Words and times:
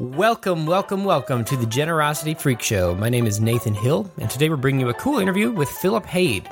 Welcome, 0.00 0.64
welcome, 0.64 1.04
welcome 1.04 1.44
to 1.46 1.56
the 1.56 1.66
Generosity 1.66 2.34
Freak 2.34 2.62
Show. 2.62 2.94
My 2.94 3.08
name 3.08 3.26
is 3.26 3.40
Nathan 3.40 3.74
Hill, 3.74 4.08
and 4.18 4.30
today 4.30 4.48
we're 4.48 4.54
bringing 4.54 4.82
you 4.82 4.90
a 4.90 4.94
cool 4.94 5.18
interview 5.18 5.50
with 5.50 5.68
Philip 5.68 6.06
Haid. 6.06 6.48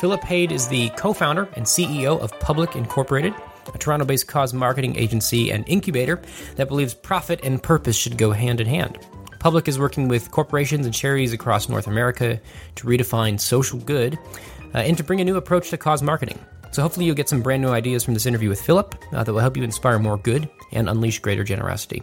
Philip 0.00 0.22
Haid 0.22 0.50
is 0.50 0.66
the 0.66 0.88
co 0.96 1.12
founder 1.12 1.46
and 1.56 1.66
CEO 1.66 2.18
of 2.18 2.32
Public 2.40 2.74
Incorporated, 2.74 3.34
a 3.74 3.76
Toronto 3.76 4.06
based 4.06 4.28
cause 4.28 4.54
marketing 4.54 4.96
agency 4.96 5.52
and 5.52 5.68
incubator 5.68 6.22
that 6.54 6.68
believes 6.68 6.94
profit 6.94 7.38
and 7.42 7.62
purpose 7.62 7.96
should 7.96 8.16
go 8.16 8.30
hand 8.30 8.62
in 8.62 8.66
hand. 8.66 8.98
Public 9.40 9.68
is 9.68 9.78
working 9.78 10.08
with 10.08 10.30
corporations 10.30 10.86
and 10.86 10.94
charities 10.94 11.34
across 11.34 11.68
North 11.68 11.88
America 11.88 12.40
to 12.76 12.86
redefine 12.86 13.38
social 13.38 13.78
good 13.80 14.18
uh, 14.74 14.78
and 14.78 14.96
to 14.96 15.04
bring 15.04 15.20
a 15.20 15.24
new 15.24 15.36
approach 15.36 15.68
to 15.68 15.76
cause 15.76 16.02
marketing. 16.02 16.38
So, 16.70 16.80
hopefully, 16.80 17.04
you'll 17.04 17.14
get 17.14 17.28
some 17.28 17.42
brand 17.42 17.60
new 17.60 17.68
ideas 17.68 18.04
from 18.04 18.14
this 18.14 18.24
interview 18.24 18.48
with 18.48 18.62
Philip 18.62 18.94
uh, 19.12 19.22
that 19.22 19.30
will 19.30 19.40
help 19.40 19.58
you 19.58 19.64
inspire 19.64 19.98
more 19.98 20.16
good 20.16 20.48
and 20.72 20.88
unleash 20.88 21.18
greater 21.18 21.44
generosity. 21.44 22.02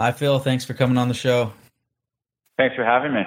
Hi, 0.00 0.12
Phil. 0.12 0.38
Thanks 0.38 0.64
for 0.64 0.74
coming 0.74 0.96
on 0.96 1.08
the 1.08 1.14
show. 1.14 1.52
Thanks 2.56 2.76
for 2.76 2.84
having 2.84 3.14
me. 3.14 3.22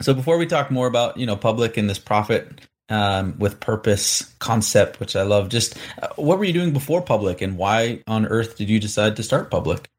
So, 0.00 0.14
before 0.14 0.38
we 0.38 0.46
talk 0.46 0.70
more 0.70 0.86
about 0.86 1.18
you 1.18 1.26
know 1.26 1.36
public 1.36 1.76
and 1.76 1.88
this 1.88 1.98
profit 1.98 2.62
um, 2.88 3.38
with 3.38 3.60
purpose 3.60 4.22
concept, 4.38 5.00
which 5.00 5.14
I 5.16 5.22
love, 5.22 5.50
just 5.50 5.76
uh, 6.02 6.08
what 6.16 6.38
were 6.38 6.44
you 6.44 6.54
doing 6.54 6.72
before 6.72 7.02
public, 7.02 7.42
and 7.42 7.58
why 7.58 8.02
on 8.06 8.26
earth 8.26 8.56
did 8.56 8.70
you 8.70 8.80
decide 8.80 9.16
to 9.16 9.22
start 9.22 9.50
public? 9.50 9.90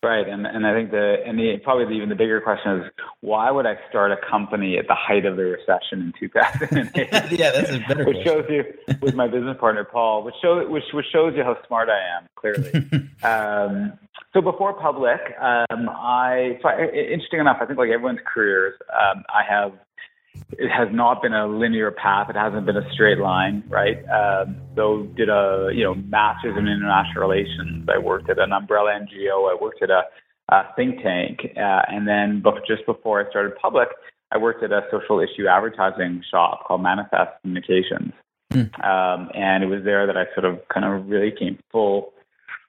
Right, 0.00 0.28
and 0.28 0.46
and 0.46 0.64
I 0.64 0.72
think 0.74 0.92
the 0.92 1.16
and 1.26 1.36
the 1.36 1.56
probably 1.64 1.86
the, 1.86 1.90
even 1.90 2.08
the 2.08 2.14
bigger 2.14 2.40
question 2.40 2.82
is 2.82 2.90
why 3.20 3.50
would 3.50 3.66
I 3.66 3.74
start 3.90 4.12
a 4.12 4.16
company 4.30 4.78
at 4.78 4.86
the 4.86 4.94
height 4.94 5.26
of 5.26 5.36
the 5.36 5.42
recession 5.42 6.00
in 6.00 6.12
2008? 6.20 6.94
yeah, 7.36 7.50
that's 7.50 7.70
a 7.72 7.80
better. 7.80 8.04
which 8.04 8.22
question. 8.22 8.24
shows 8.24 8.44
you 8.48 8.96
with 9.02 9.16
my 9.16 9.26
business 9.26 9.56
partner 9.58 9.82
Paul, 9.82 10.22
which 10.22 10.36
shows 10.40 10.68
which 10.70 10.84
which 10.94 11.06
shows 11.12 11.34
you 11.36 11.42
how 11.42 11.56
smart 11.66 11.88
I 11.88 11.98
am. 12.16 12.28
Clearly, 12.36 12.70
um, 13.24 13.98
so 14.32 14.40
before 14.40 14.72
public, 14.74 15.18
um, 15.40 15.88
I 15.90 16.60
so 16.62 16.68
I, 16.68 16.84
interesting 16.94 17.40
enough, 17.40 17.56
I 17.60 17.66
think 17.66 17.76
like 17.76 17.90
everyone's 17.90 18.20
careers, 18.32 18.74
um, 18.92 19.24
I 19.28 19.42
have 19.50 19.72
it 20.52 20.70
has 20.70 20.88
not 20.92 21.22
been 21.22 21.34
a 21.34 21.46
linear 21.46 21.90
path. 21.90 22.30
It 22.30 22.36
hasn't 22.36 22.66
been 22.66 22.76
a 22.76 22.92
straight 22.92 23.18
line, 23.18 23.62
right? 23.68 23.98
Um, 24.08 24.56
so 24.76 25.04
did 25.16 25.28
a 25.28 25.70
you 25.72 25.84
know 25.84 25.94
master's 25.94 26.56
in 26.56 26.66
international 26.66 27.20
relations. 27.20 27.88
I 27.88 27.98
worked 27.98 28.30
at 28.30 28.38
an 28.38 28.52
umbrella 28.52 28.98
NGO. 28.98 29.50
I 29.50 29.56
worked 29.60 29.82
at 29.82 29.90
a, 29.90 30.02
a 30.48 30.62
think 30.76 31.02
tank, 31.02 31.40
uh, 31.56 31.82
and 31.88 32.06
then 32.06 32.42
just 32.66 32.86
before 32.86 33.24
I 33.24 33.30
started 33.30 33.56
public, 33.60 33.88
I 34.32 34.38
worked 34.38 34.62
at 34.62 34.72
a 34.72 34.82
social 34.90 35.20
issue 35.20 35.46
advertising 35.48 36.22
shop 36.30 36.64
called 36.66 36.82
Manifest 36.82 37.40
Communications. 37.42 38.12
Mm. 38.52 38.72
Um, 38.84 39.30
and 39.34 39.62
it 39.62 39.66
was 39.66 39.84
there 39.84 40.06
that 40.06 40.16
I 40.16 40.24
sort 40.34 40.46
of 40.46 40.60
kind 40.72 40.86
of 40.86 41.08
really 41.08 41.30
came 41.30 41.58
full, 41.70 42.12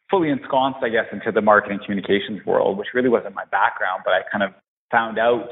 fully 0.10 0.30
ensconced, 0.30 0.80
I 0.84 0.90
guess, 0.90 1.06
into 1.12 1.32
the 1.32 1.42
marketing 1.42 1.80
communications 1.86 2.46
world, 2.46 2.78
which 2.78 2.90
really 2.94 3.10
wasn't 3.10 3.36
my 3.36 3.46
background, 3.46 4.04
but 4.04 4.14
I 4.14 4.22
kind 4.32 4.44
of 4.44 4.52
found 4.92 5.18
out 5.18 5.50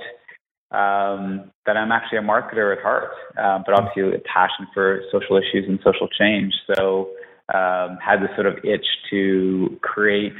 um, 0.71 1.51
that 1.65 1.77
I'm 1.77 1.91
actually 1.91 2.19
a 2.19 2.21
marketer 2.21 2.75
at 2.75 2.81
heart, 2.81 3.11
um, 3.37 3.63
but 3.65 3.73
obviously 3.73 4.15
a 4.15 4.19
passion 4.19 4.67
for 4.73 5.01
social 5.11 5.37
issues 5.37 5.65
and 5.67 5.79
social 5.83 6.07
change. 6.07 6.53
So 6.75 7.09
um, 7.53 7.97
had 8.03 8.21
this 8.21 8.29
sort 8.35 8.47
of 8.47 8.57
itch 8.65 8.85
to 9.09 9.79
create 9.81 10.33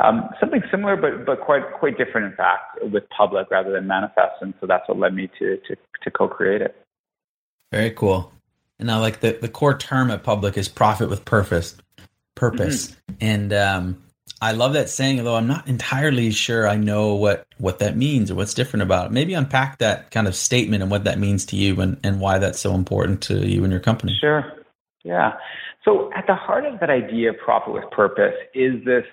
um, 0.00 0.28
something 0.40 0.62
similar, 0.70 0.96
but 0.96 1.24
but 1.24 1.40
quite 1.40 1.62
quite 1.78 1.96
different, 1.98 2.30
in 2.30 2.36
fact, 2.36 2.78
with 2.82 3.04
public 3.10 3.50
rather 3.50 3.72
than 3.72 3.86
manifest. 3.86 4.36
And 4.40 4.54
so 4.60 4.66
that's 4.66 4.88
what 4.88 4.98
led 4.98 5.14
me 5.14 5.28
to 5.38 5.56
to, 5.68 5.76
to 6.02 6.10
co-create 6.10 6.62
it. 6.62 6.76
Very 7.72 7.90
cool. 7.90 8.32
And 8.78 8.86
now, 8.86 9.00
like 9.00 9.20
the 9.20 9.38
the 9.40 9.48
core 9.48 9.76
term 9.76 10.10
at 10.10 10.22
public 10.22 10.56
is 10.56 10.68
profit 10.68 11.08
with 11.08 11.24
purpose, 11.24 11.76
purpose, 12.34 12.88
mm-hmm. 12.88 13.14
and 13.20 13.52
um, 13.52 14.02
I 14.40 14.52
love 14.52 14.74
that 14.74 14.90
saying, 14.90 15.18
although 15.18 15.36
I'm 15.36 15.46
not 15.46 15.66
entirely 15.66 16.30
sure 16.30 16.68
I 16.68 16.76
know 16.76 17.14
what, 17.14 17.46
what 17.58 17.78
that 17.78 17.96
means 17.96 18.30
or 18.30 18.34
what's 18.34 18.52
different 18.52 18.82
about 18.82 19.06
it. 19.06 19.12
Maybe 19.12 19.32
unpack 19.32 19.78
that 19.78 20.10
kind 20.10 20.28
of 20.28 20.34
statement 20.34 20.82
and 20.82 20.90
what 20.90 21.04
that 21.04 21.18
means 21.18 21.46
to 21.46 21.56
you 21.56 21.80
and, 21.80 21.98
and 22.02 22.20
why 22.20 22.38
that's 22.38 22.60
so 22.60 22.74
important 22.74 23.22
to 23.22 23.46
you 23.46 23.64
and 23.64 23.72
your 23.72 23.80
company. 23.80 24.16
Sure. 24.20 24.44
Yeah. 25.04 25.32
So 25.84 26.10
at 26.14 26.26
the 26.26 26.34
heart 26.34 26.66
of 26.66 26.80
that 26.80 26.90
idea 26.90 27.30
of 27.30 27.38
profit 27.38 27.72
with 27.72 27.90
purpose 27.92 28.34
is 28.54 28.84
this 28.84 29.04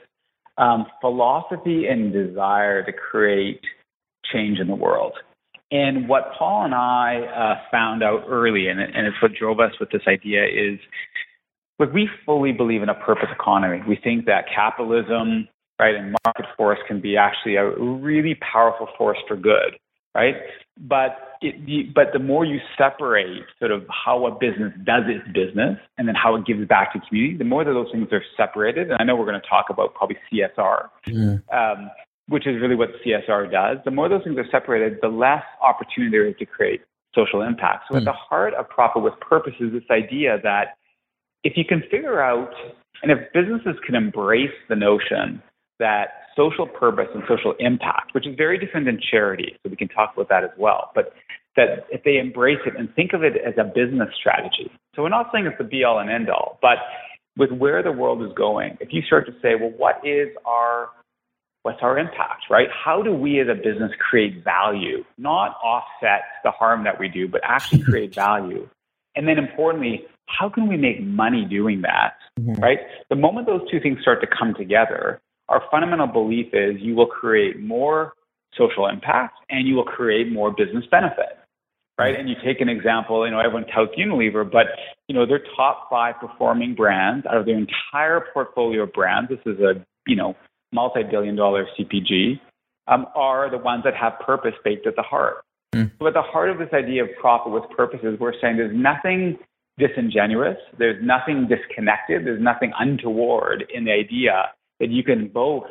um, 0.57 0.87
philosophy 0.99 1.87
and 1.87 2.11
desire 2.11 2.83
to 2.83 2.91
create 2.91 3.61
change 4.31 4.59
in 4.59 4.67
the 4.67 4.75
world. 4.75 5.13
And 5.71 6.07
what 6.07 6.33
Paul 6.37 6.65
and 6.65 6.75
I 6.75 7.21
uh, 7.21 7.69
found 7.71 8.03
out 8.03 8.25
early, 8.27 8.67
and, 8.67 8.79
and 8.79 9.07
it's 9.07 9.19
what 9.21 9.33
drove 9.33 9.59
us 9.59 9.71
with 9.79 9.89
this 9.89 10.03
idea, 10.07 10.43
is 10.43 10.79
Look, 11.79 11.93
we 11.93 12.09
fully 12.25 12.51
believe 12.51 12.83
in 12.83 12.89
a 12.89 12.93
purpose 12.93 13.29
economy. 13.33 13.81
We 13.87 13.97
think 14.01 14.25
that 14.25 14.45
capitalism, 14.53 15.47
right, 15.79 15.95
and 15.95 16.15
market 16.25 16.45
force 16.55 16.79
can 16.87 17.01
be 17.01 17.17
actually 17.17 17.55
a 17.55 17.69
really 17.77 18.35
powerful 18.35 18.87
force 18.97 19.17
for 19.27 19.35
good, 19.35 19.77
right? 20.13 20.35
But 20.79 21.17
it, 21.41 21.65
the, 21.65 21.83
but 21.93 22.13
the 22.13 22.19
more 22.19 22.45
you 22.45 22.59
separate 22.77 23.43
sort 23.59 23.71
of 23.71 23.85
how 23.89 24.27
a 24.27 24.31
business 24.31 24.71
does 24.83 25.03
its 25.07 25.25
business 25.33 25.77
and 25.97 26.07
then 26.07 26.15
how 26.15 26.35
it 26.35 26.45
gives 26.45 26.67
back 26.67 26.93
to 26.93 26.99
community, 27.07 27.37
the 27.37 27.43
more 27.43 27.63
that 27.63 27.73
those 27.73 27.91
things 27.91 28.07
are 28.11 28.23
separated. 28.37 28.91
And 28.91 28.97
I 28.99 29.03
know 29.03 29.15
we're 29.15 29.25
going 29.25 29.41
to 29.41 29.47
talk 29.47 29.65
about 29.69 29.95
probably 29.95 30.17
CSR, 30.31 30.89
um, 31.51 31.89
which 32.27 32.45
is 32.45 32.61
really 32.61 32.75
what 32.75 32.89
CSR 33.05 33.51
does. 33.51 33.77
The 33.83 33.91
more 33.91 34.07
those 34.09 34.23
things 34.23 34.37
are 34.37 34.47
separated, 34.51 34.99
the 35.01 35.09
less 35.09 35.43
opportunity 35.61 36.11
there 36.11 36.27
is 36.27 36.35
to 36.37 36.45
create 36.45 36.81
social 37.15 37.41
impact. 37.41 37.85
So 37.89 37.95
mm. 37.95 37.99
at 37.99 38.05
the 38.05 38.13
heart 38.13 38.53
of 38.53 38.69
profit 38.69 39.03
with 39.03 39.13
purpose 39.19 39.53
is 39.59 39.71
this 39.71 39.83
idea 39.91 40.39
that 40.43 40.77
if 41.43 41.53
you 41.57 41.65
can 41.65 41.81
figure 41.91 42.21
out, 42.21 42.53
and 43.01 43.11
if 43.11 43.19
businesses 43.33 43.79
can 43.85 43.95
embrace 43.95 44.53
the 44.69 44.75
notion 44.75 45.41
that 45.79 46.07
social 46.35 46.67
purpose 46.67 47.07
and 47.13 47.23
social 47.27 47.53
impact, 47.59 48.13
which 48.13 48.27
is 48.27 48.35
very 48.35 48.57
different 48.57 48.85
than 48.85 48.99
charity, 49.11 49.55
so 49.61 49.69
we 49.69 49.75
can 49.75 49.87
talk 49.89 50.13
about 50.15 50.29
that 50.29 50.43
as 50.43 50.51
well, 50.57 50.91
but 50.95 51.13
that 51.55 51.85
if 51.91 52.03
they 52.03 52.17
embrace 52.17 52.59
it 52.65 52.73
and 52.77 52.93
think 52.95 53.13
of 53.13 53.23
it 53.23 53.33
as 53.45 53.53
a 53.57 53.63
business 53.63 54.09
strategy. 54.19 54.71
So 54.95 55.03
we're 55.03 55.09
not 55.09 55.29
saying 55.31 55.45
it's 55.45 55.57
the 55.57 55.63
be 55.63 55.83
all 55.83 55.99
and 55.99 56.09
end 56.09 56.29
all, 56.29 56.57
but 56.61 56.77
with 57.37 57.51
where 57.51 57.83
the 57.83 57.91
world 57.91 58.23
is 58.23 58.31
going, 58.35 58.77
if 58.79 58.89
you 58.91 59.01
start 59.01 59.25
to 59.27 59.33
say, 59.41 59.55
well, 59.59 59.73
what 59.77 59.95
is 60.05 60.29
our 60.45 60.89
what's 61.63 61.79
our 61.81 61.97
impact, 61.97 62.43
right? 62.49 62.67
How 62.71 63.01
do 63.01 63.13
we 63.13 63.39
as 63.39 63.47
a 63.47 63.55
business 63.55 63.91
create 63.97 64.43
value, 64.43 65.05
not 65.17 65.55
offset 65.63 66.23
the 66.43 66.51
harm 66.51 66.83
that 66.83 66.99
we 66.99 67.07
do, 67.07 67.27
but 67.27 67.41
actually 67.43 67.81
create 67.83 68.13
value? 68.15 68.67
And 69.15 69.27
then 69.27 69.37
importantly, 69.37 70.05
how 70.27 70.49
can 70.49 70.67
we 70.67 70.77
make 70.77 71.03
money 71.03 71.45
doing 71.45 71.81
that? 71.81 72.15
Mm-hmm. 72.39 72.61
Right? 72.61 72.79
The 73.09 73.15
moment 73.15 73.47
those 73.47 73.61
two 73.69 73.79
things 73.79 73.99
start 74.01 74.21
to 74.21 74.27
come 74.27 74.53
together, 74.53 75.21
our 75.49 75.61
fundamental 75.69 76.07
belief 76.07 76.47
is 76.53 76.75
you 76.79 76.95
will 76.95 77.07
create 77.07 77.59
more 77.59 78.13
social 78.57 78.87
impact 78.87 79.37
and 79.49 79.67
you 79.67 79.75
will 79.75 79.83
create 79.83 80.31
more 80.31 80.51
business 80.51 80.85
benefit. 80.89 81.37
Right? 81.99 82.19
And 82.19 82.27
you 82.27 82.35
take 82.43 82.59
an 82.59 82.69
example, 82.69 83.23
you 83.23 83.31
know, 83.31 83.39
everyone 83.39 83.67
touts 83.67 83.91
Unilever, 83.95 84.49
but 84.49 84.65
you 85.07 85.13
know, 85.13 85.27
their 85.27 85.41
top 85.55 85.89
five 85.91 86.15
performing 86.19 86.73
brands 86.73 87.25
out 87.27 87.37
of 87.37 87.45
their 87.45 87.57
entire 87.57 88.25
portfolio 88.33 88.83
of 88.83 88.93
brands, 88.93 89.29
this 89.29 89.39
is 89.45 89.59
a, 89.59 89.85
you 90.07 90.15
know, 90.15 90.35
multi-billion 90.71 91.35
dollar 91.35 91.67
CPG, 91.77 92.39
um, 92.87 93.05
are 93.15 93.49
the 93.51 93.59
ones 93.59 93.83
that 93.83 93.95
have 93.95 94.13
purpose 94.25 94.53
baked 94.63 94.87
at 94.87 94.95
the 94.95 95.03
heart. 95.03 95.43
Mm. 95.73 95.91
So 95.99 96.07
at 96.07 96.13
the 96.13 96.21
heart 96.21 96.49
of 96.49 96.57
this 96.57 96.69
idea 96.73 97.03
of 97.03 97.09
profit 97.19 97.51
with 97.51 97.63
purposes, 97.75 98.17
we're 98.19 98.33
saying 98.39 98.57
there's 98.57 98.75
nothing 98.75 99.37
disingenuous. 99.77 100.57
There's 100.77 101.03
nothing 101.03 101.47
disconnected. 101.47 102.25
There's 102.25 102.41
nothing 102.41 102.71
untoward 102.77 103.65
in 103.73 103.85
the 103.85 103.91
idea 103.91 104.51
that 104.79 104.89
you 104.89 105.03
can 105.03 105.27
both 105.27 105.65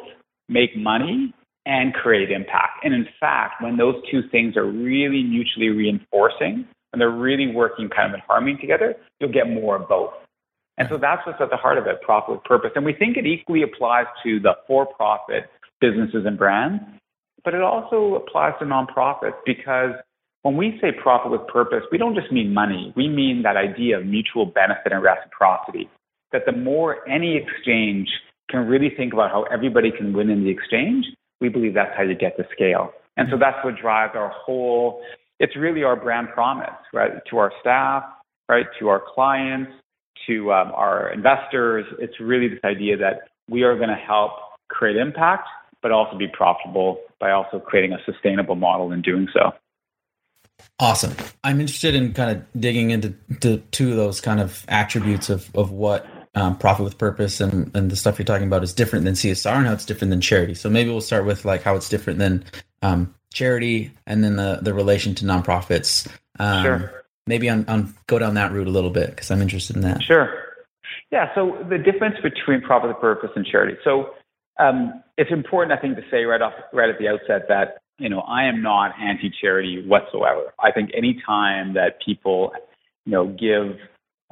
make 0.48 0.76
money 0.76 1.32
and 1.64 1.94
create 1.94 2.30
impact. 2.30 2.84
And 2.84 2.92
in 2.92 3.06
fact, 3.20 3.62
when 3.62 3.76
those 3.76 3.94
two 4.10 4.22
things 4.30 4.56
are 4.56 4.66
really 4.66 5.22
mutually 5.22 5.68
reinforcing 5.68 6.66
and 6.92 7.00
they're 7.00 7.10
really 7.10 7.46
working 7.46 7.88
kind 7.88 8.10
of 8.10 8.14
in 8.14 8.20
harmony 8.26 8.58
together, 8.60 8.96
you'll 9.20 9.32
get 9.32 9.48
more 9.48 9.76
of 9.76 9.88
both. 9.88 10.12
And 10.78 10.88
so 10.90 10.98
that's 10.98 11.24
what's 11.26 11.40
at 11.40 11.50
the 11.50 11.56
heart 11.56 11.78
of 11.78 11.86
it, 11.86 12.02
profit 12.02 12.34
with 12.34 12.44
purpose. 12.44 12.72
And 12.74 12.84
we 12.84 12.92
think 12.92 13.16
it 13.16 13.26
equally 13.26 13.62
applies 13.62 14.06
to 14.24 14.40
the 14.40 14.54
for-profit 14.66 15.44
businesses 15.80 16.24
and 16.26 16.36
brands, 16.36 16.82
but 17.44 17.54
it 17.54 17.62
also 17.62 18.14
applies 18.14 18.52
to 18.58 18.64
nonprofits 18.64 19.36
because 19.44 19.92
when 20.42 20.56
we 20.56 20.78
say 20.80 20.88
profit 20.92 21.30
with 21.30 21.46
purpose, 21.46 21.82
we 21.90 21.98
don't 21.98 22.14
just 22.14 22.32
mean 22.32 22.52
money. 22.52 22.92
We 22.96 23.08
mean 23.08 23.42
that 23.42 23.56
idea 23.56 23.98
of 23.98 24.06
mutual 24.06 24.46
benefit 24.46 24.92
and 24.92 25.02
reciprocity. 25.02 25.88
That 26.32 26.42
the 26.46 26.52
more 26.52 27.08
any 27.08 27.36
exchange 27.36 28.08
can 28.50 28.66
really 28.66 28.90
think 28.96 29.12
about 29.12 29.30
how 29.30 29.44
everybody 29.44 29.90
can 29.90 30.12
win 30.12 30.30
in 30.30 30.44
the 30.44 30.50
exchange, 30.50 31.06
we 31.40 31.48
believe 31.48 31.74
that's 31.74 31.96
how 31.96 32.02
you 32.02 32.14
get 32.14 32.36
to 32.36 32.44
scale. 32.52 32.92
And 33.16 33.28
so 33.30 33.38
that's 33.38 33.62
what 33.64 33.76
drives 33.80 34.14
our 34.16 34.32
whole, 34.34 35.02
it's 35.38 35.56
really 35.56 35.82
our 35.82 35.96
brand 35.96 36.28
promise, 36.32 36.70
right? 36.92 37.12
To 37.30 37.38
our 37.38 37.52
staff, 37.60 38.04
right? 38.48 38.66
To 38.80 38.88
our 38.88 39.02
clients, 39.14 39.70
to 40.26 40.52
um, 40.52 40.72
our 40.74 41.12
investors. 41.12 41.84
It's 41.98 42.18
really 42.20 42.48
this 42.48 42.60
idea 42.64 42.96
that 42.98 43.28
we 43.48 43.62
are 43.62 43.76
going 43.76 43.88
to 43.88 43.94
help 43.94 44.32
create 44.68 44.96
impact, 44.96 45.48
but 45.82 45.92
also 45.92 46.16
be 46.16 46.28
profitable 46.28 47.00
by 47.18 47.32
also 47.32 47.58
creating 47.58 47.92
a 47.92 47.98
sustainable 48.04 48.54
model 48.54 48.92
in 48.92 49.02
doing 49.02 49.28
so. 49.32 49.52
Awesome. 50.78 51.14
I'm 51.44 51.60
interested 51.60 51.94
in 51.94 52.12
kind 52.12 52.36
of 52.36 52.60
digging 52.60 52.90
into 52.90 53.14
to 53.40 53.58
two 53.72 53.90
of 53.90 53.96
those 53.96 54.20
kind 54.20 54.40
of 54.40 54.64
attributes 54.68 55.28
of, 55.28 55.50
of 55.54 55.70
what 55.70 56.06
um, 56.34 56.56
profit 56.56 56.84
with 56.84 56.98
purpose 56.98 57.40
and, 57.40 57.70
and 57.76 57.90
the 57.90 57.96
stuff 57.96 58.18
you're 58.18 58.24
talking 58.24 58.46
about 58.46 58.62
is 58.62 58.72
different 58.72 59.04
than 59.04 59.14
CSR 59.14 59.54
and 59.54 59.66
how 59.66 59.72
it's 59.72 59.84
different 59.84 60.10
than 60.10 60.20
charity. 60.20 60.54
So 60.54 60.70
maybe 60.70 60.90
we'll 60.90 61.00
start 61.00 61.26
with 61.26 61.44
like 61.44 61.62
how 61.62 61.76
it's 61.76 61.88
different 61.88 62.18
than 62.18 62.44
um, 62.80 63.14
charity 63.32 63.92
and 64.06 64.24
then 64.24 64.36
the, 64.36 64.60
the 64.62 64.72
relation 64.72 65.14
to 65.16 65.24
nonprofits. 65.24 66.08
Um, 66.38 66.64
sure. 66.64 67.04
Maybe 67.26 67.48
on, 67.48 67.64
on 67.68 67.94
go 68.06 68.18
down 68.18 68.34
that 68.34 68.52
route 68.52 68.66
a 68.66 68.70
little 68.70 68.90
bit 68.90 69.10
because 69.10 69.30
I'm 69.30 69.42
interested 69.42 69.76
in 69.76 69.82
that. 69.82 70.02
Sure. 70.02 70.32
Yeah. 71.10 71.32
So 71.34 71.64
the 71.68 71.78
difference 71.78 72.16
between 72.22 72.62
profit 72.62 72.88
with 72.88 72.98
purpose 72.98 73.30
and 73.36 73.44
charity. 73.44 73.76
So 73.84 74.14
um, 74.58 75.02
it's 75.16 75.30
important, 75.30 75.76
I 75.76 75.80
think, 75.80 75.96
to 75.96 76.02
say 76.10 76.24
right 76.24 76.42
off 76.42 76.52
right 76.72 76.90
at 76.90 76.98
the 76.98 77.08
outset 77.08 77.48
that 77.48 77.78
you 77.98 78.08
know 78.08 78.20
I 78.20 78.44
am 78.44 78.62
not 78.62 78.92
anti-charity 79.00 79.84
whatsoever. 79.86 80.52
I 80.60 80.72
think 80.72 80.90
any 80.96 81.20
time 81.26 81.74
that 81.74 81.98
people 82.04 82.52
you 83.04 83.12
know 83.12 83.26
give 83.26 83.78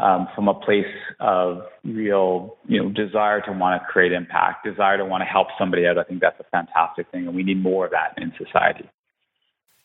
um, 0.00 0.28
from 0.34 0.48
a 0.48 0.54
place 0.54 0.86
of 1.20 1.62
real, 1.84 2.56
you 2.66 2.82
know, 2.82 2.90
desire 2.90 3.40
to 3.42 3.52
want 3.52 3.80
to 3.80 3.86
create 3.86 4.12
impact, 4.12 4.64
desire 4.64 4.96
to 4.96 5.04
want 5.04 5.20
to 5.20 5.26
help 5.26 5.48
somebody 5.58 5.86
out. 5.86 5.98
I 5.98 6.04
think 6.04 6.20
that's 6.20 6.40
a 6.40 6.44
fantastic 6.44 7.10
thing, 7.10 7.26
and 7.26 7.36
we 7.36 7.42
need 7.42 7.62
more 7.62 7.84
of 7.84 7.90
that 7.90 8.14
in 8.16 8.32
society. 8.42 8.88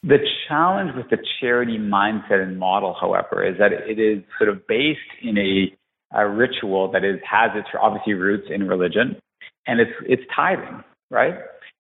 The 0.04 0.20
challenge 0.48 0.92
with 0.96 1.10
the 1.10 1.18
charity 1.40 1.78
mindset 1.78 2.42
and 2.42 2.58
model, 2.58 2.96
however, 3.00 3.44
is 3.46 3.58
that 3.58 3.74
it 3.74 4.00
is 4.00 4.24
sort 4.38 4.50
of 4.50 4.66
based 4.68 5.00
in 5.22 5.38
a, 5.38 5.76
a 6.18 6.30
ritual 6.30 6.92
that 6.92 7.04
is 7.04 7.20
has 7.30 7.52
its 7.56 7.68
obviously 7.82 8.14
roots 8.14 8.48
in 8.50 8.68
religion, 8.68 9.18
and 9.68 9.80
it's 9.80 9.92
it's 10.08 10.24
tithing, 10.36 10.84
right? 11.10 11.36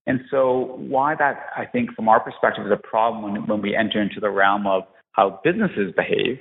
And 0.07 0.21
so, 0.29 0.75
why 0.77 1.15
that 1.15 1.47
I 1.57 1.65
think 1.65 1.93
from 1.95 2.07
our 2.07 2.19
perspective 2.19 2.65
is 2.65 2.71
a 2.71 2.87
problem 2.87 3.23
when 3.23 3.47
when 3.47 3.61
we 3.61 3.75
enter 3.75 4.01
into 4.01 4.19
the 4.19 4.29
realm 4.29 4.67
of 4.67 4.83
how 5.13 5.39
businesses 5.43 5.93
behave 5.95 6.39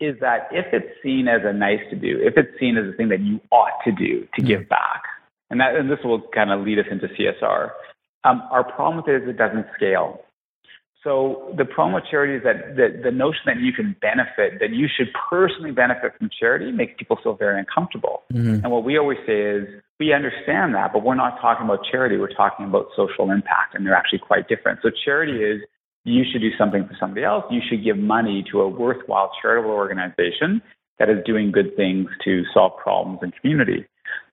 is 0.00 0.16
that 0.20 0.48
if 0.52 0.66
it's 0.72 0.94
seen 1.02 1.26
as 1.26 1.40
a 1.44 1.52
nice 1.52 1.80
to 1.90 1.96
do, 1.96 2.20
if 2.22 2.34
it's 2.36 2.58
seen 2.60 2.76
as 2.76 2.92
a 2.92 2.96
thing 2.96 3.08
that 3.08 3.20
you 3.20 3.40
ought 3.50 3.82
to 3.84 3.92
do 3.92 4.26
to 4.34 4.42
give 4.42 4.60
mm-hmm. 4.60 4.68
back, 4.68 5.02
and 5.50 5.60
that 5.60 5.74
and 5.74 5.90
this 5.90 5.98
will 6.04 6.22
kind 6.34 6.50
of 6.50 6.60
lead 6.60 6.78
us 6.78 6.86
into 6.90 7.08
CSR. 7.08 7.70
Um, 8.24 8.42
our 8.50 8.64
problem 8.64 8.98
with 8.98 9.08
it 9.08 9.22
is 9.22 9.28
it 9.28 9.38
doesn't 9.38 9.66
scale. 9.76 10.20
So 11.04 11.54
the 11.56 11.64
problem 11.64 11.94
with 11.94 12.04
charity 12.10 12.34
is 12.34 12.42
that 12.42 12.74
the, 12.74 12.88
the 13.04 13.12
notion 13.12 13.42
that 13.46 13.58
you 13.60 13.72
can 13.72 13.94
benefit, 14.00 14.58
that 14.58 14.70
you 14.70 14.88
should 14.88 15.08
personally 15.30 15.70
benefit 15.70 16.12
from 16.18 16.28
charity, 16.28 16.72
makes 16.72 16.94
people 16.98 17.18
feel 17.22 17.34
very 17.34 17.58
uncomfortable. 17.58 18.24
Mm-hmm. 18.32 18.64
And 18.64 18.72
what 18.72 18.82
we 18.82 18.98
always 18.98 19.18
say 19.24 19.40
is 19.40 19.68
we 20.00 20.12
understand 20.12 20.74
that, 20.74 20.92
but 20.92 21.04
we're 21.04 21.14
not 21.14 21.40
talking 21.40 21.66
about 21.66 21.86
charity. 21.88 22.16
We're 22.16 22.34
talking 22.34 22.66
about 22.66 22.88
social 22.96 23.30
impact, 23.30 23.74
and 23.74 23.86
they're 23.86 23.94
actually 23.94 24.18
quite 24.18 24.48
different. 24.48 24.80
So 24.82 24.90
charity 25.04 25.44
is 25.44 25.62
you 26.02 26.24
should 26.30 26.40
do 26.40 26.50
something 26.58 26.84
for 26.86 26.96
somebody 26.98 27.24
else. 27.24 27.44
You 27.50 27.60
should 27.68 27.84
give 27.84 27.96
money 27.96 28.44
to 28.50 28.60
a 28.60 28.68
worthwhile 28.68 29.30
charitable 29.40 29.70
organization 29.70 30.62
that 30.98 31.08
is 31.08 31.18
doing 31.24 31.52
good 31.52 31.76
things 31.76 32.08
to 32.24 32.42
solve 32.52 32.76
problems 32.76 33.20
in 33.22 33.30
community. 33.40 33.86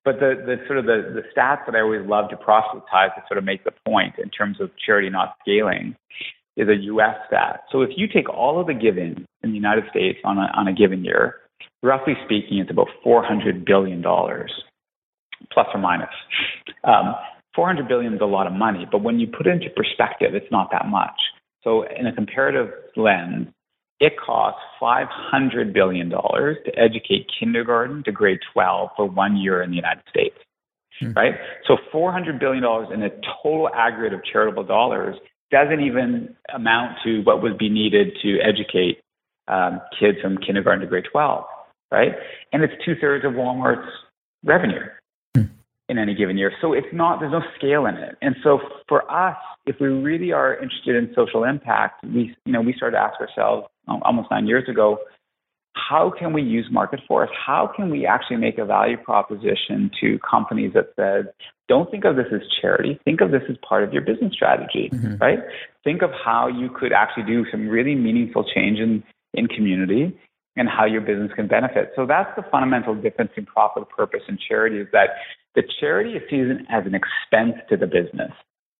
But 0.03 0.19
the, 0.19 0.35
the 0.45 0.57
sort 0.65 0.79
of 0.79 0.85
the, 0.85 1.13
the 1.13 1.21
stats 1.35 1.65
that 1.65 1.75
I 1.75 1.81
always 1.81 2.05
love 2.07 2.29
to 2.29 2.37
proselytize 2.37 3.09
to 3.15 3.23
sort 3.27 3.37
of 3.37 3.43
make 3.43 3.63
the 3.65 3.73
point 3.85 4.15
in 4.17 4.29
terms 4.29 4.61
of 4.61 4.71
charity 4.83 5.09
not 5.09 5.35
scaling 5.41 5.95
is 6.57 6.69
a 6.69 6.75
US 6.75 7.15
stat. 7.27 7.61
So 7.71 7.81
if 7.81 7.91
you 7.95 8.07
take 8.07 8.29
all 8.29 8.59
of 8.59 8.67
the 8.67 8.73
giving 8.73 9.25
in 9.43 9.49
the 9.49 9.55
United 9.55 9.85
States 9.89 10.19
on 10.23 10.37
a, 10.37 10.49
on 10.55 10.67
a 10.67 10.73
given 10.73 11.03
year, 11.03 11.35
roughly 11.83 12.13
speaking, 12.25 12.59
it's 12.59 12.71
about 12.71 12.87
$400 13.05 13.65
billion, 13.65 14.01
plus 14.01 15.67
or 15.73 15.79
minus. 15.79 16.09
Um, 16.83 17.15
400 17.55 17.87
billion 17.87 18.13
is 18.13 18.21
a 18.21 18.25
lot 18.25 18.47
of 18.47 18.53
money, 18.53 18.85
but 18.91 19.01
when 19.01 19.19
you 19.19 19.27
put 19.27 19.47
it 19.47 19.51
into 19.51 19.69
perspective, 19.69 20.35
it's 20.35 20.51
not 20.51 20.69
that 20.71 20.87
much. 20.87 21.19
So, 21.63 21.83
in 21.83 22.05
a 22.05 22.13
comparative 22.13 22.69
lens, 22.95 23.47
it 23.99 24.13
costs 24.23 24.59
$500 24.81 25.73
billion 25.73 26.09
to 26.09 26.71
educate 26.77 27.27
kindergarten 27.39 28.03
to 28.03 28.11
grade 28.11 28.39
12 28.53 28.89
for 28.95 29.05
one 29.05 29.37
year 29.37 29.63
in 29.63 29.69
the 29.69 29.75
United 29.77 30.03
States. 30.09 30.35
Hmm. 30.99 31.13
Right? 31.13 31.33
So, 31.67 31.77
$400 31.93 32.39
billion 32.39 32.63
in 32.93 33.03
a 33.03 33.09
total 33.41 33.69
aggregate 33.73 34.13
of 34.13 34.23
charitable 34.31 34.65
dollars 34.65 35.15
doesn't 35.51 35.81
even 35.81 36.35
amount 36.53 36.97
to 37.03 37.21
what 37.21 37.41
would 37.41 37.57
be 37.57 37.69
needed 37.69 38.17
to 38.23 38.39
educate 38.39 39.01
um, 39.47 39.81
kids 39.99 40.17
from 40.21 40.37
kindergarten 40.37 40.81
to 40.81 40.87
grade 40.87 41.05
12. 41.11 41.45
Right? 41.91 42.13
And 42.51 42.63
it's 42.63 42.73
two 42.83 42.95
thirds 42.99 43.23
of 43.25 43.33
Walmart's 43.33 43.87
revenue 44.43 44.81
hmm. 45.35 45.43
in 45.87 45.97
any 45.97 46.15
given 46.15 46.37
year. 46.37 46.51
So, 46.59 46.73
it's 46.73 46.87
not, 46.91 47.19
there's 47.19 47.31
no 47.31 47.43
scale 47.57 47.85
in 47.85 47.95
it. 47.95 48.17
And 48.21 48.35
so, 48.43 48.59
for 48.89 49.09
us, 49.09 49.37
if 49.65 49.77
we 49.79 49.87
really 49.87 50.31
are 50.31 50.55
interested 50.55 50.95
in 50.95 51.13
social 51.15 51.43
impact, 51.43 52.03
we 52.03 52.35
you 52.45 52.53
know 52.53 52.61
we 52.61 52.73
started 52.73 52.97
to 52.97 53.01
ask 53.01 53.19
ourselves 53.19 53.67
um, 53.87 54.01
almost 54.03 54.29
nine 54.31 54.47
years 54.47 54.67
ago, 54.69 54.99
how 55.75 56.11
can 56.17 56.33
we 56.33 56.41
use 56.41 56.67
market 56.71 56.99
force? 57.07 57.29
How 57.45 57.69
can 57.75 57.89
we 57.89 58.05
actually 58.05 58.37
make 58.37 58.57
a 58.57 58.65
value 58.65 58.97
proposition 58.97 59.91
to 60.01 60.17
companies 60.19 60.71
that 60.73 60.93
says, 60.95 61.25
don't 61.67 61.89
think 61.91 62.05
of 62.05 62.15
this 62.15 62.27
as 62.33 62.41
charity. 62.61 62.99
Think 63.03 63.21
of 63.21 63.31
this 63.31 63.43
as 63.49 63.57
part 63.67 63.83
of 63.83 63.91
your 63.91 64.01
business 64.01 64.33
strategy, 64.33 64.89
mm-hmm. 64.91 65.17
right? 65.17 65.39
Think 65.83 66.01
of 66.01 66.11
how 66.11 66.47
you 66.47 66.69
could 66.69 66.93
actually 66.93 67.23
do 67.23 67.45
some 67.51 67.67
really 67.67 67.95
meaningful 67.95 68.43
change 68.43 68.79
in, 68.79 69.03
in 69.33 69.47
community 69.47 70.17
and 70.55 70.69
how 70.69 70.85
your 70.85 71.01
business 71.01 71.31
can 71.35 71.47
benefit. 71.47 71.91
So 71.95 72.05
that's 72.05 72.29
the 72.37 72.43
fundamental 72.49 72.95
difference 72.95 73.31
in 73.35 73.45
profit, 73.45 73.89
purpose, 73.89 74.21
and 74.27 74.39
charity 74.39 74.77
is 74.77 74.87
that 74.93 75.09
the 75.55 75.63
charity 75.79 76.11
is 76.11 76.23
seen 76.29 76.65
as 76.69 76.85
an 76.85 76.95
expense 76.95 77.55
to 77.69 77.77
the 77.77 77.87
business 77.87 78.31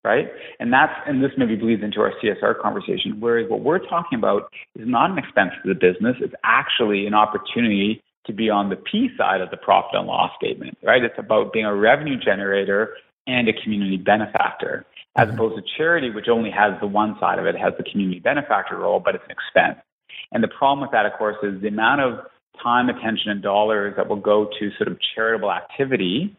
right? 0.06 0.28
And 0.60 0.72
that's 0.72 0.94
and 1.07 1.22
this 1.24 1.31
maybe 1.38 1.56
bleeds 1.56 1.84
into 1.84 2.00
our 2.00 2.13
CSR 2.24 2.62
conversation. 2.62 3.18
Whereas 3.19 3.50
what 3.50 3.62
we're 3.62 3.80
talking 3.80 4.18
about 4.18 4.54
is 4.75 4.88
not 4.88 5.10
an 5.10 5.18
expense 5.18 5.52
to 5.63 5.74
the 5.74 5.75
business; 5.75 6.16
it's 6.22 6.36
actually 6.44 7.07
an 7.07 7.16
opportunity 7.16 8.02
to 8.28 8.34
be 8.34 8.50
on 8.50 8.69
the 8.69 8.75
P 8.75 9.10
side 9.18 9.42
of 9.42 9.50
the 9.50 9.57
profit 9.57 9.95
and 9.95 10.07
loss 10.07 10.31
statement, 10.38 10.78
right? 10.83 11.04
It's 11.04 11.18
about 11.18 11.52
being 11.52 11.66
a 11.66 11.76
revenue 11.76 12.18
generator 12.18 12.94
and 13.28 13.50
a 13.50 13.54
community 13.64 13.97
benefactor, 13.97 14.85
as 15.16 15.28
mm-hmm. 15.28 15.35
opposed 15.35 15.56
to 15.57 15.64
charity, 15.78 16.12
which 16.12 16.28
only 16.31 16.52
has 16.52 16.74
the 16.80 16.88
one 16.88 17.18
side 17.19 17.40
of 17.40 17.45
it, 17.45 17.56
it 17.56 17.62
has 17.62 17.74
the 17.78 17.83
community 17.83 18.19
benefactor 18.19 18.78
role, 18.78 19.00
but 19.00 19.16
it's 19.16 19.24
an 19.26 19.31
expense. 19.31 19.83
And 20.31 20.44
the 20.44 20.47
problem 20.47 20.81
with 20.81 20.92
that, 20.92 21.06
of 21.06 21.14
course, 21.18 21.38
is 21.44 21.62
the 21.62 21.68
amount 21.68 22.02
of 22.02 22.19
time, 22.62 22.90
attention, 22.90 23.30
and 23.31 23.42
dollars 23.42 23.94
that 23.97 24.07
will 24.07 24.21
go 24.21 24.50
to 24.59 24.69
sort 24.78 24.88
of 24.88 24.97
charitable 25.16 25.52
activity 25.52 26.35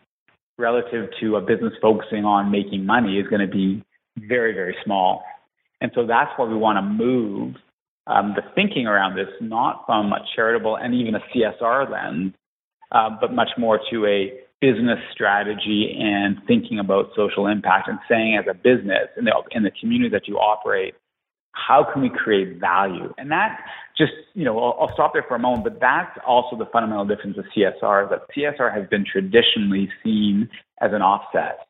relative 0.59 1.11
to 1.21 1.37
a 1.37 1.41
business 1.41 1.73
focusing 1.81 2.25
on 2.25 2.51
making 2.51 2.87
money 2.87 3.19
is 3.19 3.27
going 3.29 3.47
to 3.47 3.53
be 3.53 3.85
very, 4.17 4.53
very 4.53 4.77
small. 4.85 5.23
And 5.81 5.91
so 5.95 6.07
that's 6.07 6.31
why 6.37 6.47
we 6.47 6.57
want 6.57 6.79
to 6.79 6.83
move 6.83 7.55
um, 8.07 8.35
the 8.35 8.43
thinking 8.55 8.87
around 8.87 9.17
this, 9.17 9.29
not 9.41 9.85
from 9.87 10.13
a 10.13 10.21
charitable 10.35 10.77
and 10.77 10.95
even 10.95 11.15
a 11.15 11.21
CSR 11.35 11.91
lens, 11.91 12.33
uh, 12.93 13.11
but 13.21 13.33
much 13.33 13.51
more 13.59 13.81
to 13.91 14.07
a 14.07 14.33
business 14.61 14.99
strategy 15.13 15.95
and 16.01 16.39
thinking 16.47 16.79
about 16.79 17.11
social 17.15 17.47
impact 17.47 17.89
and 17.89 17.99
saying 18.09 18.39
as 18.39 18.47
a 18.51 18.55
business 18.55 19.09
in 19.19 19.25
the, 19.25 19.33
in 19.51 19.63
the 19.63 19.71
community 19.79 20.11
that 20.11 20.27
you 20.27 20.37
operate, 20.37 20.95
how 21.57 21.87
can 21.91 22.03
we 22.03 22.11
create 22.11 22.61
value? 22.61 23.13
And 23.19 23.31
that 23.31 23.59
just, 23.97 24.13
you 24.35 24.45
know, 24.45 24.59
I'll, 24.59 24.77
I'll, 24.81 24.95
stop 24.95 25.15
there 25.15 25.25
for 25.27 25.35
a 25.35 25.39
moment, 25.39 25.65
but 25.65 25.81
that's 25.81 26.19
also 26.27 26.57
the 26.57 26.67
fundamental 26.67 27.07
difference 27.07 27.37
with 27.37 27.47
CSR, 27.57 28.11
that 28.11 28.29
CSR 28.37 28.73
has 28.73 28.87
been 28.89 29.05
traditionally 29.11 29.89
seen 30.05 30.49
as 30.81 30.93
an 30.93 31.03
offset, 31.03 31.67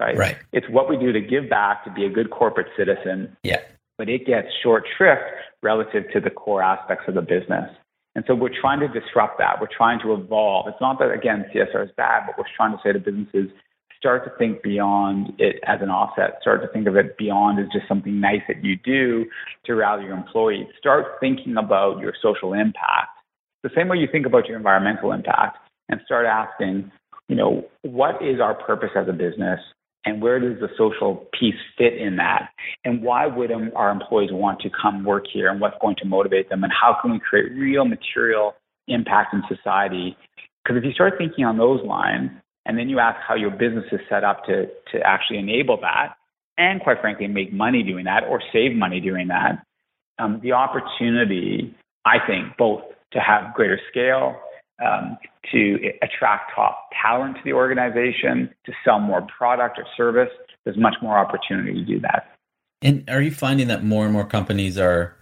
right? 0.00 0.16
Right. 0.16 0.36
It's 0.52 0.66
what 0.68 0.88
we 0.88 0.96
do 0.96 1.12
to 1.12 1.20
give 1.20 1.48
back, 1.48 1.84
to 1.84 1.92
be 1.92 2.04
a 2.04 2.10
good 2.10 2.30
corporate 2.30 2.66
citizen. 2.76 3.36
Yeah. 3.44 3.60
But 3.96 4.08
it 4.08 4.26
gets 4.26 4.48
short 4.62 4.84
shrift 4.96 5.22
relative 5.62 6.04
to 6.12 6.20
the 6.20 6.30
core 6.30 6.62
aspects 6.62 7.04
of 7.08 7.14
the 7.14 7.22
business. 7.22 7.70
And 8.14 8.24
so 8.26 8.34
we're 8.34 8.50
trying 8.60 8.80
to 8.80 8.88
disrupt 8.88 9.38
that. 9.38 9.60
We're 9.60 9.68
trying 9.74 10.00
to 10.00 10.12
evolve. 10.12 10.66
It's 10.68 10.80
not 10.80 10.98
that, 10.98 11.12
again, 11.12 11.44
CSR 11.54 11.84
is 11.84 11.90
bad, 11.96 12.24
but 12.26 12.36
we're 12.36 12.50
trying 12.56 12.72
to 12.72 12.78
say 12.82 12.92
to 12.92 12.98
businesses, 12.98 13.50
start 13.98 14.24
to 14.24 14.30
think 14.38 14.62
beyond 14.62 15.32
it 15.38 15.56
as 15.66 15.80
an 15.82 15.90
offset. 15.90 16.38
Start 16.40 16.62
to 16.62 16.68
think 16.68 16.86
of 16.86 16.96
it 16.96 17.18
beyond 17.18 17.58
as 17.58 17.66
just 17.72 17.88
something 17.88 18.20
nice 18.20 18.42
that 18.48 18.64
you 18.64 18.76
do 18.76 19.26
to 19.66 19.74
rally 19.74 20.04
your 20.04 20.16
employees. 20.16 20.66
Start 20.78 21.18
thinking 21.20 21.56
about 21.56 21.98
your 21.98 22.12
social 22.22 22.52
impact 22.52 23.18
the 23.62 23.70
same 23.74 23.88
way 23.88 23.98
you 23.98 24.08
think 24.10 24.26
about 24.26 24.46
your 24.46 24.56
environmental 24.56 25.12
impact 25.12 25.58
and 25.88 26.00
start 26.04 26.26
asking, 26.26 26.90
you 27.28 27.36
know, 27.36 27.64
what 27.82 28.22
is 28.22 28.40
our 28.40 28.54
purpose 28.54 28.90
as 28.96 29.08
a 29.08 29.12
business 29.12 29.60
and 30.04 30.22
where 30.22 30.38
does 30.38 30.60
the 30.60 30.68
social 30.78 31.26
piece 31.38 31.56
fit 31.76 31.98
in 31.98 32.16
that? 32.16 32.50
And 32.84 33.02
why 33.02 33.26
would 33.26 33.50
our 33.74 33.90
employees 33.90 34.30
want 34.32 34.60
to 34.60 34.70
come 34.70 35.04
work 35.04 35.24
here 35.30 35.50
and 35.50 35.60
what's 35.60 35.76
going 35.80 35.96
to 35.98 36.06
motivate 36.06 36.48
them? 36.48 36.62
And 36.62 36.72
how 36.72 36.96
can 37.00 37.12
we 37.12 37.18
create 37.18 37.52
real 37.52 37.84
material 37.84 38.54
impact 38.86 39.34
in 39.34 39.42
society? 39.48 40.16
Because 40.64 40.78
if 40.78 40.84
you 40.84 40.92
start 40.92 41.14
thinking 41.18 41.44
on 41.44 41.58
those 41.58 41.84
lines, 41.84 42.30
and 42.68 42.78
then 42.78 42.88
you 42.88 43.00
ask 43.00 43.18
how 43.26 43.34
your 43.34 43.50
business 43.50 43.86
is 43.90 44.00
set 44.08 44.22
up 44.22 44.44
to 44.44 44.66
to 44.92 45.00
actually 45.04 45.38
enable 45.38 45.80
that, 45.80 46.14
and 46.56 46.80
quite 46.80 47.00
frankly, 47.00 47.26
make 47.26 47.52
money 47.52 47.82
doing 47.82 48.04
that 48.04 48.24
or 48.24 48.40
save 48.52 48.76
money 48.76 49.00
doing 49.00 49.28
that. 49.28 49.64
Um, 50.18 50.40
the 50.42 50.52
opportunity, 50.52 51.74
I 52.04 52.18
think, 52.24 52.56
both 52.58 52.82
to 53.12 53.20
have 53.20 53.54
greater 53.54 53.80
scale, 53.90 54.38
um, 54.84 55.16
to 55.50 55.78
attract 56.02 56.52
top 56.54 56.90
talent 57.02 57.36
to 57.36 57.42
the 57.44 57.54
organization, 57.54 58.50
to 58.66 58.72
sell 58.84 59.00
more 59.00 59.26
product 59.36 59.78
or 59.78 59.84
service, 59.96 60.30
there's 60.64 60.76
much 60.76 60.94
more 61.00 61.18
opportunity 61.18 61.72
to 61.72 61.84
do 61.84 62.00
that. 62.00 62.36
And 62.82 63.08
are 63.08 63.22
you 63.22 63.30
finding 63.30 63.68
that 63.68 63.82
more 63.82 64.04
and 64.04 64.12
more 64.12 64.26
companies 64.26 64.78
are 64.78 65.16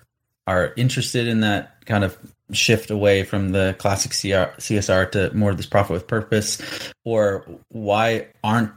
are 0.49 0.73
interested 0.77 1.27
in 1.27 1.41
that 1.41 1.76
kind 1.87 2.05
of 2.05 2.17
shift 2.53 2.91
away 2.91 3.23
from 3.25 3.51
the 3.51 3.75
classic 3.79 4.13
CSR 4.13 5.11
to 5.13 5.35
more 5.35 5.51
of 5.51 5.57
this 5.57 5.67
profit 5.67 5.95
with 5.95 6.07
purpose, 6.07 6.61
or 7.05 7.47
why 7.69 8.27
aren't 8.45 8.73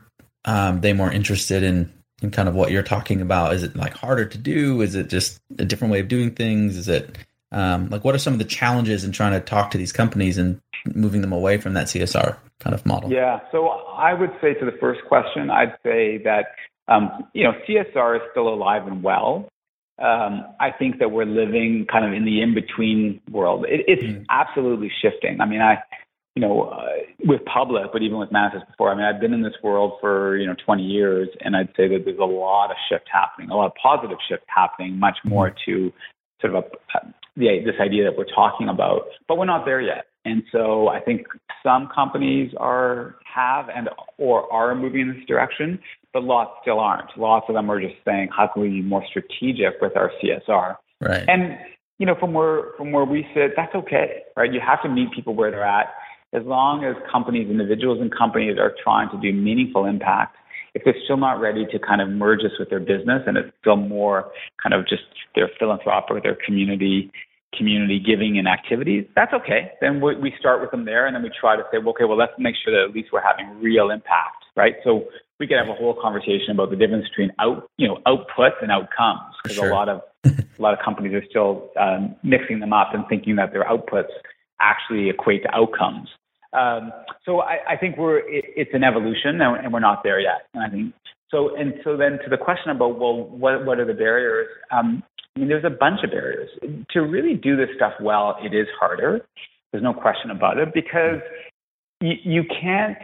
um, 0.46 0.82
they 0.82 0.94
more 0.94 1.12
interested 1.12 1.64
in 1.64 1.92
in 2.22 2.32
kind 2.32 2.50
of 2.50 2.56
what 2.56 2.72
you're 2.72 2.84
talking 2.84 3.22
about? 3.22 3.54
Is 3.54 3.64
it 3.64 3.76
like 3.76 3.94
harder 3.94 4.26
to 4.26 4.38
do? 4.38 4.82
Is 4.82 4.96
it 4.96 5.10
just 5.10 5.40
a 5.58 5.66
different 5.66 5.92
way 5.92 6.00
of 6.00 6.08
doing 6.08 6.32
things? 6.32 6.78
Is 6.78 6.88
it 6.88 7.18
um, 7.52 7.90
like 7.90 8.04
what 8.04 8.16
are 8.16 8.20
some 8.20 8.34
of 8.34 8.40
the 8.40 8.46
challenges 8.46 9.04
in 9.04 9.12
trying 9.12 9.34
to 9.34 9.40
talk 9.40 9.72
to 9.72 9.78
these 9.78 9.92
companies 9.92 10.38
and 10.38 10.60
moving 10.94 11.22
them 11.22 11.34
away 11.34 11.58
from 11.58 11.74
that 11.74 11.88
CSR 11.88 12.38
kind 12.60 12.74
of 12.74 12.86
model? 12.86 13.12
Yeah, 13.12 13.40
so 13.52 13.68
I 13.68 14.14
would 14.14 14.32
say 14.42 14.54
to 14.54 14.66
the 14.66 14.78
first 14.80 15.02
question, 15.08 15.50
I'd 15.50 15.76
say 15.84 16.18
that 16.20 16.48
um, 16.88 17.28
you 17.34 17.44
know 17.44 17.54
CSR 17.68 18.18
is 18.18 18.22
still 18.32 18.50
alive 18.50 18.88
and 18.88 19.04
well. 19.04 19.48
Um, 20.02 20.46
I 20.60 20.72
think 20.72 21.00
that 21.00 21.12
we're 21.12 21.26
living 21.26 21.86
kind 21.92 22.06
of 22.06 22.14
in 22.14 22.26
the 22.26 22.42
in 22.42 22.54
between 22.54 23.22
world. 23.30 23.66
It, 23.68 23.82
it's 23.88 24.04
mm. 24.04 24.26
absolutely 24.30 24.92
shifting. 25.02 25.42
I 25.42 25.46
mean, 25.46 25.62
I 25.62 25.80
you 26.36 26.48
know, 26.48 26.64
uh, 26.70 26.88
with 27.26 27.44
public, 27.46 27.92
but 27.92 28.02
even 28.02 28.18
with 28.18 28.32
Manifest 28.32 28.66
before, 28.68 28.92
I 28.92 28.96
mean, 28.96 29.04
I've 29.04 29.20
been 29.20 29.34
in 29.34 29.42
this 29.42 29.56
world 29.62 29.94
for, 30.00 30.38
you 30.38 30.48
know, 30.48 30.56
20 30.64 30.84
years, 30.84 31.28
and 31.42 31.56
I'd 31.56 31.68
say 31.76 31.88
that 31.90 32.04
there's 32.06 32.20
a 32.20 32.24
lot 32.24 32.72
of 32.72 32.78
shift 32.90 33.10
happening, 33.12 33.50
a 33.50 33.56
lot 33.56 33.66
of 33.66 33.74
positive 33.82 34.18
shift 34.30 34.44
happening, 34.48 34.98
much 34.98 35.18
more 35.26 35.50
mm-hmm. 35.50 35.72
to 35.72 35.94
sort 36.40 36.56
of 36.56 36.64
a, 36.64 36.68
uh, 36.98 37.12
the, 37.36 37.60
this 37.66 37.76
idea 37.82 38.06
that 38.06 38.18
we're 38.18 38.24
talking 38.24 38.70
about, 38.70 39.08
but 39.28 39.38
we're 39.38 39.46
not 39.46 39.66
there 39.66 39.82
yet. 39.82 40.06
And 40.26 40.44
so 40.52 40.90
I 40.90 41.00
think 41.00 41.28
some 41.64 41.90
companies 41.94 42.52
are 42.58 43.16
have 43.34 43.68
and 43.70 43.90
or 44.18 44.52
are 44.52 44.76
moving 44.76 45.02
in 45.02 45.14
this 45.14 45.26
direction, 45.28 45.80
but 46.14 46.24
lots 46.24 46.52
still 46.62 46.80
aren't. 46.80 47.18
Lots 47.18 47.46
of 47.48 47.56
them 47.56 47.70
are 47.72 47.80
just 47.80 47.96
saying, 48.06 48.30
how 48.36 48.48
can 48.48 48.62
we 48.62 48.70
be 48.70 48.82
more 48.82 49.04
strategic 49.10 49.82
with 49.82 49.96
our 49.96 50.12
CSR? 50.22 50.76
Right. 51.02 51.24
And 51.28 51.58
you 51.98 52.06
know, 52.06 52.16
from 52.20 52.34
where 52.34 52.72
from 52.78 52.92
where 52.92 53.06
we 53.06 53.26
sit, 53.34 53.52
that's 53.56 53.74
okay, 53.76 54.24
right? 54.36 54.52
You 54.52 54.60
have 54.66 54.82
to 54.84 54.90
meet 54.90 55.12
people 55.14 55.36
where 55.36 55.52
they're 55.52 55.66
at 55.66 55.88
as 56.34 56.44
long 56.46 56.84
as 56.84 56.96
companies, 57.12 57.50
individuals 57.50 58.00
and 58.02 58.16
companies 58.16 58.58
are 58.60 58.74
trying 58.84 59.10
to 59.10 59.18
do 59.20 59.36
meaningful 59.36 59.86
impact, 59.86 60.36
if 60.76 60.84
they're 60.86 60.96
still 61.04 61.18
not 61.18 61.40
ready 61.40 61.66
to 61.72 61.80
kind 61.80 62.02
of 62.02 62.10
merge 62.10 62.44
this 62.44 62.52
with 62.60 62.70
their 62.70 62.80
business 62.80 63.24
and 63.26 63.38
it's 63.38 63.50
still 63.62 63.76
more 63.76 64.32
kind 64.62 64.74
of 64.74 64.88
just 64.88 65.04
their 65.36 65.50
philanthropic, 65.58 66.24
their 66.24 66.38
community, 66.46 67.12
community 67.58 68.00
giving 68.00 68.38
and 68.38 68.48
activities, 68.48 69.06
that's 69.16 69.34
okay. 69.34 69.72
Then 69.82 70.02
we, 70.02 70.16
we 70.16 70.34
start 70.40 70.62
with 70.62 70.72
them 70.72 70.86
there 70.86 71.08
and 71.08 71.16
then 71.16 71.24
we 71.24 71.32
try 71.40 71.56
to 71.56 71.64
say, 71.72 71.78
well, 71.78 71.90
okay, 71.90 72.06
well, 72.06 72.18
let's 72.18 72.34
make 72.38 72.56
sure 72.64 72.74
that 72.74 72.90
at 72.90 72.96
least 72.96 73.10
we're 73.12 73.22
having 73.22 73.62
real 73.62 73.90
impact, 73.90 74.46
right? 74.56 74.76
So 74.84 75.06
we 75.40 75.48
could 75.48 75.58
have 75.58 75.70
a 75.70 75.74
whole 75.74 75.98
conversation 76.00 76.52
about 76.52 76.70
the 76.70 76.76
difference 76.76 77.08
between 77.10 77.32
out, 77.40 77.70
you 77.78 77.88
know, 77.88 77.98
outputs 78.06 78.62
and 78.62 78.72
outcomes 78.72 79.36
because 79.44 79.58
sure. 79.58 79.70
a 79.70 79.74
lot 79.74 79.90
of 79.90 80.02
a 80.26 80.62
lot 80.62 80.74
of 80.74 80.80
companies 80.84 81.14
are 81.14 81.24
still 81.30 81.70
um, 81.80 82.16
mixing 82.24 82.60
them 82.60 82.74
up 82.74 82.90
and 82.94 83.06
thinking 83.08 83.38
that 83.38 83.54
their 83.54 83.64
outputs 83.64 84.12
actually 84.60 85.10
equate 85.10 85.44
to 85.44 85.56
outcomes. 85.56 86.10
Um, 86.52 86.92
so 87.26 87.42
I, 87.42 87.60
I, 87.70 87.78
think 87.78 87.98
we're 87.98 88.20
it, 88.20 88.46
it's 88.56 88.72
an 88.74 88.84
evolution 88.84 89.40
and, 89.40 89.64
and, 89.64 89.72
we're 89.72 89.80
not 89.80 90.02
there 90.04 90.20
yet. 90.20 90.48
And 90.54 90.64
I 90.64 90.70
think 90.70 90.94
so. 91.30 91.56
And 91.56 91.76
so 91.84 91.96
then 91.96 92.14
to 92.24 92.30
the 92.30 92.38
question 92.38 92.72
about 92.72 93.00
well, 93.00 93.24
what 93.24 93.66
what 93.66 93.80
are 93.80 93.86
the 93.86 93.94
barriers? 93.94 94.48
Um, 94.72 95.04
I 95.40 95.42
mean, 95.42 95.50
there's 95.50 95.64
a 95.64 95.70
bunch 95.70 96.02
of 96.04 96.12
barriers 96.12 96.50
to 96.92 97.00
really 97.00 97.34
do 97.34 97.56
this 97.56 97.70
stuff 97.74 97.94
well. 98.02 98.36
It 98.44 98.54
is 98.54 98.68
harder. 98.78 99.26
There's 99.72 99.84
no 99.84 99.94
question 99.94 100.32
about 100.32 100.58
it 100.58 100.74
because 100.74 101.22
you, 102.02 102.16
you 102.26 102.44
can't. 102.44 102.98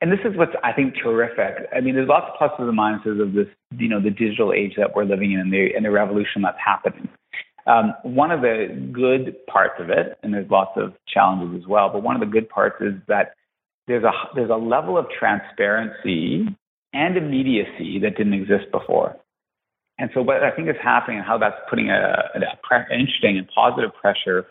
And 0.00 0.10
this 0.10 0.18
is 0.24 0.36
what's 0.36 0.50
I 0.64 0.72
think 0.72 0.94
terrific. 1.00 1.68
I 1.72 1.80
mean, 1.80 1.94
there's 1.94 2.08
lots 2.08 2.26
of 2.26 2.40
pluses 2.40 2.68
and 2.68 2.76
minuses 2.76 3.22
of 3.22 3.34
this, 3.34 3.46
you 3.78 3.88
know, 3.88 4.02
the 4.02 4.10
digital 4.10 4.52
age 4.52 4.72
that 4.78 4.96
we're 4.96 5.04
living 5.04 5.30
in 5.30 5.38
and 5.38 5.52
the 5.52 5.68
and 5.76 5.84
the 5.84 5.92
revolution 5.92 6.42
that's 6.42 6.58
happening. 6.64 7.08
Um, 7.68 7.94
one 8.02 8.32
of 8.32 8.40
the 8.40 8.66
good 8.92 9.36
parts 9.46 9.74
of 9.78 9.90
it, 9.90 10.18
and 10.24 10.34
there's 10.34 10.50
lots 10.50 10.72
of 10.74 10.94
challenges 11.06 11.62
as 11.62 11.68
well, 11.68 11.88
but 11.92 12.02
one 12.02 12.16
of 12.16 12.20
the 12.20 12.26
good 12.26 12.48
parts 12.48 12.76
is 12.80 12.94
that 13.06 13.34
there's 13.86 14.02
a 14.02 14.10
there's 14.34 14.50
a 14.50 14.56
level 14.56 14.98
of 14.98 15.06
transparency 15.16 16.48
and 16.92 17.16
immediacy 17.16 18.00
that 18.00 18.16
didn't 18.16 18.34
exist 18.34 18.72
before. 18.72 19.14
And 20.00 20.10
so, 20.14 20.22
what 20.22 20.42
I 20.42 20.50
think 20.50 20.68
is 20.68 20.76
happening 20.82 21.18
and 21.18 21.26
how 21.26 21.38
that's 21.38 21.56
putting 21.68 21.90
a, 21.90 22.30
a 22.34 22.58
pre- 22.62 22.98
interesting 22.98 23.38
and 23.38 23.46
positive 23.54 23.90
pressure 24.00 24.46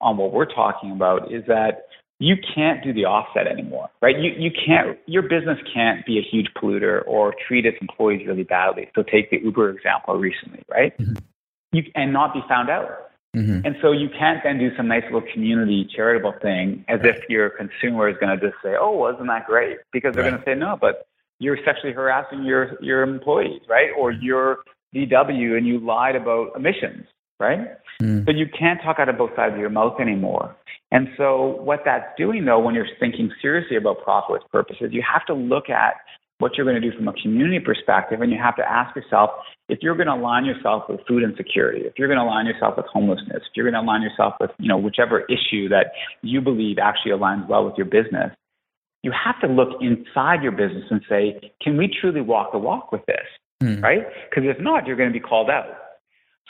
on 0.00 0.16
what 0.16 0.32
we're 0.32 0.46
talking 0.46 0.92
about 0.92 1.32
is 1.32 1.42
that 1.46 1.86
you 2.18 2.36
can't 2.54 2.84
do 2.84 2.92
the 2.92 3.06
offset 3.06 3.46
anymore, 3.46 3.88
right? 4.02 4.16
You 4.18 4.30
you 4.36 4.50
can't 4.50 4.98
your 5.06 5.22
business 5.22 5.58
can't 5.74 6.04
be 6.06 6.18
a 6.18 6.22
huge 6.22 6.48
polluter 6.56 7.02
or 7.06 7.34
treat 7.48 7.66
its 7.66 7.78
employees 7.80 8.26
really 8.26 8.44
badly. 8.44 8.90
So 8.94 9.02
take 9.02 9.30
the 9.30 9.38
Uber 9.42 9.70
example 9.70 10.14
recently, 10.16 10.62
right? 10.70 10.96
Mm-hmm 10.98 11.24
you 11.72 11.84
and 11.94 12.12
not 12.12 12.34
be 12.34 12.40
found 12.48 12.70
out. 12.70 13.10
Mm-hmm. 13.36 13.64
And 13.64 13.76
so 13.80 13.92
you 13.92 14.08
can't 14.08 14.40
then 14.42 14.58
do 14.58 14.74
some 14.76 14.88
nice 14.88 15.04
little 15.04 15.22
community 15.32 15.88
charitable 15.94 16.34
thing 16.42 16.84
as 16.88 16.98
if 17.04 17.28
your 17.28 17.50
consumer 17.50 18.08
is 18.08 18.16
going 18.20 18.36
to 18.36 18.44
just 18.44 18.60
say, 18.62 18.74
"Oh, 18.78 18.90
wasn't 18.90 19.28
that 19.28 19.46
great?" 19.46 19.78
Because 19.92 20.14
they're 20.14 20.24
right. 20.24 20.30
going 20.30 20.42
to 20.42 20.50
say, 20.50 20.54
"No, 20.56 20.76
but 20.80 21.06
you're 21.38 21.58
sexually 21.64 21.92
harassing 21.92 22.44
your 22.44 22.76
your 22.82 23.02
employees, 23.02 23.62
right? 23.68 23.90
Or 23.96 24.10
you're 24.10 24.58
VW 24.94 25.56
and 25.56 25.66
you 25.66 25.78
lied 25.78 26.16
about 26.16 26.52
emissions, 26.56 27.06
right? 27.38 27.60
Mm. 28.02 28.24
But 28.24 28.36
you 28.36 28.46
can't 28.46 28.80
talk 28.82 28.98
out 28.98 29.08
of 29.08 29.18
both 29.18 29.30
sides 29.36 29.54
of 29.54 29.60
your 29.60 29.70
mouth 29.70 30.00
anymore. 30.00 30.56
And 30.92 31.08
so 31.16 31.60
what 31.62 31.80
that's 31.84 32.06
doing 32.18 32.44
though, 32.44 32.58
when 32.58 32.74
you're 32.74 32.88
thinking 32.98 33.30
seriously 33.40 33.76
about 33.76 34.02
profit 34.02 34.32
with 34.32 34.50
purposes, 34.50 34.90
you 34.92 35.02
have 35.10 35.24
to 35.26 35.34
look 35.34 35.70
at 35.70 35.94
what 36.40 36.56
you're 36.56 36.66
going 36.66 36.80
to 36.80 36.90
do 36.90 36.96
from 36.96 37.06
a 37.06 37.12
community 37.22 37.60
perspective, 37.60 38.22
and 38.22 38.32
you 38.32 38.38
have 38.42 38.56
to 38.56 38.62
ask 38.66 38.96
yourself 38.96 39.30
if 39.68 39.80
you're 39.82 39.94
going 39.94 40.06
to 40.06 40.14
align 40.14 40.44
yourself 40.46 40.84
with 40.88 41.00
food 41.06 41.22
insecurity, 41.22 41.82
if 41.82 41.92
you're 41.98 42.08
going 42.08 42.18
to 42.18 42.24
align 42.24 42.46
yourself 42.46 42.74
with 42.76 42.86
homelessness, 42.86 43.42
if 43.44 43.52
you're 43.54 43.70
going 43.70 43.80
to 43.80 43.86
align 43.86 44.02
yourself 44.02 44.34
with 44.40 44.50
you 44.58 44.68
know 44.68 44.78
whichever 44.78 45.20
issue 45.26 45.68
that 45.68 45.92
you 46.22 46.40
believe 46.40 46.78
actually 46.78 47.12
aligns 47.12 47.46
well 47.46 47.64
with 47.64 47.74
your 47.76 47.86
business, 47.86 48.32
you 49.02 49.12
have 49.12 49.38
to 49.40 49.46
look 49.46 49.80
inside 49.80 50.42
your 50.42 50.52
business 50.52 50.84
and 50.90 51.02
say, 51.08 51.52
can 51.62 51.76
we 51.76 51.88
truly 52.00 52.20
walk 52.20 52.52
the 52.52 52.58
walk 52.58 52.90
with 52.90 53.04
this, 53.06 53.26
mm. 53.62 53.82
right? 53.82 54.06
Because 54.28 54.44
if 54.48 54.60
not, 54.60 54.86
you're 54.86 54.96
going 54.96 55.08
to 55.08 55.18
be 55.18 55.20
called 55.20 55.50
out. 55.50 55.66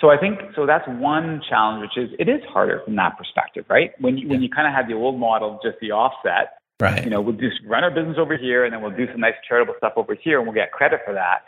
So 0.00 0.08
I 0.08 0.16
think 0.16 0.38
so. 0.56 0.64
That's 0.66 0.86
one 0.88 1.42
challenge, 1.48 1.82
which 1.82 2.04
is 2.04 2.10
it 2.18 2.28
is 2.28 2.40
harder 2.48 2.80
from 2.84 2.96
that 2.96 3.18
perspective, 3.18 3.66
right? 3.68 3.92
When 3.98 4.16
you, 4.16 4.26
yeah. 4.26 4.32
when 4.32 4.42
you 4.42 4.48
kind 4.48 4.66
of 4.66 4.72
had 4.72 4.88
the 4.88 4.94
old 4.94 5.20
model, 5.20 5.60
just 5.62 5.76
the 5.80 5.92
offset 5.92 6.60
Right. 6.80 7.04
You 7.04 7.10
know, 7.10 7.20
we'll 7.20 7.34
just 7.34 7.60
run 7.66 7.84
our 7.84 7.90
business 7.90 8.16
over 8.18 8.36
here 8.36 8.64
and 8.64 8.72
then 8.72 8.80
we'll 8.80 8.96
do 8.96 9.06
some 9.12 9.20
nice 9.20 9.34
charitable 9.46 9.74
stuff 9.76 9.92
over 9.96 10.14
here 10.14 10.38
and 10.38 10.46
we'll 10.46 10.54
get 10.54 10.72
credit 10.72 11.00
for 11.04 11.12
that. 11.12 11.44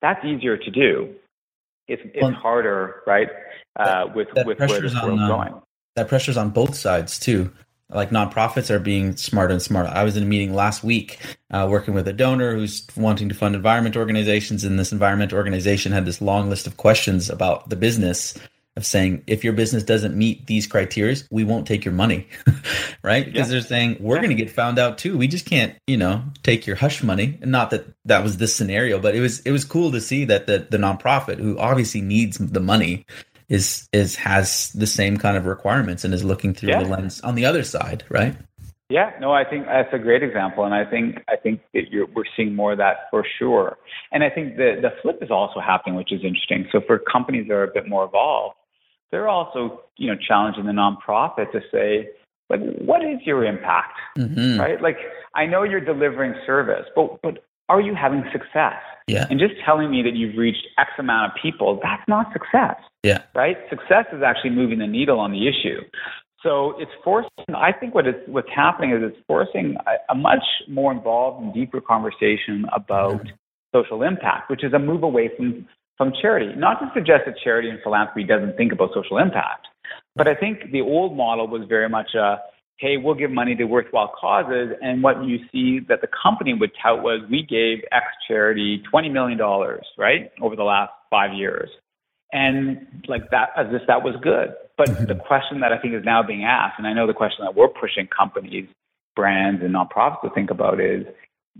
That's 0.00 0.24
easier 0.24 0.56
to 0.56 0.70
do. 0.70 1.14
It's, 1.88 2.02
it's 2.04 2.22
well, 2.22 2.32
harder, 2.32 3.02
right? 3.06 3.28
Uh, 3.74 4.06
with 4.14 4.28
with 4.34 4.58
where 4.58 4.80
this 4.80 4.94
world's 4.94 5.22
uh, 5.22 5.28
going. 5.28 5.54
That 5.96 6.08
pressure's 6.08 6.36
on 6.36 6.50
both 6.50 6.76
sides 6.76 7.18
too. 7.18 7.50
Like 7.88 8.10
nonprofits 8.10 8.68
are 8.70 8.80
being 8.80 9.16
smarter 9.16 9.52
and 9.52 9.62
smarter. 9.62 9.88
I 9.88 10.02
was 10.02 10.16
in 10.16 10.24
a 10.24 10.26
meeting 10.26 10.54
last 10.54 10.82
week 10.82 11.20
uh, 11.52 11.68
working 11.70 11.94
with 11.94 12.08
a 12.08 12.12
donor 12.12 12.54
who's 12.54 12.84
wanting 12.96 13.28
to 13.28 13.34
fund 13.34 13.54
environment 13.54 13.96
organizations, 13.96 14.64
and 14.64 14.78
this 14.78 14.90
environment 14.90 15.32
organization 15.32 15.92
had 15.92 16.04
this 16.04 16.20
long 16.20 16.50
list 16.50 16.66
of 16.66 16.76
questions 16.76 17.30
about 17.30 17.68
the 17.68 17.76
business 17.76 18.34
of 18.76 18.84
saying 18.84 19.22
if 19.26 19.42
your 19.42 19.52
business 19.52 19.82
doesn't 19.82 20.16
meet 20.16 20.46
these 20.46 20.66
criteria 20.66 21.16
we 21.30 21.44
won't 21.44 21.66
take 21.66 21.84
your 21.84 21.94
money 21.94 22.26
right 23.02 23.24
because 23.24 23.48
yeah. 23.48 23.52
they're 23.52 23.60
saying 23.60 23.96
we're 24.00 24.16
yeah. 24.16 24.22
going 24.22 24.36
to 24.36 24.42
get 24.42 24.52
found 24.52 24.78
out 24.78 24.98
too 24.98 25.16
we 25.16 25.26
just 25.26 25.46
can't 25.46 25.74
you 25.86 25.96
know 25.96 26.22
take 26.42 26.66
your 26.66 26.76
hush 26.76 27.02
money 27.02 27.38
And 27.40 27.50
not 27.50 27.70
that 27.70 27.86
that 28.04 28.22
was 28.22 28.36
this 28.36 28.54
scenario 28.54 28.98
but 28.98 29.14
it 29.14 29.20
was 29.20 29.40
it 29.40 29.50
was 29.50 29.64
cool 29.64 29.90
to 29.92 30.00
see 30.00 30.24
that 30.26 30.46
the 30.46 30.66
the 30.70 30.76
nonprofit 30.76 31.38
who 31.38 31.58
obviously 31.58 32.02
needs 32.02 32.36
the 32.38 32.60
money 32.60 33.06
is 33.48 33.88
is 33.92 34.16
has 34.16 34.70
the 34.72 34.86
same 34.86 35.16
kind 35.16 35.36
of 35.36 35.46
requirements 35.46 36.04
and 36.04 36.12
is 36.12 36.24
looking 36.24 36.54
through 36.54 36.70
yeah. 36.70 36.82
the 36.82 36.88
lens 36.88 37.20
on 37.20 37.34
the 37.34 37.44
other 37.44 37.62
side 37.62 38.04
right 38.08 38.36
yeah, 38.88 39.10
no, 39.20 39.32
I 39.32 39.42
think 39.42 39.66
that's 39.66 39.92
a 39.92 39.98
great 39.98 40.22
example, 40.22 40.64
and 40.64 40.72
I 40.72 40.84
think 40.84 41.16
I 41.28 41.34
think 41.34 41.60
that 41.74 41.86
we're 42.14 42.22
seeing 42.36 42.54
more 42.54 42.72
of 42.72 42.78
that 42.78 43.08
for 43.10 43.24
sure. 43.38 43.78
And 44.12 44.22
I 44.22 44.30
think 44.30 44.56
the 44.56 44.78
the 44.80 44.90
flip 45.02 45.18
is 45.22 45.30
also 45.30 45.58
happening, 45.58 45.96
which 45.96 46.12
is 46.12 46.22
interesting. 46.22 46.68
So 46.70 46.80
for 46.86 47.00
companies 47.00 47.48
that 47.48 47.54
are 47.54 47.64
a 47.64 47.72
bit 47.72 47.88
more 47.88 48.04
evolved, 48.04 48.54
they're 49.10 49.28
also, 49.28 49.82
you 49.96 50.08
know, 50.08 50.16
challenging 50.16 50.66
the 50.66 50.72
nonprofit 50.72 51.50
to 51.50 51.60
say, 51.72 52.10
like, 52.48 52.60
what 52.78 53.02
is 53.02 53.18
your 53.24 53.44
impact? 53.44 53.98
Mm-hmm. 54.16 54.60
Right? 54.60 54.80
Like, 54.80 54.98
I 55.34 55.46
know 55.46 55.64
you're 55.64 55.80
delivering 55.80 56.34
service, 56.46 56.86
but 56.94 57.20
but 57.22 57.44
are 57.68 57.80
you 57.80 57.96
having 57.96 58.22
success? 58.30 58.80
Yeah. 59.08 59.26
And 59.28 59.40
just 59.40 59.54
telling 59.64 59.90
me 59.90 60.02
that 60.02 60.14
you've 60.14 60.36
reached 60.36 60.66
X 60.78 60.90
amount 60.98 61.32
of 61.32 61.38
people, 61.42 61.80
that's 61.82 62.02
not 62.06 62.32
success. 62.32 62.76
Yeah. 63.06 63.22
Right? 63.34 63.56
Success 63.70 64.06
is 64.12 64.22
actually 64.24 64.50
moving 64.50 64.78
the 64.78 64.86
needle 64.86 65.20
on 65.20 65.30
the 65.30 65.46
issue. 65.46 65.80
So 66.42 66.74
it's 66.78 66.90
forcing. 67.02 67.30
I 67.54 67.72
think 67.72 67.94
what 67.94 68.06
it's 68.06 68.18
what's 68.26 68.48
happening 68.54 68.90
is 68.92 69.02
it's 69.02 69.16
forcing 69.26 69.76
a, 69.86 70.12
a 70.12 70.14
much 70.14 70.44
more 70.68 70.92
involved 70.92 71.42
and 71.42 71.54
deeper 71.54 71.80
conversation 71.80 72.66
about 72.74 73.22
mm-hmm. 73.22 73.34
social 73.74 74.02
impact, 74.02 74.50
which 74.50 74.62
is 74.62 74.72
a 74.72 74.78
move 74.78 75.02
away 75.02 75.30
from 75.36 75.66
from 75.96 76.12
charity. 76.20 76.54
Not 76.56 76.78
to 76.80 76.90
suggest 76.94 77.22
that 77.26 77.36
charity 77.42 77.70
and 77.70 77.78
philanthropy 77.82 78.24
doesn't 78.24 78.56
think 78.56 78.72
about 78.72 78.90
social 78.92 79.18
impact, 79.18 79.66
but 80.14 80.28
I 80.28 80.34
think 80.34 80.70
the 80.72 80.82
old 80.82 81.16
model 81.16 81.48
was 81.48 81.62
very 81.68 81.88
much 81.88 82.14
a 82.14 82.38
hey, 82.78 82.98
we'll 82.98 83.14
give 83.14 83.30
money 83.30 83.54
to 83.54 83.64
worthwhile 83.64 84.12
causes. 84.20 84.72
And 84.82 85.02
what 85.02 85.24
you 85.24 85.38
see 85.50 85.80
that 85.88 86.00
the 86.02 86.08
company 86.08 86.52
would 86.52 86.72
tout 86.80 87.02
was 87.02 87.20
we 87.30 87.42
gave 87.42 87.78
X 87.90 88.04
charity 88.28 88.82
$20 88.92 89.10
million, 89.12 89.38
right, 89.96 90.30
over 90.42 90.56
the 90.56 90.62
last 90.62 90.92
five 91.10 91.32
years. 91.32 91.70
And 92.32 93.04
like 93.08 93.30
that, 93.30 93.50
as 93.56 93.66
if 93.70 93.82
that 93.86 94.02
was 94.02 94.14
good. 94.22 94.54
But 94.76 94.88
mm-hmm. 94.88 95.04
the 95.06 95.14
question 95.14 95.60
that 95.60 95.72
I 95.72 95.78
think 95.78 95.94
is 95.94 96.04
now 96.04 96.22
being 96.22 96.44
asked, 96.44 96.74
and 96.78 96.86
I 96.86 96.92
know 96.92 97.06
the 97.06 97.14
question 97.14 97.44
that 97.44 97.54
we're 97.54 97.68
pushing 97.68 98.06
companies, 98.08 98.68
brands, 99.14 99.62
and 99.62 99.74
nonprofits 99.74 100.22
to 100.22 100.30
think 100.30 100.50
about 100.50 100.80
is, 100.80 101.06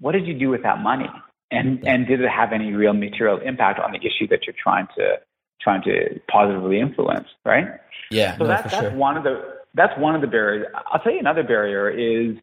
what 0.00 0.12
did 0.12 0.26
you 0.26 0.38
do 0.38 0.50
with 0.50 0.62
that 0.62 0.80
money? 0.80 1.08
And 1.50 1.86
and 1.86 2.06
did 2.06 2.20
it 2.20 2.28
have 2.28 2.52
any 2.52 2.72
real 2.72 2.92
material 2.92 3.38
impact 3.38 3.78
on 3.78 3.92
the 3.92 3.98
issue 3.98 4.26
that 4.28 4.46
you're 4.46 4.56
trying 4.60 4.88
to 4.96 5.20
trying 5.60 5.82
to 5.82 6.20
positively 6.28 6.80
influence, 6.80 7.28
right? 7.44 7.66
Yeah. 8.10 8.36
So 8.36 8.44
no, 8.44 8.48
that, 8.48 8.64
that's 8.64 8.74
sure. 8.74 8.90
one 8.94 9.16
of 9.16 9.22
the 9.22 9.56
that's 9.74 9.96
one 9.98 10.14
of 10.14 10.20
the 10.20 10.26
barriers. 10.26 10.66
I'll 10.74 11.00
tell 11.00 11.12
you 11.12 11.20
another 11.20 11.44
barrier 11.44 11.88
is 11.88 12.36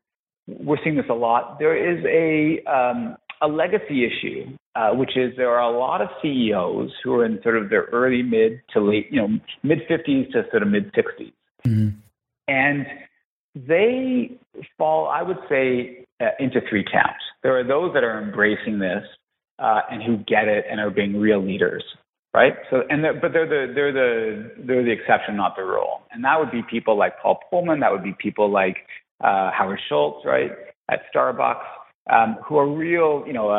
we're 0.47 0.77
seeing 0.83 0.95
this 0.95 1.05
a 1.09 1.13
lot. 1.13 1.59
There 1.59 1.75
is 1.75 2.03
a 2.05 2.63
um, 2.71 3.17
a 3.41 3.47
legacy 3.47 4.05
issue, 4.05 4.55
uh, 4.75 4.89
which 4.91 5.15
is 5.15 5.33
there 5.37 5.51
are 5.51 5.73
a 5.73 5.77
lot 5.77 6.01
of 6.01 6.09
CEOs 6.21 6.91
who 7.03 7.13
are 7.13 7.25
in 7.25 7.39
sort 7.43 7.57
of 7.57 7.69
their 7.69 7.83
early 7.91 8.23
mid 8.23 8.61
to 8.73 8.81
late, 8.81 9.07
you 9.11 9.21
know, 9.21 9.27
mid 9.61 9.79
50s 9.89 10.31
to 10.31 10.43
sort 10.51 10.63
of 10.63 10.69
mid 10.69 10.91
60s, 10.93 11.33
mm-hmm. 11.67 11.89
and 12.47 12.85
they 13.55 14.31
fall, 14.77 15.07
I 15.07 15.21
would 15.21 15.37
say, 15.47 16.05
uh, 16.19 16.29
into 16.39 16.59
three 16.69 16.83
camps. 16.83 17.23
There 17.43 17.57
are 17.57 17.63
those 17.63 17.93
that 17.93 18.03
are 18.03 18.21
embracing 18.21 18.79
this 18.79 19.03
uh, 19.59 19.81
and 19.91 20.01
who 20.01 20.17
get 20.17 20.47
it 20.47 20.65
and 20.69 20.79
are 20.79 20.89
being 20.89 21.19
real 21.19 21.43
leaders 21.43 21.83
right? 22.33 22.53
So, 22.69 22.81
and 22.89 23.03
they're, 23.03 23.13
but 23.13 23.31
they're 23.31 23.47
the 23.47 23.71
they're 23.73 23.93
the 23.93 24.51
they're 24.65 24.83
the 24.83 24.91
exception, 24.91 25.37
not 25.37 25.55
the 25.55 25.63
rule. 25.63 26.01
And 26.11 26.23
that 26.23 26.39
would 26.39 26.51
be 26.51 26.61
people 26.69 26.97
like 26.97 27.19
Paul 27.21 27.39
Polman. 27.51 27.81
That 27.81 27.91
would 27.91 28.03
be 28.03 28.15
people 28.17 28.51
like 28.51 28.77
uh, 29.23 29.51
Howard 29.51 29.79
Schultz, 29.87 30.25
right, 30.25 30.51
at 30.89 31.01
Starbucks, 31.13 31.63
um, 32.11 32.37
who 32.43 32.57
are 32.57 32.67
real, 32.67 33.23
you 33.25 33.33
know. 33.33 33.49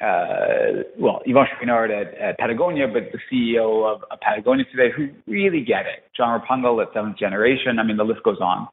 Uh, 0.00 0.82
well, 0.98 1.20
Yvon 1.26 1.46
Chouinard 1.54 1.90
at, 1.90 2.14
at 2.18 2.38
Patagonia, 2.38 2.86
but 2.88 3.04
the 3.12 3.18
CEO 3.30 3.90
of, 3.90 4.02
of 4.10 4.20
Patagonia 4.20 4.64
today, 4.70 4.92
who 4.94 5.08
really 5.26 5.64
get 5.64 5.86
it. 5.86 6.04
John 6.16 6.40
Replogle 6.40 6.82
at 6.82 6.92
Seventh 6.92 7.18
Generation. 7.18 7.78
I 7.78 7.84
mean, 7.84 7.96
the 7.96 8.04
list 8.04 8.22
goes 8.22 8.40
on. 8.40 8.68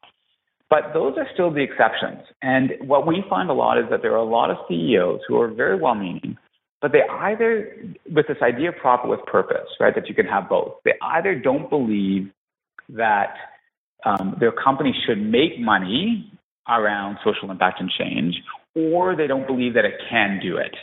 But 0.70 0.94
those 0.94 1.16
are 1.18 1.28
still 1.34 1.52
the 1.52 1.62
exceptions. 1.62 2.22
And 2.42 2.72
what 2.82 3.06
we 3.06 3.24
find 3.30 3.50
a 3.50 3.54
lot 3.54 3.78
is 3.78 3.86
that 3.90 4.02
there 4.02 4.14
are 4.14 4.16
a 4.16 4.24
lot 4.24 4.50
of 4.50 4.58
CEOs 4.70 5.20
who 5.28 5.40
are 5.40 5.50
very 5.50 5.76
well 5.80 5.96
meaning, 5.96 6.38
but 6.82 6.94
they 6.94 7.02
either, 7.10 7.76
with 8.12 8.28
this 8.28 8.38
idea 8.42 8.70
of 8.70 8.78
profit 8.78 9.10
with 9.10 9.20
purpose, 9.26 9.68
right, 9.80 9.94
that 9.94 10.08
you 10.08 10.16
can 10.16 10.26
have 10.26 10.48
both, 10.50 10.76
they 10.86 10.94
either 11.02 11.36
don't 11.36 11.70
believe 11.70 12.32
that 12.90 13.36
um, 14.06 14.38
their 14.40 14.52
company 14.52 14.96
should 15.06 15.22
make 15.22 15.60
money 15.60 16.32
around 16.68 17.18
social 17.24 17.52
impact 17.52 17.82
and 17.82 17.92
change, 18.00 18.36
or 18.74 19.16
they 19.16 19.28
don't 19.28 19.46
believe 19.46 19.74
that 19.74 19.86
it 19.86 19.96
can 20.10 20.40
do 20.42 20.58
it, 20.58 20.76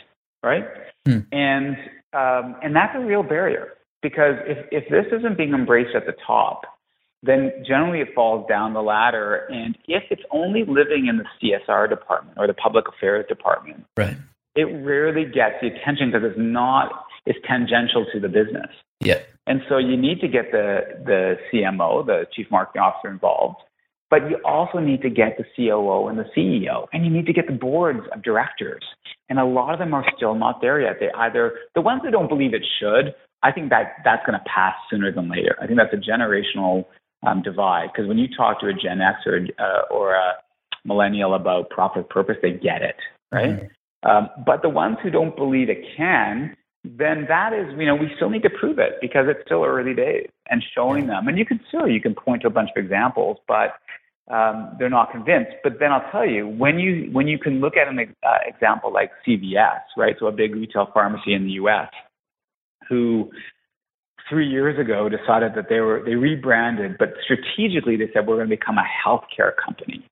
right? 0.43 0.65
Hmm. 1.05 1.19
And 1.31 1.75
um, 2.13 2.55
and 2.63 2.75
that's 2.75 2.95
a 2.95 3.05
real 3.05 3.23
barrier 3.23 3.73
because 4.01 4.35
if 4.45 4.65
if 4.71 4.89
this 4.89 5.05
isn't 5.17 5.37
being 5.37 5.53
embraced 5.53 5.95
at 5.95 6.05
the 6.05 6.15
top, 6.25 6.61
then 7.23 7.51
generally 7.67 7.99
it 7.99 8.09
falls 8.15 8.47
down 8.47 8.73
the 8.73 8.81
ladder. 8.81 9.47
And 9.49 9.77
if 9.87 10.03
it's 10.09 10.23
only 10.31 10.63
living 10.67 11.07
in 11.07 11.17
the 11.17 11.25
CSR 11.41 11.89
department 11.89 12.37
or 12.37 12.47
the 12.47 12.53
public 12.53 12.85
affairs 12.87 13.25
department, 13.27 13.85
right 13.97 14.17
it 14.55 14.65
rarely 14.83 15.25
gets 15.25 15.55
the 15.61 15.67
attention 15.67 16.11
because 16.11 16.29
it's 16.31 16.39
not 16.39 17.05
it's 17.25 17.39
tangential 17.47 18.05
to 18.11 18.19
the 18.19 18.27
business. 18.27 18.69
Yeah. 18.99 19.19
And 19.47 19.61
so 19.69 19.77
you 19.77 19.95
need 19.95 20.19
to 20.21 20.27
get 20.27 20.51
the 20.51 20.81
the 21.05 21.35
CMO, 21.51 22.05
the 22.05 22.25
chief 22.33 22.47
marketing 22.51 22.81
officer 22.81 23.09
involved, 23.09 23.57
but 24.09 24.29
you 24.29 24.37
also 24.43 24.79
need 24.79 25.01
to 25.01 25.09
get 25.09 25.37
the 25.37 25.45
COO 25.55 26.07
and 26.07 26.19
the 26.19 26.25
CEO, 26.35 26.87
and 26.91 27.05
you 27.05 27.11
need 27.11 27.25
to 27.27 27.33
get 27.33 27.47
the 27.47 27.53
boards 27.53 28.01
of 28.13 28.21
directors. 28.21 28.83
And 29.29 29.39
a 29.39 29.45
lot 29.45 29.73
of 29.73 29.79
them 29.79 29.93
are 29.93 30.05
still 30.15 30.35
not 30.35 30.59
there 30.61 30.81
yet. 30.81 30.97
They 30.99 31.09
either 31.15 31.53
the 31.75 31.81
ones 31.81 32.01
that 32.03 32.11
don't 32.11 32.27
believe 32.29 32.53
it 32.53 32.65
should. 32.79 33.13
I 33.41 33.51
think 33.51 33.69
that 33.69 33.97
that's 34.03 34.25
going 34.25 34.37
to 34.37 34.45
pass 34.45 34.75
sooner 34.89 35.11
than 35.11 35.29
later. 35.29 35.55
I 35.61 35.67
think 35.67 35.79
that's 35.79 35.93
a 35.93 36.11
generational 36.11 36.85
um, 37.25 37.41
divide 37.41 37.89
because 37.93 38.07
when 38.07 38.17
you 38.17 38.27
talk 38.35 38.59
to 38.61 38.67
a 38.67 38.73
Gen 38.73 39.01
X 39.01 39.19
or 39.25 39.39
uh, 39.59 39.93
or 39.93 40.15
a 40.15 40.33
millennial 40.85 41.35
about 41.35 41.69
profit 41.69 42.09
purpose, 42.09 42.37
they 42.41 42.51
get 42.51 42.81
it, 42.81 42.95
right? 43.31 43.51
Mm-hmm. 43.51 44.09
Um, 44.09 44.29
but 44.45 44.61
the 44.61 44.69
ones 44.69 44.97
who 45.03 45.09
don't 45.09 45.35
believe 45.35 45.69
it 45.69 45.83
can, 45.97 46.55
then 46.83 47.25
that 47.27 47.51
is, 47.53 47.67
you 47.77 47.85
know, 47.85 47.95
we 47.95 48.09
still 48.15 48.29
need 48.29 48.43
to 48.43 48.49
prove 48.49 48.79
it 48.79 48.93
because 49.01 49.25
it's 49.27 49.41
still 49.45 49.65
early 49.65 49.93
days 49.93 50.29
and 50.49 50.63
showing 50.73 51.07
them. 51.07 51.27
And 51.27 51.37
you 51.37 51.45
can 51.45 51.59
still, 51.67 51.87
you 51.87 51.99
can 51.99 52.15
point 52.15 52.41
to 52.43 52.47
a 52.47 52.51
bunch 52.51 52.69
of 52.75 52.81
examples, 52.81 53.37
but 53.47 53.73
um, 54.29 54.75
they're 54.77 54.89
not 54.89 55.11
convinced. 55.11 55.51
But 55.63 55.73
then 55.79 55.91
I'll 55.91 56.09
tell 56.11 56.27
you, 56.27 56.47
when 56.47 56.79
you 56.79 57.09
when 57.11 57.27
you 57.27 57.39
can 57.39 57.59
look 57.59 57.75
at 57.77 57.87
an 57.87 57.99
uh, 57.99 58.29
example 58.45 58.93
like 58.93 59.11
CVS, 59.27 59.81
right, 59.97 60.15
so 60.19 60.27
a 60.27 60.31
big 60.31 60.55
retail 60.55 60.87
pharmacy 60.93 61.33
in 61.33 61.45
the 61.45 61.51
U.S., 61.51 61.89
who 62.87 63.31
three 64.29 64.47
years 64.47 64.79
ago 64.79 65.09
decided 65.09 65.53
that 65.55 65.65
they 65.69 65.79
were 65.79 66.03
they 66.05 66.15
rebranded, 66.15 66.97
but 66.97 67.13
strategically 67.23 67.97
they 67.97 68.09
said 68.13 68.27
we're 68.27 68.35
going 68.35 68.49
to 68.49 68.55
become 68.55 68.77
a 68.77 68.85
healthcare 69.07 69.51
company, 69.63 70.05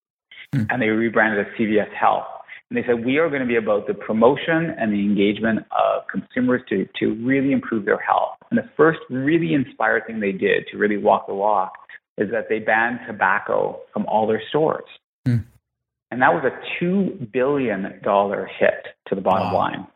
hmm. 0.54 0.64
and 0.70 0.82
they 0.82 0.88
rebranded 0.88 1.46
as 1.46 1.54
CVS 1.60 1.94
Health. 1.94 2.26
And 2.70 2.78
they 2.78 2.86
said, 2.86 3.06
we 3.06 3.18
are 3.18 3.30
going 3.30 3.42
to 3.42 3.48
be 3.48 3.56
about 3.56 3.88
the 3.88 3.94
promotion 3.94 4.76
and 4.78 4.92
the 4.92 5.00
engagement 5.00 5.60
of 5.72 6.04
consumers 6.12 6.62
to, 6.68 6.86
to 7.00 7.14
really 7.26 7.54
improve 7.54 7.86
their 7.86 7.98
health. 7.98 8.36
And 8.52 8.58
the 8.58 8.70
first 8.76 9.00
really 9.10 9.54
inspired 9.54 10.06
thing 10.06 10.20
they 10.20 10.34
did 10.34 10.68
to 10.72 10.78
really 10.78 10.98
walk 10.98 11.28
the 11.28 11.34
walk 11.34 11.72
is 12.18 12.32
that 12.32 12.50
they 12.50 12.60
banned 12.60 13.00
tobacco 13.08 13.80
from 13.94 14.06
all 14.08 14.28
their 14.28 14.42
stores. 14.50 14.88
Mm. 15.28 15.46
And 16.10 16.22
that 16.22 16.34
was 16.34 16.44
a 16.46 16.84
$2 16.84 17.32
billion 17.32 17.84
hit 17.84 18.88
to 19.08 19.16
the 19.16 19.22
bottom 19.22 19.54
wow. 19.54 19.58
line, 19.58 19.88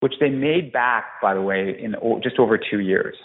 which 0.00 0.14
they 0.20 0.28
made 0.28 0.72
back, 0.72 1.20
by 1.22 1.34
the 1.34 1.42
way, 1.42 1.78
in 1.80 1.94
just 2.22 2.38
over 2.38 2.58
two 2.58 2.80
years. 2.80 3.16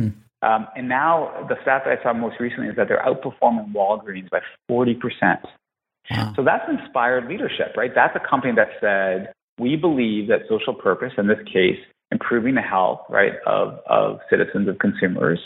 Mm. 0.00 0.14
Um, 0.42 0.68
and 0.76 0.88
now 0.88 1.46
the 1.48 1.56
stat 1.62 1.82
that 1.84 1.98
I 1.98 2.02
saw 2.02 2.12
most 2.12 2.38
recently 2.38 2.68
is 2.68 2.76
that 2.76 2.88
they're 2.88 3.04
outperforming 3.04 3.72
Walgreens 3.72 4.30
by 4.30 4.40
40%. 4.70 4.98
Wow. 6.10 6.32
So 6.36 6.44
that's 6.44 6.64
inspired 6.68 7.28
leadership, 7.28 7.74
right? 7.76 7.90
That's 7.94 8.16
a 8.16 8.28
company 8.28 8.54
that 8.56 8.68
said, 8.80 9.32
we 9.58 9.76
believe 9.76 10.28
that 10.28 10.42
social 10.48 10.74
purpose, 10.74 11.12
in 11.18 11.26
this 11.26 11.38
case, 11.52 11.78
improving 12.10 12.54
the 12.54 12.62
health, 12.62 13.00
right, 13.10 13.32
of, 13.46 13.78
of 13.86 14.20
citizens, 14.30 14.68
of 14.68 14.78
consumers, 14.78 15.38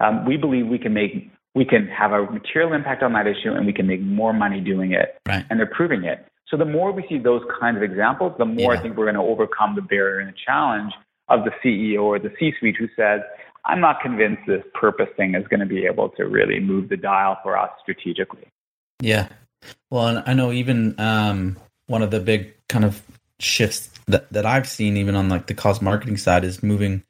um, 0.00 0.24
we 0.24 0.36
believe 0.36 0.66
we 0.66 0.78
can 0.78 0.94
make, 0.94 1.30
we 1.54 1.64
can 1.64 1.88
have 1.88 2.12
a 2.12 2.30
material 2.30 2.72
impact 2.72 3.02
on 3.02 3.12
that 3.14 3.26
issue 3.26 3.52
and 3.52 3.66
we 3.66 3.72
can 3.72 3.86
make 3.86 4.00
more 4.00 4.32
money 4.32 4.60
doing 4.60 4.92
it. 4.92 5.18
Right. 5.26 5.44
And 5.50 5.58
they're 5.58 5.66
proving 5.66 6.04
it. 6.04 6.26
So 6.48 6.56
the 6.56 6.64
more 6.64 6.92
we 6.92 7.04
see 7.08 7.18
those 7.18 7.42
kinds 7.60 7.76
of 7.76 7.82
examples, 7.82 8.32
the 8.38 8.44
more 8.44 8.72
yeah. 8.72 8.78
I 8.78 8.82
think 8.82 8.96
we're 8.96 9.04
going 9.04 9.16
to 9.16 9.22
overcome 9.22 9.74
the 9.74 9.82
barrier 9.82 10.20
and 10.20 10.28
the 10.28 10.36
challenge 10.46 10.92
of 11.28 11.40
the 11.44 11.50
CEO 11.62 12.02
or 12.02 12.18
the 12.18 12.32
C-suite 12.38 12.76
who 12.78 12.88
says, 12.96 13.20
I'm 13.66 13.80
not 13.80 14.00
convinced 14.00 14.42
this 14.46 14.62
purpose 14.72 15.08
thing 15.16 15.34
is 15.34 15.46
going 15.48 15.60
to 15.60 15.66
be 15.66 15.84
able 15.84 16.08
to 16.10 16.24
really 16.24 16.58
move 16.58 16.88
the 16.88 16.96
dial 16.96 17.38
for 17.42 17.58
us 17.58 17.70
strategically. 17.82 18.46
Yeah, 19.00 19.28
well, 19.90 20.06
and 20.08 20.22
I 20.26 20.34
know 20.34 20.52
even 20.52 20.98
um, 20.98 21.56
one 21.86 22.02
of 22.02 22.10
the 22.10 22.20
big 22.20 22.54
kind 22.68 22.84
of 22.84 23.02
shifts 23.38 23.90
that, 24.06 24.30
that 24.32 24.46
I've 24.46 24.68
seen, 24.68 24.96
even 24.96 25.14
on 25.14 25.28
like 25.28 25.46
the 25.46 25.54
cause 25.54 25.80
marketing 25.80 26.16
side, 26.16 26.44
is 26.44 26.62
moving, 26.62 27.02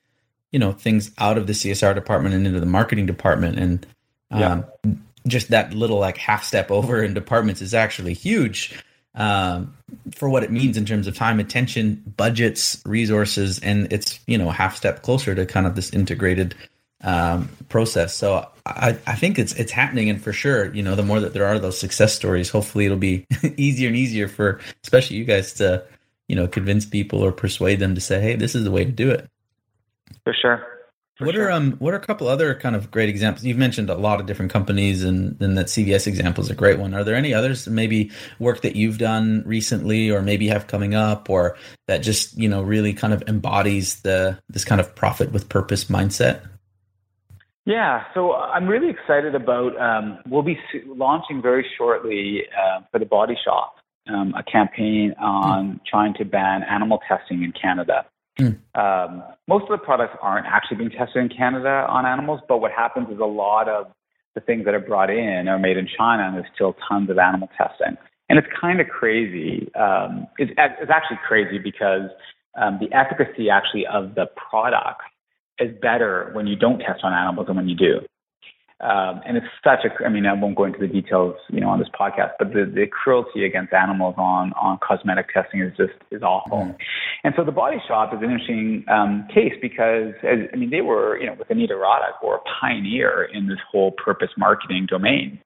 you 0.52 0.58
know, 0.58 0.72
things 0.72 1.10
out 1.18 1.38
of 1.38 1.46
the 1.46 1.52
CSR 1.52 1.94
department 1.94 2.34
and 2.34 2.46
into 2.46 2.60
the 2.60 2.66
marketing 2.66 3.06
department, 3.06 3.58
and 3.58 3.86
um, 4.30 4.40
yeah. 4.40 4.92
just 5.26 5.48
that 5.48 5.74
little 5.74 5.98
like 5.98 6.16
half 6.16 6.44
step 6.44 6.70
over 6.70 7.02
in 7.02 7.14
departments 7.14 7.62
is 7.62 7.74
actually 7.74 8.14
huge 8.14 8.78
um, 9.14 9.74
for 10.14 10.28
what 10.28 10.44
it 10.44 10.52
means 10.52 10.76
in 10.76 10.84
terms 10.84 11.06
of 11.06 11.16
time, 11.16 11.40
attention, 11.40 12.02
budgets, 12.16 12.80
resources, 12.86 13.58
and 13.58 13.92
it's 13.92 14.20
you 14.26 14.38
know 14.38 14.50
half 14.50 14.76
step 14.76 15.02
closer 15.02 15.34
to 15.34 15.44
kind 15.44 15.66
of 15.66 15.74
this 15.74 15.92
integrated 15.92 16.54
um, 17.02 17.48
process. 17.68 18.14
So 18.14 18.48
I, 18.64 18.96
I 19.06 19.14
think 19.14 19.38
it's 19.38 19.52
it's 19.54 19.72
happening, 19.72 20.08
and 20.08 20.22
for 20.22 20.32
sure, 20.32 20.72
you 20.74 20.82
know, 20.82 20.94
the 20.94 21.02
more 21.02 21.20
that 21.20 21.32
there 21.32 21.46
are 21.46 21.58
those 21.58 21.78
success 21.78 22.14
stories, 22.14 22.50
hopefully 22.50 22.86
it'll 22.86 22.96
be 22.96 23.26
easier 23.56 23.88
and 23.88 23.96
easier 23.96 24.28
for 24.28 24.60
especially 24.84 25.16
you 25.16 25.24
guys 25.24 25.54
to 25.54 25.84
you 26.28 26.36
know 26.36 26.46
convince 26.46 26.84
people 26.84 27.20
or 27.20 27.32
persuade 27.32 27.80
them 27.80 27.94
to 27.96 28.00
say, 28.00 28.20
hey, 28.20 28.36
this 28.36 28.54
is 28.54 28.64
the 28.64 28.70
way 28.70 28.84
to 28.84 28.92
do 28.92 29.10
it. 29.10 29.28
For 30.24 30.34
sure. 30.34 30.77
What 31.20 31.34
sure. 31.34 31.48
are 31.48 31.50
um 31.50 31.72
what 31.78 31.94
are 31.94 31.96
a 31.96 32.00
couple 32.00 32.28
other 32.28 32.54
kind 32.54 32.76
of 32.76 32.90
great 32.90 33.08
examples? 33.08 33.44
You've 33.44 33.58
mentioned 33.58 33.90
a 33.90 33.96
lot 33.96 34.20
of 34.20 34.26
different 34.26 34.52
companies, 34.52 35.02
and 35.02 35.40
and 35.40 35.58
that 35.58 35.66
CVS 35.66 36.06
example 36.06 36.44
is 36.44 36.50
a 36.50 36.54
great 36.54 36.78
one. 36.78 36.94
Are 36.94 37.02
there 37.02 37.16
any 37.16 37.34
others? 37.34 37.66
Maybe 37.66 38.12
work 38.38 38.62
that 38.62 38.76
you've 38.76 38.98
done 38.98 39.42
recently, 39.44 40.10
or 40.10 40.22
maybe 40.22 40.46
have 40.48 40.68
coming 40.68 40.94
up, 40.94 41.28
or 41.28 41.56
that 41.88 41.98
just 41.98 42.38
you 42.38 42.48
know 42.48 42.62
really 42.62 42.92
kind 42.92 43.12
of 43.12 43.22
embodies 43.26 44.00
the 44.02 44.38
this 44.48 44.64
kind 44.64 44.80
of 44.80 44.94
profit 44.94 45.32
with 45.32 45.48
purpose 45.48 45.86
mindset. 45.86 46.46
Yeah, 47.64 48.04
so 48.14 48.34
I'm 48.34 48.66
really 48.66 48.88
excited 48.88 49.34
about. 49.34 49.78
Um, 49.80 50.20
we'll 50.28 50.42
be 50.42 50.58
launching 50.86 51.42
very 51.42 51.66
shortly 51.76 52.44
uh, 52.56 52.80
for 52.92 52.98
the 52.98 53.06
Body 53.06 53.36
Shop 53.44 53.74
um, 54.08 54.34
a 54.34 54.42
campaign 54.42 55.14
on 55.20 55.66
mm. 55.66 55.80
trying 55.84 56.14
to 56.14 56.24
ban 56.24 56.62
animal 56.62 57.00
testing 57.08 57.42
in 57.42 57.52
Canada. 57.52 58.06
Mm. 58.40 58.58
Um, 58.74 59.24
most 59.48 59.64
of 59.64 59.70
the 59.70 59.84
products 59.84 60.16
aren't 60.22 60.46
actually 60.46 60.78
being 60.78 60.90
tested 60.90 61.16
in 61.22 61.28
Canada 61.28 61.86
on 61.88 62.06
animals, 62.06 62.40
but 62.48 62.58
what 62.58 62.70
happens 62.70 63.08
is 63.10 63.18
a 63.18 63.24
lot 63.24 63.68
of 63.68 63.86
the 64.34 64.40
things 64.40 64.64
that 64.64 64.74
are 64.74 64.80
brought 64.80 65.10
in 65.10 65.48
are 65.48 65.58
made 65.58 65.76
in 65.76 65.88
China, 65.88 66.24
and 66.24 66.36
there's 66.36 66.46
still 66.54 66.76
tons 66.88 67.10
of 67.10 67.18
animal 67.18 67.48
testing. 67.56 67.96
And 68.28 68.38
it's 68.38 68.48
kind 68.60 68.80
of 68.80 68.88
crazy. 68.88 69.72
Um, 69.74 70.26
it's, 70.38 70.52
it's 70.56 70.90
actually 70.90 71.18
crazy 71.26 71.58
because 71.58 72.10
um, 72.60 72.78
the 72.80 72.92
efficacy 72.94 73.50
actually 73.50 73.86
of 73.86 74.14
the 74.14 74.26
product 74.36 75.00
is 75.58 75.74
better 75.80 76.30
when 76.34 76.46
you 76.46 76.54
don't 76.54 76.78
test 76.78 77.00
on 77.02 77.12
animals 77.12 77.46
than 77.48 77.56
when 77.56 77.68
you 77.68 77.74
do. 77.74 78.00
Um, 78.80 79.22
and 79.26 79.36
it's 79.36 79.46
such 79.64 79.80
a, 79.84 80.04
I 80.04 80.08
mean, 80.08 80.24
I 80.24 80.34
won't 80.34 80.54
go 80.54 80.64
into 80.64 80.78
the 80.78 80.86
details, 80.86 81.34
you 81.50 81.60
know, 81.60 81.68
on 81.68 81.80
this 81.80 81.88
podcast, 81.98 82.34
but 82.38 82.52
the, 82.52 82.64
the 82.64 82.86
cruelty 82.86 83.44
against 83.44 83.72
animals 83.72 84.14
on, 84.16 84.52
on 84.52 84.78
cosmetic 84.86 85.34
testing 85.34 85.60
is 85.62 85.76
just, 85.76 85.94
is 86.12 86.22
awful. 86.22 86.58
Mm. 86.58 86.76
And 87.24 87.34
so 87.36 87.42
the 87.44 87.50
Body 87.50 87.78
Shop 87.88 88.14
is 88.14 88.20
an 88.22 88.30
interesting 88.30 88.84
um, 88.88 89.26
case 89.34 89.54
because, 89.60 90.14
as, 90.22 90.46
I 90.52 90.56
mean, 90.56 90.70
they 90.70 90.80
were, 90.80 91.18
you 91.18 91.26
know, 91.26 91.34
with 91.36 91.50
Anita 91.50 91.74
Roddick, 91.74 92.24
were 92.24 92.36
a 92.36 92.40
pioneer 92.60 93.24
in 93.24 93.48
this 93.48 93.58
whole 93.68 93.90
purpose 93.92 94.30
marketing 94.38 94.86
domain. 94.88 95.40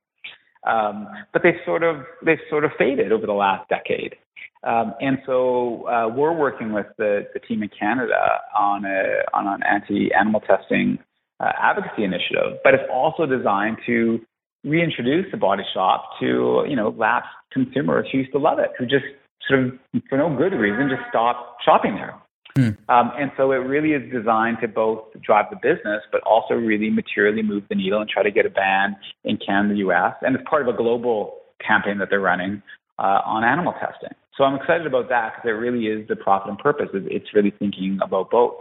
Um, 0.66 1.09
but 1.33 1.42
they've 1.42 1.55
sort 1.64 1.83
of, 1.83 2.05
they've 2.23 2.38
sort 2.51 2.66
of 2.66 2.73
faded 2.79 3.12
over 3.12 3.25
the 3.25 3.33
last 3.33 3.66
decade. 3.71 4.14
Um, 4.62 4.92
and 5.01 5.18
so 5.25 5.88
uh, 5.88 6.09
we're 6.14 6.37
working 6.37 6.73
with 6.75 6.87
the, 6.99 7.27
the 7.33 7.40
team 7.40 7.62
in 7.62 7.71
Canada 7.81 8.40
on, 8.57 8.85
a, 8.85 9.23
on 9.33 9.49
an 9.49 9.62
anti-animal 9.62 10.42
testing 10.42 10.99
uh, 11.42 11.52
advocacy 11.61 12.05
initiative, 12.05 12.59
but 12.64 12.74
it's 12.74 12.88
also 12.92 13.26
designed 13.26 13.78
to 13.87 14.20
reintroduce 14.64 15.26
the 15.31 15.37
body 15.37 15.64
shop 15.74 16.11
to, 16.20 16.64
you 16.68 16.76
know, 16.76 16.94
lapsed 16.96 17.28
consumers 17.52 18.07
who 18.11 18.18
used 18.18 18.33
to 18.33 18.38
love 18.38 18.59
it, 18.59 18.70
who 18.78 18.87
just 18.87 19.05
sort 19.48 19.61
of, 19.61 19.72
for 20.09 20.18
no 20.18 20.35
good 20.35 20.55
reason, 20.57 20.88
just 20.88 21.02
stopped 21.09 21.62
shopping 21.64 21.96
there. 21.96 22.14
Hmm. 22.57 22.70
Um, 22.88 23.12
and 23.18 23.33
so 23.37 23.50
it 23.52 23.57
really 23.57 23.92
is 23.92 24.12
designed 24.12 24.59
to 24.61 24.68
both 24.68 25.05
drive 25.22 25.46
the 25.50 25.57
business, 25.57 26.02
but 26.12 26.20
also 26.22 26.55
really 26.55 26.90
materially 26.90 27.42
move 27.42 27.64
the 27.68 27.74
needle 27.74 28.00
and 28.00 28.09
try 28.09 28.22
to 28.22 28.31
get 28.31 28.46
a 28.46 28.50
ban 28.50 28.96
in 29.24 29.38
Canada, 29.38 29.74
the 29.74 29.81
US. 29.88 30.14
And 30.22 30.37
it's 30.37 30.44
part 30.48 30.62
of 30.62 30.72
a 30.72 30.76
global 30.76 31.38
campaign 31.66 31.98
that 31.98 32.09
they're 32.11 32.20
running 32.20 32.62
uh, 32.98 33.20
on 33.24 33.42
animal 33.42 33.72
testing. 33.72 34.14
So 34.37 34.44
I'm 34.44 34.55
excited 34.55 34.87
about 34.87 35.09
that 35.09 35.35
because 35.35 35.48
it 35.48 35.52
really 35.52 35.87
is 35.87 36.07
the 36.09 36.16
profit 36.16 36.50
and 36.50 36.59
purpose. 36.59 36.88
It's 36.92 37.35
really 37.35 37.52
thinking 37.59 37.98
about 38.02 38.31
both. 38.31 38.55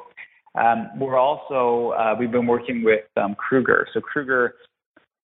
Um, 0.56 0.90
we're 1.00 1.18
also 1.18 1.94
uh, 1.98 2.16
we've 2.20 2.32
been 2.32 2.48
working 2.48 2.84
with 2.84 3.06
um, 3.18 3.36
Kruger. 3.36 3.88
So 3.94 4.02
Kruger, 4.02 4.56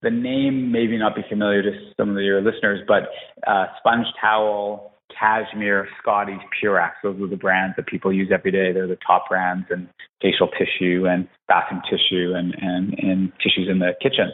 the 0.01 0.09
name 0.09 0.71
maybe 0.71 0.97
not 0.97 1.15
be 1.15 1.23
familiar 1.27 1.61
to 1.63 1.71
some 1.97 2.15
of 2.15 2.23
your 2.23 2.41
listeners, 2.41 2.81
but 2.87 3.09
uh, 3.45 3.65
Sponge 3.79 4.07
Towel, 4.21 4.93
Cashmere, 5.17 5.87
Scotties, 6.01 6.39
Purex. 6.61 6.91
Those 7.03 7.21
are 7.21 7.27
the 7.27 7.35
brands 7.35 7.75
that 7.75 7.87
people 7.87 8.13
use 8.13 8.29
every 8.33 8.51
day. 8.51 8.71
They're 8.71 8.87
the 8.87 8.97
top 9.05 9.27
brands 9.29 9.65
in 9.69 9.89
facial 10.21 10.47
tissue 10.47 11.05
and 11.07 11.27
bathroom 11.47 11.81
tissue 11.89 12.33
and 12.35 12.55
and, 12.61 12.97
and 12.99 13.31
tissues 13.43 13.67
in 13.69 13.79
the 13.79 13.93
kitchen. 14.01 14.31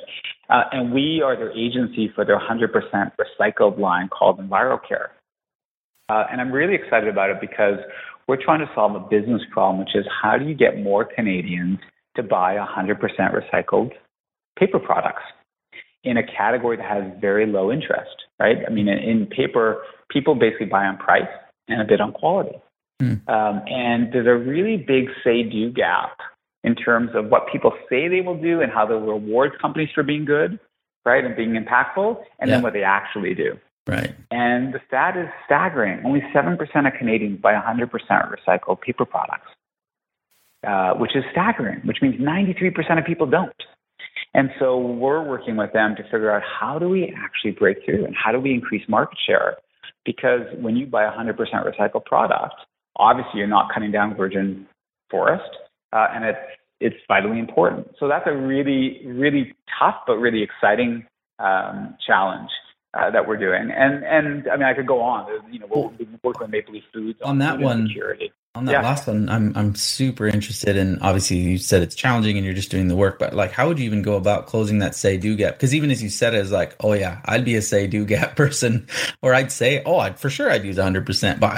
Uh, 0.50 0.64
and 0.72 0.94
we 0.94 1.22
are 1.24 1.36
their 1.36 1.52
agency 1.52 2.12
for 2.14 2.26
their 2.26 2.38
100% 2.38 2.70
recycled 3.18 3.80
line 3.80 4.10
called 4.10 4.40
EnviroCare. 4.40 5.08
Uh, 6.10 6.26
and 6.30 6.42
I'm 6.42 6.52
really 6.52 6.76
excited 6.76 7.08
about 7.08 7.30
it 7.30 7.38
because 7.40 7.80
we're 8.28 8.42
trying 8.42 8.60
to 8.60 8.70
solve 8.74 8.96
a 8.96 9.00
business 9.00 9.42
problem, 9.52 9.80
which 9.80 9.96
is 9.96 10.06
how 10.22 10.38
do 10.38 10.46
you 10.46 10.56
get 10.56 10.82
more 10.82 11.06
Canadians 11.06 11.80
to 12.16 12.24
buy 12.24 12.56
100% 12.56 13.00
recycled 13.00 13.92
paper 14.58 14.80
products 14.80 15.24
in 16.04 16.18
a 16.18 16.24
category 16.24 16.78
that 16.78 16.86
has 16.86 17.04
very 17.20 17.46
low 17.46 17.72
interest, 17.72 18.24
right? 18.40 18.58
I 18.68 18.72
mean, 18.72 18.88
in, 18.88 18.98
in 19.00 19.26
paper, 19.26 19.82
people 20.10 20.36
basically 20.36 20.68
buy 20.68 20.86
on 20.86 20.98
price 20.98 21.24
and 21.68 21.82
a 21.82 21.86
bit 21.86 22.02
on 22.02 22.12
quality. 22.12 22.58
Mm. 23.02 23.28
Um, 23.28 23.64
and 23.68 24.14
there's 24.14 24.28
a 24.28 24.36
really 24.36 24.78
big 24.78 25.06
say 25.24 25.44
do 25.44 25.72
gap 25.72 26.18
in 26.64 26.76
terms 26.76 27.12
of 27.14 27.28
what 27.28 27.52
people 27.52 27.74
say 27.90 28.08
they 28.08 28.22
will 28.22 28.40
do 28.40 28.62
and 28.62 28.72
how 28.72 28.86
they 28.86 28.94
reward 28.94 29.52
companies 29.62 29.90
for 29.94 30.04
being 30.04 30.26
good, 30.26 30.60
right, 31.06 31.24
and 31.26 31.36
being 31.36 31.52
impactful, 31.52 32.18
and 32.40 32.50
yeah. 32.50 32.56
then 32.56 32.64
what 32.64 32.74
they 32.74 32.84
actually 32.84 33.34
do. 33.34 33.58
Right. 33.88 34.16
And 34.32 34.74
the 34.74 34.80
stat 34.88 35.18
is 35.18 35.28
staggering. 35.46 36.02
Only 36.06 36.22
7% 36.34 36.58
of 36.60 36.94
Canadians 36.98 37.42
buy 37.42 37.54
100% 37.54 37.90
recycled 37.92 38.82
paper 38.82 39.06
products, 39.06 39.50
uh, 40.66 40.94
which 40.94 41.16
is 41.16 41.24
staggering, 41.32 41.82
which 41.84 41.98
means 42.02 42.16
93% 42.20 42.98
of 42.98 43.06
people 43.06 43.28
don't. 43.28 43.52
And 44.34 44.50
so 44.58 44.78
we're 44.78 45.24
working 45.24 45.58
with 45.58 45.74
them 45.74 45.96
to 45.98 46.04
figure 46.04 46.32
out 46.32 46.42
how 46.44 46.80
do 46.80 46.88
we 46.90 47.14
actually 47.18 47.52
break 47.52 47.84
through 47.86 48.06
and 48.06 48.16
how 48.16 48.32
do 48.32 48.40
we 48.40 48.54
increase 48.54 48.84
market 48.88 49.18
share? 49.28 49.58
Because 50.06 50.42
when 50.60 50.76
you 50.76 50.88
buy 50.88 51.04
100% 51.04 51.36
recycled 51.38 52.06
product, 52.06 52.56
obviously 52.96 53.40
you're 53.40 53.48
not 53.48 53.72
cutting 53.74 53.92
down 53.92 54.16
virgin 54.16 54.66
forest, 55.10 55.50
uh, 55.92 56.08
and 56.14 56.26
it's 56.26 56.40
it's 56.80 56.96
vitally 57.08 57.40
important. 57.40 57.88
So 58.00 58.08
that's 58.08 58.26
a 58.28 58.36
really 58.36 59.02
really 59.06 59.54
tough 59.80 59.96
but 60.08 60.18
really 60.18 60.42
exciting 60.42 61.06
um, 61.40 61.96
challenge 62.06 62.50
uh, 62.94 63.10
that 63.12 63.28
we're 63.28 63.38
doing. 63.38 63.72
And 63.72 64.04
and 64.04 64.48
I 64.50 64.56
mean, 64.56 64.66
I 64.66 64.74
could 64.74 64.88
go 64.88 65.02
on. 65.02 65.28
You 65.52 65.60
know, 65.60 65.68
we'll, 65.70 65.94
we 65.98 66.08
work 66.24 66.40
with 66.40 66.50
Maple 66.50 66.74
Leaf 66.74 66.84
Foods 66.94 67.20
on, 67.22 67.32
on 67.32 67.38
that 67.40 67.60
one. 67.60 67.88
Security. 67.88 68.32
On 68.56 68.66
that 68.66 68.72
yeah. 68.72 68.82
last 68.84 69.08
one, 69.08 69.30
I'm 69.30 69.52
I'm 69.58 69.74
super 69.74 70.28
interested 70.28 70.78
in. 70.78 71.00
Obviously, 71.00 71.38
you 71.38 71.58
said 71.58 71.82
it's 71.82 71.96
challenging 71.96 72.38
and 72.38 72.46
you're 72.46 72.54
just 72.54 72.70
doing 72.70 72.88
the 72.88 72.96
work, 72.96 73.18
but 73.18 73.34
like, 73.34 73.52
how 73.52 73.68
would 73.68 73.80
you 73.80 73.86
even 73.86 74.04
go 74.04 74.16
about 74.16 74.46
closing 74.46 74.78
that 74.80 74.94
say 74.94 75.18
do 75.18 75.36
gap? 75.36 75.56
Because 75.56 75.74
even 75.74 75.90
as 75.90 76.04
you 76.04 76.10
said, 76.10 76.36
it, 76.36 76.38
it's 76.38 76.52
like, 76.52 76.76
oh 76.82 76.94
yeah, 76.94 77.20
I'd 77.26 77.46
be 77.46 77.56
a 77.56 77.64
say 77.64 77.88
do 77.88 78.06
gap 78.06 78.36
person, 78.36 78.88
or 79.24 79.34
I'd 79.34 79.52
say, 79.52 79.82
oh, 79.86 79.98
I'd 79.98 80.20
for 80.20 80.30
sure 80.30 80.52
I'd 80.52 80.64
use 80.64 80.78
100, 80.78 81.04
percent 81.04 81.40
but 81.40 81.52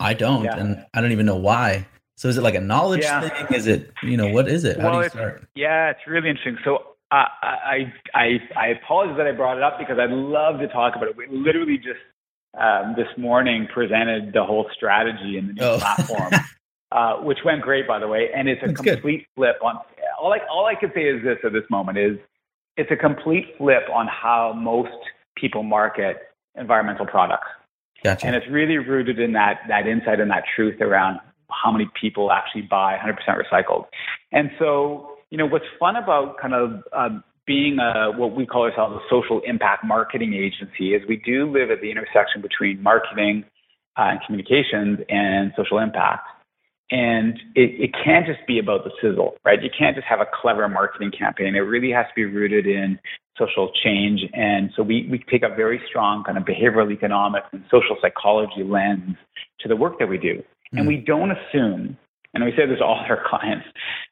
I, 0.00 0.10
I 0.10 0.14
don't, 0.14 0.44
yeah. 0.44 0.58
and 0.58 0.84
I 0.92 1.00
don't 1.00 1.12
even 1.12 1.26
know 1.26 1.36
why. 1.36 1.86
So 2.16 2.28
is 2.28 2.36
it 2.36 2.42
like 2.42 2.54
a 2.56 2.60
knowledge 2.60 3.02
yeah. 3.02 3.28
thing? 3.28 3.56
Is 3.56 3.68
it 3.68 3.92
you 4.02 4.16
know 4.16 4.28
what 4.32 4.48
is 4.48 4.64
it? 4.64 4.80
How 4.80 4.90
well, 4.90 4.98
do 4.98 5.04
you 5.04 5.10
start? 5.10 5.48
Yeah, 5.54 5.90
it's 5.90 6.00
really 6.08 6.30
interesting. 6.30 6.58
So 6.64 6.93
I, 7.14 7.92
I, 8.14 8.38
I 8.56 8.66
apologize 8.68 9.16
that 9.18 9.26
I 9.26 9.32
brought 9.32 9.56
it 9.56 9.62
up 9.62 9.78
because 9.78 9.98
I'd 9.98 10.10
love 10.10 10.58
to 10.60 10.68
talk 10.68 10.96
about 10.96 11.08
it. 11.08 11.16
We 11.16 11.26
literally 11.30 11.76
just 11.76 12.00
um, 12.58 12.94
this 12.96 13.08
morning 13.16 13.68
presented 13.72 14.32
the 14.32 14.44
whole 14.44 14.68
strategy 14.74 15.36
in 15.38 15.48
the 15.48 15.52
new 15.54 15.62
oh. 15.62 15.78
platform, 15.78 16.32
uh, 16.92 17.16
which 17.18 17.38
went 17.44 17.62
great, 17.62 17.86
by 17.86 17.98
the 17.98 18.08
way. 18.08 18.30
And 18.34 18.48
it's 18.48 18.62
a 18.62 18.66
That's 18.66 18.80
complete 18.80 19.18
good. 19.18 19.26
flip 19.36 19.56
on 19.62 19.78
all 20.20 20.32
I, 20.32 20.38
all 20.50 20.66
I 20.66 20.74
can 20.74 20.90
say 20.94 21.02
is 21.02 21.22
this 21.22 21.38
at 21.44 21.52
this 21.52 21.64
moment 21.70 21.98
is 21.98 22.18
it's 22.76 22.90
a 22.90 22.96
complete 22.96 23.54
flip 23.58 23.82
on 23.92 24.06
how 24.06 24.52
most 24.52 24.96
people 25.36 25.62
market 25.62 26.16
environmental 26.56 27.06
products. 27.06 27.48
Gotcha. 28.02 28.26
And 28.26 28.36
it's 28.36 28.46
really 28.48 28.78
rooted 28.78 29.18
in 29.18 29.32
that, 29.32 29.60
that 29.68 29.86
insight 29.86 30.20
and 30.20 30.30
that 30.30 30.44
truth 30.54 30.80
around 30.80 31.20
how 31.50 31.70
many 31.70 31.88
people 32.00 32.32
actually 32.32 32.62
buy 32.62 32.96
100% 32.96 33.16
recycled. 33.42 33.86
And 34.32 34.50
so 34.58 35.13
you 35.34 35.38
know, 35.38 35.46
what's 35.46 35.64
fun 35.80 35.96
about 35.96 36.36
kind 36.40 36.54
of 36.54 36.84
um, 36.92 37.24
being 37.44 37.78
a, 37.80 38.12
what 38.16 38.36
we 38.36 38.46
call 38.46 38.62
ourselves 38.62 38.94
a 38.94 39.02
social 39.10 39.40
impact 39.44 39.84
marketing 39.84 40.32
agency 40.32 40.94
is 40.94 41.02
we 41.08 41.20
do 41.26 41.50
live 41.50 41.72
at 41.72 41.80
the 41.80 41.90
intersection 41.90 42.40
between 42.40 42.80
marketing 42.80 43.42
uh, 43.98 44.14
and 44.14 44.20
communications 44.24 45.00
and 45.08 45.50
social 45.56 45.80
impact. 45.80 46.22
And 46.92 47.34
it, 47.56 47.82
it 47.82 47.90
can't 48.04 48.26
just 48.26 48.46
be 48.46 48.60
about 48.60 48.84
the 48.84 48.92
sizzle, 49.02 49.34
right? 49.44 49.60
You 49.60 49.70
can't 49.76 49.96
just 49.96 50.06
have 50.06 50.20
a 50.20 50.26
clever 50.40 50.68
marketing 50.68 51.10
campaign. 51.10 51.56
It 51.56 51.66
really 51.66 51.90
has 51.90 52.06
to 52.06 52.14
be 52.14 52.26
rooted 52.26 52.68
in 52.68 53.00
social 53.36 53.72
change. 53.82 54.20
And 54.34 54.70
so 54.76 54.84
we, 54.84 55.08
we 55.10 55.18
take 55.28 55.42
a 55.42 55.52
very 55.52 55.82
strong 55.88 56.22
kind 56.22 56.38
of 56.38 56.44
behavioral 56.44 56.92
economics 56.92 57.48
and 57.50 57.64
social 57.72 57.96
psychology 58.00 58.62
lens 58.62 59.16
to 59.62 59.68
the 59.68 59.74
work 59.74 59.98
that 59.98 60.08
we 60.08 60.16
do. 60.16 60.44
Mm. 60.72 60.78
And 60.78 60.86
we 60.86 60.98
don't 60.98 61.32
assume 61.32 61.98
and 62.34 62.44
we 62.44 62.50
say 62.56 62.66
this 62.66 62.78
to 62.78 62.84
all 62.84 63.04
our 63.08 63.22
clients 63.28 63.66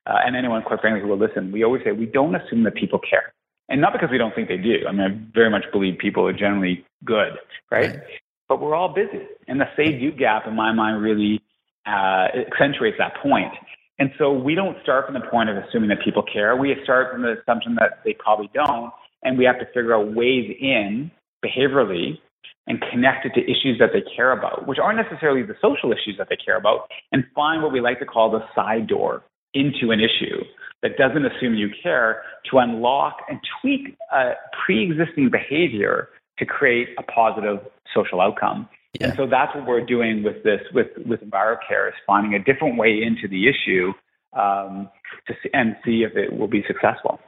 uh, 0.06 0.18
and 0.24 0.36
anyone, 0.36 0.62
quite 0.62 0.80
frankly, 0.80 1.00
who 1.00 1.08
will 1.08 1.18
listen. 1.18 1.52
We 1.52 1.64
always 1.64 1.82
say 1.84 1.92
we 1.92 2.06
don't 2.06 2.34
assume 2.34 2.62
that 2.64 2.74
people 2.74 2.98
care, 2.98 3.34
and 3.68 3.80
not 3.80 3.92
because 3.92 4.08
we 4.10 4.18
don't 4.18 4.34
think 4.34 4.48
they 4.48 4.56
do. 4.56 4.86
I 4.88 4.92
mean, 4.92 5.00
I 5.00 5.34
very 5.34 5.50
much 5.50 5.64
believe 5.72 5.98
people 5.98 6.26
are 6.26 6.32
generally 6.32 6.84
good, 7.04 7.34
right? 7.70 7.90
right. 7.90 8.00
But 8.48 8.60
we're 8.60 8.74
all 8.74 8.92
busy, 8.92 9.26
and 9.48 9.60
the 9.60 9.66
say-do 9.76 10.12
gap, 10.12 10.46
in 10.46 10.54
my 10.54 10.72
mind, 10.72 11.02
really 11.02 11.40
uh, 11.86 12.28
accentuates 12.46 12.96
that 12.98 13.16
point. 13.22 13.52
And 13.98 14.10
so 14.18 14.32
we 14.32 14.54
don't 14.54 14.76
start 14.82 15.06
from 15.06 15.14
the 15.14 15.26
point 15.30 15.48
of 15.48 15.56
assuming 15.56 15.88
that 15.90 16.02
people 16.04 16.22
care. 16.22 16.56
We 16.56 16.74
start 16.82 17.12
from 17.12 17.22
the 17.22 17.40
assumption 17.40 17.76
that 17.76 18.00
they 18.04 18.14
probably 18.14 18.50
don't, 18.52 18.92
and 19.22 19.38
we 19.38 19.44
have 19.44 19.58
to 19.60 19.66
figure 19.66 19.94
out 19.94 20.14
ways 20.14 20.54
in 20.60 21.10
behaviorally 21.44 22.18
and 22.66 22.80
connect 22.90 23.26
it 23.26 23.32
to 23.34 23.42
issues 23.42 23.78
that 23.78 23.90
they 23.92 24.02
care 24.14 24.32
about, 24.32 24.66
which 24.68 24.78
aren't 24.78 24.98
necessarily 24.98 25.42
the 25.42 25.54
social 25.60 25.92
issues 25.92 26.16
that 26.18 26.28
they 26.28 26.36
care 26.36 26.56
about, 26.56 26.88
and 27.10 27.24
find 27.34 27.62
what 27.62 27.72
we 27.72 27.80
like 27.80 27.98
to 27.98 28.06
call 28.06 28.30
the 28.30 28.40
side 28.54 28.86
door 28.86 29.22
into 29.54 29.90
an 29.90 30.00
issue 30.00 30.42
that 30.82 30.96
doesn't 30.96 31.26
assume 31.26 31.54
you 31.54 31.68
care 31.82 32.22
to 32.50 32.58
unlock 32.58 33.18
and 33.28 33.38
tweak 33.60 33.96
a 34.12 34.32
pre-existing 34.64 35.30
behavior 35.30 36.08
to 36.38 36.44
create 36.44 36.88
a 36.98 37.02
positive 37.02 37.58
social 37.94 38.20
outcome. 38.20 38.68
Yeah. 38.98 39.08
And 39.08 39.16
so 39.16 39.26
that's 39.26 39.54
what 39.54 39.66
we're 39.66 39.84
doing 39.84 40.22
with 40.22 40.42
this, 40.42 40.60
with, 40.72 40.88
with 41.06 41.20
EnviroCare 41.20 41.88
is 41.88 41.94
finding 42.06 42.34
a 42.34 42.42
different 42.42 42.78
way 42.78 43.00
into 43.02 43.28
the 43.28 43.48
issue 43.48 43.92
um, 44.34 44.88
to 45.26 45.34
see, 45.42 45.50
and 45.52 45.76
see 45.84 46.02
if 46.02 46.16
it 46.16 46.36
will 46.38 46.48
be 46.48 46.64
successful. 46.66 47.20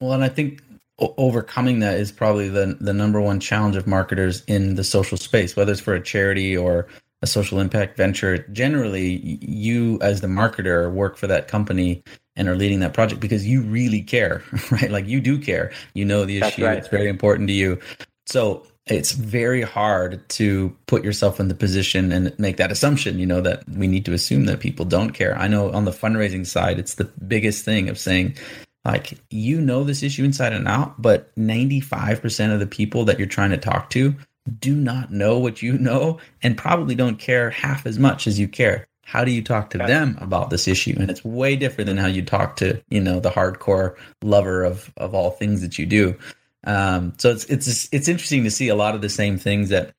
Well, 0.00 0.12
and 0.12 0.24
I 0.24 0.28
think 0.28 0.62
overcoming 1.00 1.80
that 1.80 1.98
is 1.98 2.12
probably 2.12 2.48
the 2.48 2.76
the 2.80 2.92
number 2.92 3.20
one 3.20 3.40
challenge 3.40 3.76
of 3.76 3.86
marketers 3.86 4.42
in 4.46 4.74
the 4.74 4.84
social 4.84 5.16
space, 5.18 5.56
whether 5.56 5.72
it's 5.72 5.80
for 5.80 5.94
a 5.94 6.02
charity 6.02 6.56
or 6.56 6.86
a 7.22 7.26
social 7.26 7.60
impact 7.60 7.96
venture. 7.96 8.38
Generally, 8.52 9.38
you 9.42 9.98
as 10.00 10.20
the 10.20 10.26
marketer 10.26 10.92
work 10.92 11.16
for 11.16 11.26
that 11.26 11.48
company 11.48 12.02
and 12.36 12.48
are 12.48 12.56
leading 12.56 12.80
that 12.80 12.94
project 12.94 13.20
because 13.20 13.46
you 13.46 13.62
really 13.62 14.02
care, 14.02 14.42
right? 14.70 14.90
Like 14.90 15.06
you 15.06 15.20
do 15.20 15.38
care. 15.38 15.72
You 15.94 16.04
know 16.04 16.24
the 16.24 16.38
issue. 16.38 16.64
Right. 16.64 16.78
It's 16.78 16.88
very 16.88 17.08
important 17.08 17.48
to 17.48 17.54
you. 17.54 17.78
So 18.26 18.66
it's 18.86 19.12
very 19.12 19.62
hard 19.62 20.26
to 20.30 20.76
put 20.86 21.04
yourself 21.04 21.38
in 21.38 21.48
the 21.48 21.54
position 21.54 22.10
and 22.12 22.36
make 22.38 22.56
that 22.56 22.72
assumption, 22.72 23.18
you 23.18 23.26
know, 23.26 23.40
that 23.40 23.68
we 23.68 23.86
need 23.86 24.04
to 24.06 24.12
assume 24.12 24.46
that 24.46 24.60
people 24.60 24.84
don't 24.84 25.10
care. 25.10 25.36
I 25.38 25.48
know 25.48 25.70
on 25.70 25.84
the 25.84 25.90
fundraising 25.90 26.46
side, 26.46 26.78
it's 26.78 26.94
the 26.94 27.04
biggest 27.04 27.64
thing 27.64 27.88
of 27.88 27.98
saying, 27.98 28.36
like, 28.84 29.18
you 29.30 29.60
know, 29.60 29.84
this 29.84 30.02
issue 30.02 30.24
inside 30.24 30.52
and 30.52 30.66
out, 30.66 31.00
but 31.00 31.34
95% 31.36 32.52
of 32.52 32.60
the 32.60 32.66
people 32.66 33.04
that 33.04 33.18
you're 33.18 33.28
trying 33.28 33.50
to 33.50 33.58
talk 33.58 33.90
to 33.90 34.14
do 34.58 34.74
not 34.74 35.12
know 35.12 35.38
what 35.38 35.62
you 35.62 35.78
know 35.78 36.18
and 36.42 36.56
probably 36.56 36.94
don't 36.94 37.18
care 37.18 37.50
half 37.50 37.86
as 37.86 37.98
much 37.98 38.26
as 38.26 38.38
you 38.38 38.48
care. 38.48 38.86
How 39.04 39.24
do 39.24 39.32
you 39.32 39.42
talk 39.42 39.70
to 39.70 39.78
them 39.78 40.16
about 40.20 40.50
this 40.50 40.68
issue? 40.68 40.94
And 40.98 41.10
it's 41.10 41.24
way 41.24 41.56
different 41.56 41.88
than 41.88 41.96
how 41.96 42.06
you 42.06 42.22
talk 42.22 42.56
to, 42.56 42.80
you 42.90 43.00
know, 43.00 43.18
the 43.18 43.30
hardcore 43.30 43.96
lover 44.22 44.62
of, 44.64 44.92
of 44.96 45.14
all 45.14 45.32
things 45.32 45.62
that 45.62 45.78
you 45.78 45.86
do. 45.86 46.16
Um, 46.64 47.14
so 47.18 47.30
it's 47.30 47.44
it's 47.46 47.88
it's 47.90 48.08
interesting 48.08 48.44
to 48.44 48.50
see 48.50 48.68
a 48.68 48.74
lot 48.74 48.94
of 48.94 49.00
the 49.00 49.08
same 49.08 49.38
things 49.38 49.70
that 49.70 49.94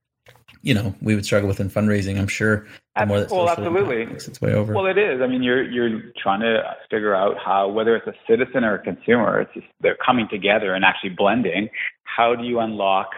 you 0.61 0.73
know 0.73 0.93
we 1.01 1.15
would 1.15 1.25
struggle 1.25 1.47
with 1.47 1.59
in 1.59 1.69
fundraising. 1.69 2.19
I'm 2.19 2.27
sure 2.27 2.65
the 2.97 3.05
more 3.05 3.19
that 3.19 3.31
well, 3.31 3.49
absolutely 3.49 4.03
its 4.03 4.41
way 4.41 4.53
over. 4.53 4.73
Well, 4.73 4.85
it 4.85 4.97
is. 4.97 5.21
I 5.21 5.27
mean, 5.27 5.43
you're 5.43 5.63
you're 5.63 6.01
trying 6.21 6.41
to 6.41 6.75
figure 6.89 7.15
out 7.15 7.37
how 7.43 7.69
whether 7.69 7.95
it's 7.95 8.07
a 8.07 8.13
citizen 8.27 8.63
or 8.63 8.75
a 8.75 8.79
consumer, 8.79 9.41
it's 9.41 9.53
just, 9.53 9.67
they're 9.79 9.97
coming 10.05 10.27
together 10.29 10.73
and 10.73 10.85
actually 10.85 11.11
blending. 11.11 11.69
How 12.03 12.35
do 12.35 12.43
you 12.43 12.59
unlock 12.59 13.09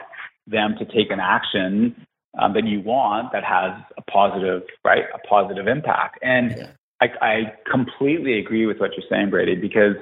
them 0.48 0.76
to 0.80 0.86
take 0.86 1.10
an 1.10 1.20
action 1.20 2.06
um, 2.40 2.54
that 2.54 2.66
you 2.66 2.82
want 2.82 3.32
that 3.32 3.44
has 3.44 3.72
a 3.98 4.02
positive 4.12 4.64
right 4.86 5.04
a 5.14 5.20
positive 5.28 5.68
impact? 5.68 6.20
And 6.22 6.52
yeah. 6.52 6.68
I, 7.02 7.08
I 7.22 7.54
completely 7.70 8.40
agree 8.40 8.66
with 8.66 8.80
what 8.80 8.92
you're 8.96 9.06
saying, 9.10 9.30
Brady, 9.30 9.56
because 9.56 9.96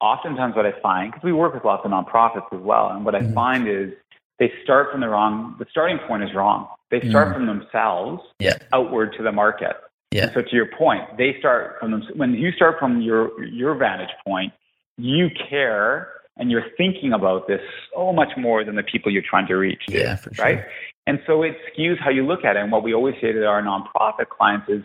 oftentimes 0.00 0.54
what 0.54 0.66
I 0.66 0.72
find, 0.80 1.10
because 1.10 1.24
we 1.24 1.32
work 1.32 1.54
with 1.54 1.64
lots 1.64 1.84
of 1.84 1.90
nonprofits 1.90 2.52
as 2.52 2.60
well, 2.60 2.90
and 2.90 3.04
what 3.04 3.14
I 3.14 3.20
mm-hmm. 3.20 3.34
find 3.34 3.68
is 3.68 3.92
they 4.38 4.52
start 4.62 4.88
from 4.92 5.00
the 5.00 5.08
wrong, 5.08 5.56
the 5.58 5.66
starting 5.70 5.98
point 6.06 6.22
is 6.22 6.30
wrong. 6.34 6.68
They 6.90 7.00
start 7.08 7.28
mm-hmm. 7.28 7.46
from 7.46 7.46
themselves 7.46 8.22
yeah. 8.38 8.58
outward 8.72 9.14
to 9.16 9.22
the 9.22 9.32
market. 9.32 9.76
Yeah. 10.12 10.32
so 10.32 10.40
to 10.40 10.54
your 10.54 10.68
point, 10.78 11.02
they 11.18 11.34
start 11.38 11.76
from 11.80 11.90
them. 11.90 12.02
When 12.14 12.32
you 12.34 12.52
start 12.52 12.76
from 12.78 13.00
your, 13.00 13.42
your 13.44 13.74
vantage 13.74 14.14
point, 14.26 14.52
you 14.96 15.28
care 15.50 16.08
and 16.36 16.50
you're 16.50 16.64
thinking 16.76 17.12
about 17.12 17.48
this 17.48 17.60
so 17.94 18.12
much 18.12 18.28
more 18.36 18.64
than 18.64 18.76
the 18.76 18.82
people 18.82 19.12
you're 19.12 19.22
trying 19.28 19.46
to 19.48 19.54
reach. 19.54 19.82
Yeah, 19.88 20.16
for 20.16 20.32
sure. 20.34 20.44
Right. 20.44 20.64
And 21.06 21.18
so 21.26 21.42
it 21.42 21.56
skews 21.72 21.98
how 21.98 22.10
you 22.10 22.26
look 22.26 22.44
at 22.44 22.56
it. 22.56 22.62
And 22.62 22.70
what 22.70 22.82
we 22.82 22.94
always 22.94 23.14
say 23.20 23.32
to 23.32 23.46
our 23.46 23.62
nonprofit 23.62 24.28
clients 24.28 24.68
is 24.68 24.82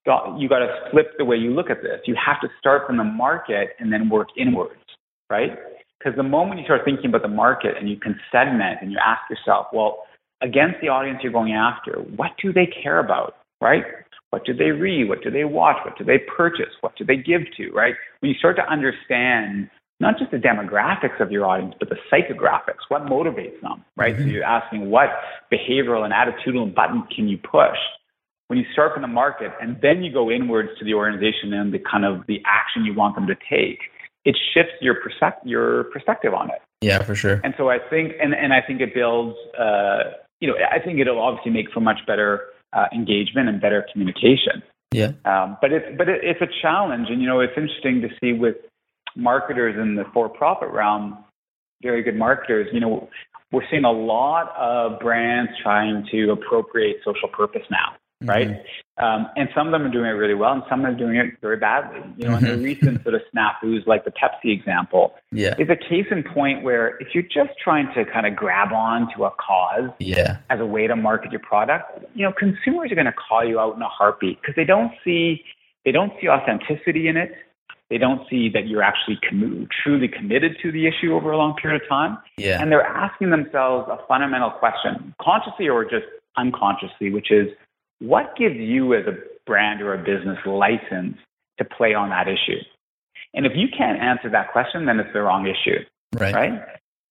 stop, 0.00 0.36
you 0.38 0.48
got 0.48 0.60
to 0.60 0.88
flip 0.90 1.12
the 1.18 1.24
way 1.24 1.36
you 1.36 1.50
look 1.50 1.70
at 1.70 1.82
this. 1.82 2.00
You 2.06 2.16
have 2.24 2.40
to 2.40 2.48
start 2.58 2.86
from 2.86 2.98
the 2.98 3.04
market 3.04 3.70
and 3.78 3.92
then 3.92 4.08
work 4.08 4.28
inwards, 4.36 4.80
right? 5.28 5.58
Because 5.98 6.16
the 6.16 6.22
moment 6.22 6.60
you 6.60 6.66
start 6.66 6.82
thinking 6.84 7.06
about 7.06 7.22
the 7.22 7.28
market 7.28 7.76
and 7.78 7.88
you 7.88 7.96
can 7.96 8.18
segment 8.30 8.78
and 8.80 8.92
you 8.92 8.98
ask 9.04 9.22
yourself, 9.30 9.66
well, 9.72 10.04
against 10.42 10.76
the 10.80 10.88
audience 10.88 11.20
you're 11.22 11.32
going 11.32 11.52
after, 11.52 12.00
what 12.16 12.32
do 12.42 12.52
they 12.52 12.66
care 12.66 12.98
about, 12.98 13.36
right? 13.60 13.84
What 14.30 14.44
do 14.44 14.52
they 14.52 14.70
read? 14.70 15.08
What 15.08 15.22
do 15.22 15.30
they 15.30 15.44
watch? 15.44 15.76
What 15.84 15.96
do 15.96 16.04
they 16.04 16.18
purchase? 16.18 16.74
What 16.80 16.96
do 16.96 17.04
they 17.04 17.16
give 17.16 17.42
to, 17.56 17.70
right? 17.72 17.94
When 18.20 18.30
you 18.30 18.38
start 18.38 18.56
to 18.56 18.70
understand 18.70 19.70
not 19.98 20.18
just 20.18 20.30
the 20.30 20.36
demographics 20.36 21.20
of 21.20 21.32
your 21.32 21.46
audience, 21.46 21.74
but 21.78 21.88
the 21.88 21.96
psychographics, 22.12 22.84
what 22.88 23.06
motivates 23.06 23.58
them, 23.62 23.82
right? 23.96 24.14
Mm-hmm. 24.14 24.24
So 24.24 24.28
you're 24.28 24.44
asking 24.44 24.90
what 24.90 25.08
behavioral 25.50 26.04
and 26.04 26.12
attitudinal 26.12 26.74
buttons 26.74 27.04
can 27.14 27.28
you 27.28 27.38
push? 27.38 27.78
when 28.48 28.58
you 28.58 28.64
start 28.72 28.92
from 28.92 29.02
the 29.02 29.08
market 29.08 29.52
and 29.60 29.76
then 29.82 30.02
you 30.02 30.12
go 30.12 30.30
inwards 30.30 30.70
to 30.78 30.84
the 30.84 30.94
organization 30.94 31.52
and 31.52 31.72
the 31.72 31.78
kind 31.78 32.04
of 32.04 32.26
the 32.26 32.40
action 32.46 32.84
you 32.84 32.94
want 32.94 33.14
them 33.14 33.26
to 33.26 33.34
take, 33.50 33.78
it 34.26 34.36
shifts 34.52 34.74
your 34.80 34.96
perspective 35.00 35.48
your 35.48 35.84
perspective 35.84 36.34
on 36.34 36.50
it. 36.50 36.60
Yeah, 36.82 37.02
for 37.02 37.14
sure. 37.14 37.40
And 37.42 37.54
so 37.56 37.70
I 37.70 37.78
think 37.78 38.12
and 38.20 38.34
and 38.34 38.52
I 38.52 38.60
think 38.60 38.80
it 38.80 38.92
builds 38.92 39.36
uh, 39.58 40.18
you 40.40 40.48
know 40.48 40.54
I 40.70 40.78
think 40.80 40.98
it'll 40.98 41.22
obviously 41.22 41.52
make 41.52 41.70
for 41.72 41.80
much 41.80 42.00
better 42.06 42.48
uh, 42.74 42.86
engagement 42.92 43.48
and 43.48 43.60
better 43.60 43.86
communication. 43.90 44.62
Yeah. 44.92 45.12
Um, 45.24 45.56
but 45.60 45.72
it's 45.72 45.86
but 45.96 46.08
it, 46.08 46.20
it's 46.22 46.42
a 46.42 46.48
challenge, 46.60 47.06
and 47.08 47.22
you 47.22 47.28
know 47.28 47.40
it's 47.40 47.56
interesting 47.56 48.02
to 48.02 48.08
see 48.20 48.32
with 48.32 48.56
marketers 49.14 49.76
in 49.80 49.94
the 49.94 50.04
for-profit 50.12 50.68
realm, 50.68 51.24
very 51.82 52.02
good 52.02 52.16
marketers. 52.16 52.68
You 52.72 52.80
know, 52.80 53.08
we're 53.52 53.64
seeing 53.70 53.84
a 53.84 53.92
lot 53.92 54.54
of 54.58 54.98
brands 55.00 55.52
trying 55.62 56.06
to 56.10 56.32
appropriate 56.32 56.96
social 57.04 57.28
purpose 57.28 57.62
now 57.70 57.96
right? 58.22 58.62
Mm-hmm. 58.98 59.04
Um, 59.04 59.30
and 59.36 59.48
some 59.54 59.66
of 59.66 59.72
them 59.72 59.82
are 59.82 59.90
doing 59.90 60.06
it 60.06 60.14
really 60.14 60.34
well, 60.34 60.52
and 60.52 60.62
some 60.68 60.84
are 60.84 60.94
doing 60.94 61.16
it 61.16 61.34
very 61.40 61.56
badly. 61.56 62.00
You 62.16 62.28
know, 62.28 62.36
mm-hmm. 62.36 62.46
and 62.46 62.60
the 62.60 62.64
recent 62.64 63.02
sort 63.02 63.14
of 63.14 63.22
snafus, 63.34 63.86
like 63.86 64.04
the 64.04 64.10
Pepsi 64.10 64.52
example, 64.52 65.14
yeah. 65.32 65.54
is 65.58 65.68
a 65.68 65.76
case 65.76 66.06
in 66.10 66.22
point 66.22 66.62
where 66.62 66.96
if 66.98 67.08
you're 67.14 67.22
just 67.22 67.58
trying 67.62 67.92
to 67.94 68.04
kind 68.10 68.26
of 68.26 68.34
grab 68.34 68.72
on 68.72 69.08
to 69.16 69.24
a 69.24 69.30
cause 69.32 69.90
yeah. 69.98 70.38
as 70.50 70.60
a 70.60 70.66
way 70.66 70.86
to 70.86 70.96
market 70.96 71.30
your 71.30 71.40
product, 71.40 72.04
you 72.14 72.24
know, 72.24 72.32
consumers 72.32 72.90
are 72.90 72.94
going 72.94 73.06
to 73.06 73.12
call 73.12 73.44
you 73.44 73.60
out 73.60 73.76
in 73.76 73.82
a 73.82 73.88
heartbeat 73.88 74.40
because 74.40 74.54
they 74.56 74.64
don't 74.64 74.92
see 75.04 75.42
they 75.84 75.92
don't 75.92 76.12
see 76.20 76.28
authenticity 76.28 77.06
in 77.08 77.16
it. 77.16 77.32
They 77.88 77.98
don't 77.98 78.28
see 78.28 78.48
that 78.52 78.66
you're 78.66 78.82
actually 78.82 79.18
com- 79.28 79.68
truly 79.82 80.08
committed 80.08 80.56
to 80.62 80.72
the 80.72 80.88
issue 80.88 81.14
over 81.14 81.30
a 81.30 81.38
long 81.38 81.54
period 81.54 81.82
of 81.82 81.88
time. 81.88 82.18
Yeah. 82.36 82.60
And 82.60 82.72
they're 82.72 82.82
asking 82.82 83.30
themselves 83.30 83.88
a 83.88 83.98
fundamental 84.08 84.50
question, 84.50 85.14
consciously 85.22 85.68
or 85.68 85.84
just 85.84 86.06
unconsciously, 86.36 87.10
which 87.10 87.30
is, 87.30 87.46
what 88.00 88.36
gives 88.36 88.56
you 88.56 88.94
as 88.94 89.06
a 89.06 89.16
brand 89.46 89.80
or 89.82 89.94
a 89.94 89.98
business 89.98 90.38
license 90.44 91.16
to 91.58 91.64
play 91.64 91.94
on 91.94 92.10
that 92.10 92.28
issue? 92.28 92.60
And 93.34 93.46
if 93.46 93.52
you 93.54 93.68
can't 93.76 94.00
answer 94.00 94.30
that 94.30 94.52
question, 94.52 94.86
then 94.86 94.98
it's 94.98 95.12
the 95.12 95.22
wrong 95.22 95.46
issue. 95.46 95.78
Right. 96.18 96.34
Right. 96.34 96.62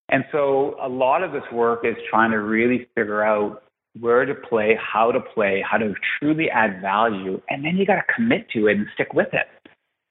And 0.09 0.23
so 0.31 0.75
a 0.81 0.87
lot 0.87 1.23
of 1.23 1.31
this 1.31 1.43
work 1.51 1.83
is 1.83 1.95
trying 2.09 2.31
to 2.31 2.37
really 2.37 2.87
figure 2.95 3.23
out 3.23 3.63
where 3.99 4.25
to 4.25 4.35
play, 4.35 4.77
how 4.79 5.11
to 5.11 5.19
play, 5.19 5.63
how 5.67 5.77
to 5.77 5.93
truly 6.19 6.49
add 6.49 6.81
value, 6.81 7.41
and 7.49 7.63
then 7.63 7.77
you 7.77 7.85
got 7.85 7.95
to 7.95 8.13
commit 8.13 8.49
to 8.51 8.67
it 8.67 8.77
and 8.77 8.87
stick 8.93 9.13
with 9.13 9.29
it. 9.33 9.47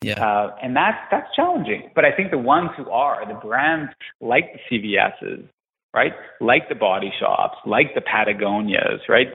Yeah. 0.03 0.25
Uh, 0.25 0.55
and 0.63 0.77
that's 0.77 0.99
that's 1.11 1.35
challenging. 1.35 1.91
But 1.95 2.05
I 2.05 2.13
think 2.13 2.31
the 2.31 2.39
ones 2.39 2.71
who 2.77 2.91
are 2.91 3.27
the 3.27 3.35
brands 3.35 3.93
like 4.21 4.53
the 4.71 4.79
CVSs, 4.79 5.49
right? 5.95 6.13
Like 6.41 6.69
the 6.69 6.75
body 6.75 7.13
shops, 7.19 7.57
like 7.65 7.95
the 7.95 8.01
Patagonias, 8.01 9.09
right? 9.09 9.29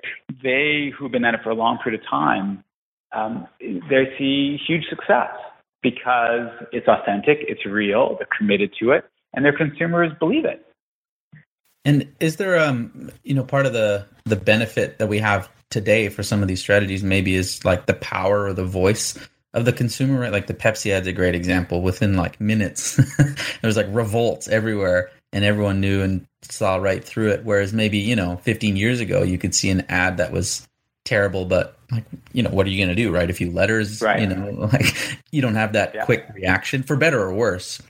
They 0.44 0.92
who've 0.98 1.12
been 1.12 1.26
at 1.26 1.34
it 1.34 1.40
for 1.44 1.50
a 1.50 1.56
long 1.56 1.80
period 1.82 2.02
of 2.02 2.08
time, 2.08 2.64
um, 3.16 3.48
they 3.60 4.14
see 4.18 4.60
huge 4.68 4.84
success 4.90 5.32
because 5.82 6.50
it's 6.72 6.88
authentic, 6.88 7.38
it's 7.42 7.66
real, 7.66 8.18
they're 8.18 8.28
committed 8.38 8.74
to 8.80 8.92
it, 8.92 9.06
and 9.34 9.44
their 9.44 9.56
consumers 9.56 10.12
believe 10.20 10.46
it. 10.46 10.66
And 11.86 12.14
is 12.20 12.36
there, 12.36 12.60
um, 12.60 13.10
you 13.24 13.34
know, 13.34 13.44
part 13.44 13.66
of 13.66 13.74
the 13.74 14.06
the 14.26 14.36
benefit 14.36 15.00
that 15.00 15.08
we 15.08 15.20
have 15.20 15.50
today 15.72 16.10
for 16.10 16.24
some 16.24 16.42
of 16.42 16.48
these 16.48 16.60
strategies 16.60 17.04
maybe 17.04 17.36
is 17.36 17.64
like 17.64 17.86
the 17.86 17.94
power 17.94 18.44
or 18.44 18.54
the 18.54 18.66
voice 18.66 19.18
of 19.54 19.66
the 19.66 19.74
consumer, 19.74 20.20
right? 20.20 20.32
Like 20.32 20.48
the 20.48 20.54
Pepsi 20.54 20.92
ad's 20.92 21.08
a 21.08 21.14
great 21.14 21.36
example. 21.36 21.82
Within 21.82 22.18
like 22.18 22.40
minutes, 22.42 22.98
there 23.18 23.36
was 23.64 23.78
like 23.78 23.88
revolts 23.90 24.48
everywhere 24.50 25.10
and 25.32 25.46
everyone 25.46 25.80
knew 25.80 26.02
and 26.02 26.26
saw 26.42 26.78
right 26.78 27.04
through 27.04 27.32
it. 27.32 27.44
Whereas 27.44 27.74
maybe, 27.74 27.98
you 27.98 28.16
know, 28.16 28.38
15 28.38 28.76
years 28.76 29.00
ago, 29.00 29.24
you 29.24 29.38
could 29.38 29.54
see 29.54 29.70
an 29.70 29.86
ad 29.90 30.18
that 30.18 30.32
was 30.32 30.68
terrible, 31.06 31.46
but 31.46 31.78
like, 31.92 32.06
you 32.34 32.44
know, 32.44 32.50
what 32.50 32.66
are 32.66 32.70
you 32.70 32.78
going 32.78 32.96
to 32.96 33.02
do, 33.02 33.12
right? 33.12 33.30
A 33.30 33.34
few 33.34 33.52
letters, 33.52 34.02
right. 34.02 34.22
you 34.22 34.28
know, 34.28 34.52
like 34.74 34.96
you 35.32 35.42
don't 35.42 35.56
have 35.56 35.74
that 35.74 35.96
yeah. 35.96 36.06
quick 36.06 36.28
reaction 36.34 36.84
for 36.84 36.96
better 36.96 37.20
or 37.22 37.34
worse. 37.34 37.82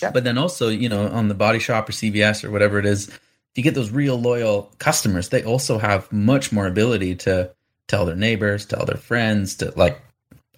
Yeah. 0.00 0.10
But 0.10 0.24
then 0.24 0.38
also, 0.38 0.68
you 0.68 0.88
know, 0.88 1.08
on 1.08 1.28
the 1.28 1.34
body 1.34 1.58
shop 1.58 1.88
or 1.88 1.92
CVS 1.92 2.44
or 2.44 2.50
whatever 2.50 2.78
it 2.78 2.86
is, 2.86 3.08
if 3.08 3.58
you 3.58 3.62
get 3.62 3.74
those 3.74 3.90
real 3.90 4.18
loyal 4.18 4.72
customers, 4.78 5.28
they 5.28 5.44
also 5.44 5.78
have 5.78 6.10
much 6.10 6.52
more 6.52 6.66
ability 6.66 7.16
to 7.16 7.50
tell 7.86 8.06
their 8.06 8.16
neighbors, 8.16 8.64
tell 8.64 8.86
their 8.86 8.96
friends, 8.96 9.56
to 9.56 9.72
like, 9.76 10.00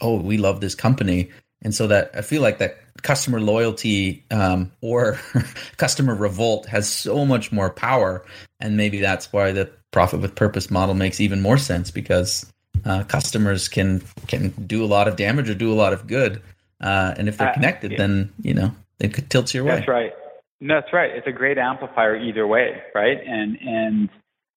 oh, 0.01 0.21
we 0.21 0.39
love 0.39 0.61
this 0.61 0.75
company. 0.75 1.31
And 1.63 1.75
so 1.75 1.89
that 1.89 2.13
I 2.15 2.23
feel 2.23 2.41
like 2.41 2.59
that 2.59 2.79
customer 3.03 3.41
loyalty 3.41 4.25
um, 4.31 4.71
or 4.81 5.19
customer 5.77 6.15
revolt 6.15 6.67
has 6.67 6.89
so 6.89 7.25
much 7.25 7.53
more 7.53 7.71
power, 7.71 8.25
and 8.61 8.77
maybe 8.77 9.01
that's 9.01 9.33
why 9.33 9.53
the 9.53 9.71
profit 9.91 10.21
with 10.21 10.35
purpose 10.35 10.71
model 10.71 10.95
makes 10.95 11.21
even 11.21 11.41
more 11.43 11.59
sense 11.59 11.91
because 11.91 12.51
uh, 12.85 13.05
customers 13.05 13.69
can 13.69 14.03
can 14.27 14.51
do 14.67 14.85
a 14.85 14.87
lot 14.87 15.09
of 15.09 15.17
damage 15.17 15.49
or 15.51 15.55
do 15.55 15.73
a 15.73 15.75
lot 15.75 15.93
of 15.93 16.07
good, 16.07 16.43
uh, 16.81 17.15
and 17.17 17.29
if 17.29 17.37
they're 17.37 17.51
uh, 17.51 17.55
connected, 17.55 17.93
uh, 17.93 17.95
yeah. 17.95 17.99
then 17.99 18.33
you 18.43 18.55
know 18.55 18.75
it 19.01 19.13
could 19.15 19.31
tilt 19.31 19.53
your 19.53 19.65
way. 19.65 19.77
That's 19.77 19.89
right. 19.89 20.13
No, 20.61 20.81
that's 20.81 20.93
right. 20.93 21.11
It's 21.11 21.27
a 21.27 21.33
great 21.33 21.59
amplifier 21.59 22.17
either 22.17 22.47
way, 22.47 22.83
right? 22.95 23.19
And 23.27 23.59
and 23.61 24.09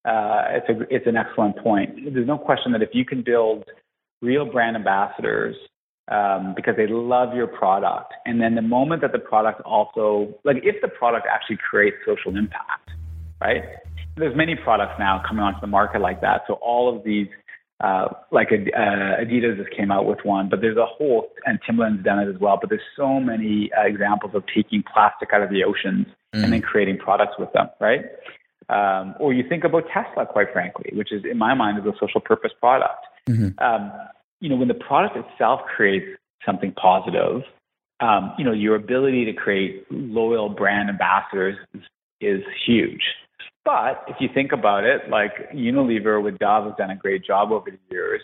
uh, 0.05 0.43
it's 0.51 0.69
a 0.69 0.95
it's 0.95 1.07
an 1.07 1.17
excellent 1.17 1.57
point. 1.57 2.13
There's 2.13 2.27
no 2.27 2.37
question 2.37 2.71
that 2.73 2.81
if 2.81 2.89
you 2.93 3.03
can 3.03 3.23
build 3.23 3.65
real 4.21 4.45
brand 4.45 4.75
ambassadors 4.75 5.55
um, 6.09 6.53
because 6.55 6.75
they 6.77 6.87
love 6.87 7.35
your 7.35 7.47
product. 7.47 8.13
And 8.25 8.41
then 8.41 8.55
the 8.55 8.61
moment 8.61 9.01
that 9.01 9.11
the 9.11 9.19
product 9.19 9.61
also, 9.61 10.33
like 10.43 10.57
if 10.63 10.81
the 10.81 10.87
product 10.87 11.27
actually 11.31 11.57
creates 11.57 11.97
social 12.05 12.37
impact, 12.37 12.91
right? 13.41 13.63
There's 14.15 14.35
many 14.35 14.55
products 14.55 14.93
now 14.97 15.21
coming 15.27 15.43
onto 15.43 15.59
the 15.61 15.67
market 15.67 16.01
like 16.01 16.21
that. 16.21 16.41
So 16.47 16.53
all 16.55 16.95
of 16.95 17.03
these, 17.03 17.27
uh, 17.81 18.07
like 18.31 18.47
uh, 18.51 19.21
Adidas 19.21 19.57
just 19.57 19.75
came 19.75 19.91
out 19.91 20.05
with 20.05 20.19
one, 20.23 20.49
but 20.49 20.61
there's 20.61 20.77
a 20.77 20.85
whole, 20.85 21.29
and 21.45 21.59
Timberland's 21.65 22.03
done 22.03 22.19
it 22.19 22.33
as 22.33 22.39
well. 22.39 22.57
But 22.59 22.69
there's 22.69 22.81
so 22.95 23.19
many 23.19 23.69
uh, 23.77 23.85
examples 23.85 24.33
of 24.33 24.43
taking 24.53 24.83
plastic 24.91 25.29
out 25.33 25.43
of 25.43 25.49
the 25.49 25.63
oceans 25.63 26.07
mm. 26.33 26.43
and 26.43 26.51
then 26.51 26.61
creating 26.61 26.97
products 26.97 27.35
with 27.37 27.51
them, 27.53 27.69
right? 27.79 28.05
Um, 28.69 29.15
or 29.19 29.33
you 29.33 29.47
think 29.47 29.63
about 29.63 29.83
Tesla, 29.93 30.25
quite 30.25 30.51
frankly, 30.51 30.91
which 30.93 31.11
is 31.11 31.23
in 31.29 31.37
my 31.37 31.53
mind 31.53 31.77
is 31.79 31.85
a 31.85 31.95
social 31.99 32.19
purpose 32.19 32.51
product. 32.59 33.05
Mm-hmm. 33.29 33.59
Um, 33.63 33.91
you 34.39 34.49
know, 34.49 34.55
when 34.55 34.67
the 34.67 34.73
product 34.73 35.17
itself 35.17 35.61
creates 35.75 36.05
something 36.45 36.71
positive, 36.73 37.43
um, 37.99 38.33
you 38.37 38.45
know, 38.45 38.51
your 38.51 38.75
ability 38.75 39.25
to 39.25 39.33
create 39.33 39.85
loyal 39.89 40.49
brand 40.49 40.89
ambassadors 40.89 41.57
is, 41.73 41.81
is 42.21 42.41
huge. 42.65 43.01
But 43.65 44.05
if 44.07 44.17
you 44.19 44.29
think 44.33 44.51
about 44.51 44.83
it, 44.85 45.09
like 45.09 45.51
Unilever 45.53 46.23
with 46.23 46.37
Dove 46.39 46.65
has 46.65 46.73
done 46.77 46.89
a 46.91 46.95
great 46.95 47.25
job 47.25 47.51
over 47.51 47.69
the 47.69 47.79
years 47.91 48.21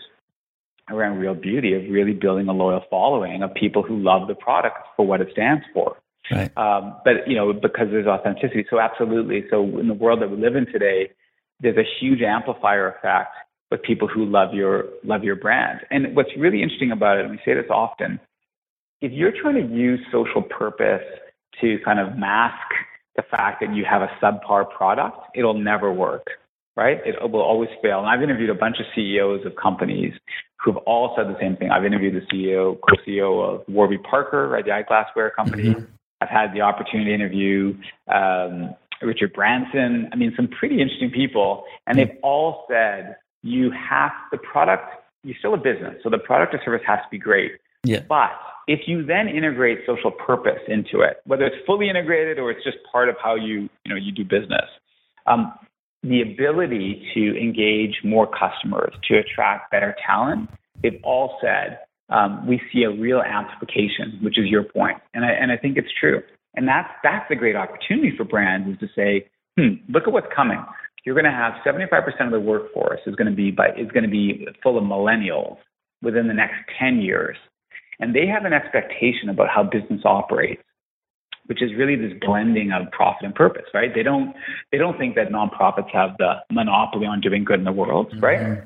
around 0.90 1.18
real 1.18 1.34
beauty 1.34 1.74
of 1.74 1.82
really 1.90 2.12
building 2.12 2.48
a 2.48 2.52
loyal 2.52 2.82
following 2.88 3.42
of 3.42 3.52
people 3.54 3.82
who 3.82 3.98
love 3.98 4.28
the 4.28 4.34
product 4.34 4.78
for 4.96 5.06
what 5.06 5.20
it 5.20 5.28
stands 5.32 5.64
for. 5.72 5.96
Right. 6.30 6.56
Um, 6.56 6.96
but 7.04 7.26
you 7.28 7.36
know, 7.36 7.52
because 7.52 7.88
there's 7.90 8.06
authenticity. 8.06 8.64
So 8.70 8.80
absolutely. 8.80 9.44
So 9.50 9.62
in 9.78 9.88
the 9.88 9.94
world 9.94 10.22
that 10.22 10.30
we 10.30 10.36
live 10.38 10.56
in 10.56 10.66
today, 10.66 11.10
there's 11.60 11.76
a 11.76 11.84
huge 12.00 12.22
amplifier 12.22 12.88
effect 12.88 13.34
with 13.74 13.82
people 13.82 14.06
who 14.06 14.24
love 14.24 14.54
your 14.54 14.84
love 15.02 15.24
your 15.24 15.34
brand. 15.34 15.80
And 15.90 16.14
what's 16.14 16.30
really 16.38 16.62
interesting 16.62 16.92
about 16.92 17.18
it, 17.18 17.22
and 17.24 17.32
we 17.32 17.40
say 17.44 17.54
this 17.54 17.66
often, 17.70 18.20
if 19.00 19.10
you're 19.10 19.32
trying 19.32 19.56
to 19.56 19.74
use 19.74 19.98
social 20.12 20.42
purpose 20.42 21.02
to 21.60 21.78
kind 21.84 21.98
of 21.98 22.16
mask 22.16 22.70
the 23.16 23.22
fact 23.22 23.60
that 23.60 23.74
you 23.74 23.84
have 23.84 24.02
a 24.02 24.08
subpar 24.22 24.70
product, 24.70 25.18
it'll 25.34 25.58
never 25.58 25.92
work, 25.92 26.26
right? 26.76 26.98
It 27.04 27.16
will 27.30 27.42
always 27.42 27.68
fail. 27.82 27.98
And 27.98 28.06
I've 28.06 28.22
interviewed 28.22 28.50
a 28.50 28.54
bunch 28.54 28.76
of 28.78 28.86
CEOs 28.94 29.44
of 29.44 29.56
companies 29.60 30.12
who've 30.64 30.76
all 30.78 31.14
said 31.16 31.26
the 31.26 31.38
same 31.40 31.56
thing. 31.56 31.70
I've 31.70 31.84
interviewed 31.84 32.14
the 32.14 32.26
CEO, 32.32 32.78
co-CEO 32.80 33.54
of 33.54 33.64
Warby 33.68 33.98
Parker, 33.98 34.48
right, 34.48 34.64
the 34.64 34.70
eyeglassware 34.70 35.34
company. 35.34 35.70
Mm-hmm. 35.70 35.84
I've 36.20 36.28
had 36.28 36.54
the 36.54 36.60
opportunity 36.60 37.10
to 37.10 37.14
interview 37.14 37.76
um, 38.06 38.74
Richard 39.02 39.32
Branson. 39.32 40.08
I 40.12 40.16
mean, 40.16 40.32
some 40.36 40.48
pretty 40.48 40.80
interesting 40.80 41.10
people, 41.10 41.64
and 41.88 41.98
they've 41.98 42.16
all 42.22 42.66
said 42.68 43.16
you 43.44 43.70
have 43.70 44.10
the 44.32 44.38
product, 44.38 44.88
you're 45.22 45.36
still 45.38 45.54
a 45.54 45.58
business, 45.58 45.94
so 46.02 46.08
the 46.08 46.18
product 46.18 46.54
or 46.54 46.60
service 46.64 46.80
has 46.86 46.98
to 46.98 47.10
be 47.10 47.18
great. 47.18 47.52
Yeah. 47.84 48.00
But 48.08 48.30
if 48.66 48.80
you 48.86 49.04
then 49.04 49.28
integrate 49.28 49.80
social 49.86 50.10
purpose 50.10 50.60
into 50.66 51.00
it, 51.00 51.18
whether 51.26 51.44
it's 51.44 51.64
fully 51.66 51.90
integrated 51.90 52.38
or 52.38 52.50
it's 52.50 52.64
just 52.64 52.78
part 52.90 53.10
of 53.10 53.16
how 53.22 53.34
you, 53.34 53.68
you 53.84 53.88
know, 53.88 53.96
you 53.96 54.12
do 54.12 54.24
business, 54.24 54.64
um, 55.26 55.52
the 56.02 56.22
ability 56.22 57.06
to 57.14 57.38
engage 57.38 58.00
more 58.02 58.26
customers, 58.26 58.94
to 59.08 59.18
attract 59.18 59.70
better 59.70 59.94
talent, 60.06 60.48
they've 60.82 61.00
all 61.04 61.38
said 61.42 61.80
um, 62.08 62.46
we 62.46 62.60
see 62.72 62.84
a 62.84 62.90
real 62.90 63.20
amplification, 63.20 64.18
which 64.22 64.38
is 64.38 64.46
your 64.46 64.64
point, 64.64 64.98
and 65.12 65.24
I, 65.24 65.32
and 65.32 65.52
I 65.52 65.56
think 65.58 65.76
it's 65.76 65.88
true. 65.98 66.22
And 66.54 66.68
that's 66.68 66.88
that's 67.02 67.26
the 67.28 67.36
great 67.36 67.56
opportunity 67.56 68.14
for 68.16 68.24
brands 68.24 68.68
is 68.68 68.78
to 68.78 68.86
say, 68.94 69.26
hmm, 69.58 69.82
look 69.92 70.04
at 70.06 70.12
what's 70.12 70.28
coming 70.34 70.64
you're 71.04 71.14
going 71.14 71.24
to 71.24 71.30
have 71.30 71.54
75% 71.64 72.26
of 72.26 72.32
the 72.32 72.40
workforce 72.40 73.00
is 73.06 73.14
going 73.14 73.28
to 73.28 73.36
be 73.36 73.50
by, 73.50 73.68
is 73.70 73.90
going 73.92 74.04
to 74.04 74.10
be 74.10 74.46
full 74.62 74.78
of 74.78 74.84
millennials 74.84 75.58
within 76.02 76.28
the 76.28 76.34
next 76.34 76.56
10 76.78 77.00
years. 77.00 77.36
And 78.00 78.14
they 78.14 78.26
have 78.26 78.44
an 78.44 78.52
expectation 78.52 79.28
about 79.28 79.48
how 79.48 79.62
business 79.62 80.00
operates, 80.04 80.62
which 81.46 81.62
is 81.62 81.70
really 81.76 81.96
this 81.96 82.12
blending 82.20 82.72
of 82.72 82.90
profit 82.90 83.24
and 83.24 83.34
purpose, 83.34 83.64
right? 83.74 83.94
They 83.94 84.02
don't, 84.02 84.34
they 84.72 84.78
don't 84.78 84.98
think 84.98 85.14
that 85.16 85.28
nonprofits 85.28 85.90
have 85.92 86.16
the 86.18 86.36
monopoly 86.50 87.06
on 87.06 87.20
doing 87.20 87.44
good 87.44 87.58
in 87.58 87.64
the 87.64 87.72
world, 87.72 88.10
mm-hmm. 88.10 88.24
right? 88.24 88.62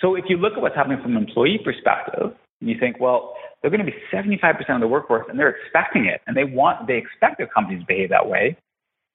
So 0.00 0.14
if 0.14 0.24
you 0.28 0.36
look 0.36 0.54
at 0.54 0.62
what's 0.62 0.76
happening 0.76 1.00
from 1.00 1.16
an 1.16 1.24
employee 1.24 1.60
perspective, 1.64 2.34
and 2.60 2.70
you 2.70 2.76
think, 2.78 2.96
well, 3.00 3.34
they're 3.60 3.70
going 3.70 3.84
to 3.84 3.90
be 3.90 3.96
75% 4.12 4.58
of 4.70 4.80
the 4.80 4.86
workforce 4.88 5.26
and 5.28 5.38
they're 5.38 5.50
expecting 5.50 6.06
it 6.06 6.22
and 6.26 6.36
they 6.36 6.44
want, 6.44 6.86
they 6.86 6.96
expect 6.96 7.38
their 7.38 7.46
companies 7.46 7.80
to 7.80 7.86
behave 7.86 8.10
that 8.10 8.28
way 8.28 8.56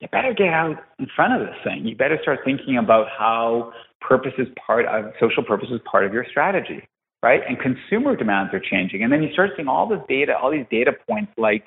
you 0.02 0.08
better 0.12 0.34
get 0.34 0.50
out 0.50 0.78
in 1.00 1.08
front 1.16 1.40
of 1.40 1.48
this 1.48 1.56
thing. 1.64 1.86
You 1.86 1.96
better 1.96 2.18
start 2.22 2.40
thinking 2.44 2.78
about 2.78 3.08
how 3.18 3.72
purpose 4.02 4.34
is 4.40 4.48
part 4.66 4.86
of 4.88 5.14
social 5.20 5.44
purpose 5.44 5.70
is 5.72 5.80
part 5.90 6.06
of 6.06 6.12
your 6.12 6.26
strategy, 6.30 6.88
right? 7.22 7.42
And 7.48 7.58
consumer 7.60 8.16
demands 8.16 8.52
are 8.54 8.60
changing. 8.60 9.04
And 9.04 9.14
then 9.14 9.22
you 9.22 9.32
start 9.32 9.52
seeing 9.56 9.68
all 9.68 9.88
this 9.88 10.02
data, 10.10 10.34
all 10.36 10.52
these 10.52 10.66
data 10.72 10.92
points 11.08 11.32
like 11.38 11.66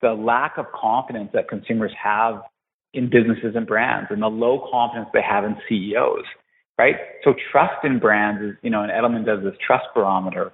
the 0.00 0.14
lack 0.14 0.56
of 0.56 0.66
confidence 0.72 1.30
that 1.34 1.48
consumers 1.48 1.92
have 2.02 2.40
in 2.94 3.10
businesses 3.10 3.54
and 3.54 3.66
brands 3.66 4.08
and 4.10 4.22
the 4.22 4.26
low 4.26 4.66
confidence 4.70 5.10
they 5.12 5.20
have 5.20 5.44
in 5.44 5.54
CEOs, 5.68 6.24
right? 6.78 6.96
So 7.24 7.34
trust 7.52 7.84
in 7.84 7.98
brands 7.98 8.42
is, 8.42 8.56
you 8.62 8.70
know, 8.70 8.82
and 8.82 8.90
Edelman 8.90 9.26
does 9.26 9.44
this 9.44 9.54
trust 9.64 9.84
barometer 9.94 10.52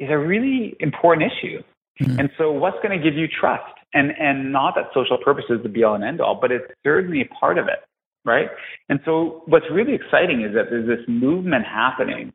is 0.00 0.08
a 0.10 0.18
really 0.18 0.76
important 0.80 1.30
issue. 1.30 1.62
Mm-hmm. 2.00 2.20
And 2.20 2.30
so 2.36 2.50
what's 2.50 2.76
going 2.82 2.98
to 2.98 3.02
give 3.02 3.16
you 3.16 3.28
trust? 3.28 3.72
And 3.92 4.12
and 4.18 4.52
not 4.52 4.74
that 4.74 4.86
social 4.92 5.18
purpose 5.18 5.44
is 5.48 5.62
the 5.62 5.68
be 5.68 5.84
all 5.84 5.94
and 5.94 6.02
end 6.02 6.20
all, 6.20 6.38
but 6.40 6.50
it's 6.50 6.64
certainly 6.82 7.20
a 7.20 7.26
part 7.26 7.58
of 7.58 7.68
it, 7.68 7.84
right? 8.24 8.48
And 8.88 8.98
so 9.04 9.42
what's 9.46 9.66
really 9.70 9.94
exciting 9.94 10.42
is 10.42 10.54
that 10.54 10.70
there's 10.70 10.86
this 10.86 11.06
movement 11.06 11.64
happening 11.64 12.32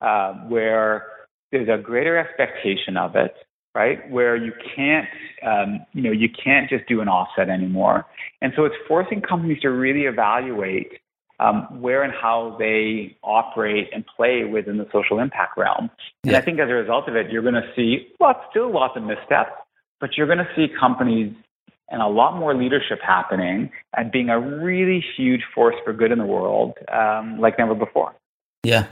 uh, 0.00 0.32
where 0.48 1.06
there's 1.52 1.68
a 1.68 1.80
greater 1.80 2.16
expectation 2.16 2.96
of 2.96 3.16
it, 3.16 3.34
right? 3.74 4.10
Where 4.10 4.34
you 4.34 4.52
can't, 4.74 5.08
um, 5.46 5.84
you 5.92 6.02
know, 6.02 6.10
you 6.10 6.28
can't 6.30 6.70
just 6.70 6.88
do 6.88 7.02
an 7.02 7.08
offset 7.08 7.50
anymore, 7.50 8.06
and 8.40 8.54
so 8.56 8.64
it's 8.64 8.76
forcing 8.88 9.20
companies 9.20 9.60
to 9.60 9.68
really 9.68 10.04
evaluate 10.04 11.00
um, 11.40 11.80
where 11.80 12.02
and 12.02 12.12
how 12.12 12.56
they 12.58 13.16
operate 13.22 13.88
and 13.92 14.04
play 14.16 14.44
within 14.44 14.78
the 14.78 14.86
social 14.92 15.18
impact 15.18 15.56
realm. 15.58 15.90
And 16.22 16.32
yeah. 16.32 16.38
I 16.38 16.40
think 16.40 16.60
as 16.60 16.68
a 16.68 16.74
result 16.74 17.08
of 17.08 17.16
it, 17.16 17.30
you're 17.30 17.42
going 17.42 17.54
to 17.54 17.68
see 17.74 18.08
lots, 18.20 18.40
still 18.50 18.72
lots 18.72 18.96
of 18.96 19.02
missteps, 19.02 19.52
but 20.00 20.16
you're 20.16 20.26
going 20.26 20.38
to 20.38 20.48
see 20.54 20.68
companies 20.78 21.34
and 21.88 22.00
a 22.00 22.08
lot 22.08 22.38
more 22.38 22.54
leadership 22.54 22.98
happening 23.02 23.70
and 23.96 24.10
being 24.10 24.30
a 24.30 24.40
really 24.40 25.04
huge 25.16 25.42
force 25.54 25.76
for 25.84 25.92
good 25.92 26.12
in 26.12 26.18
the 26.18 26.26
world 26.26 26.74
um, 26.92 27.38
like 27.38 27.58
never 27.58 27.74
before. 27.74 28.14
Yeah. 28.62 28.86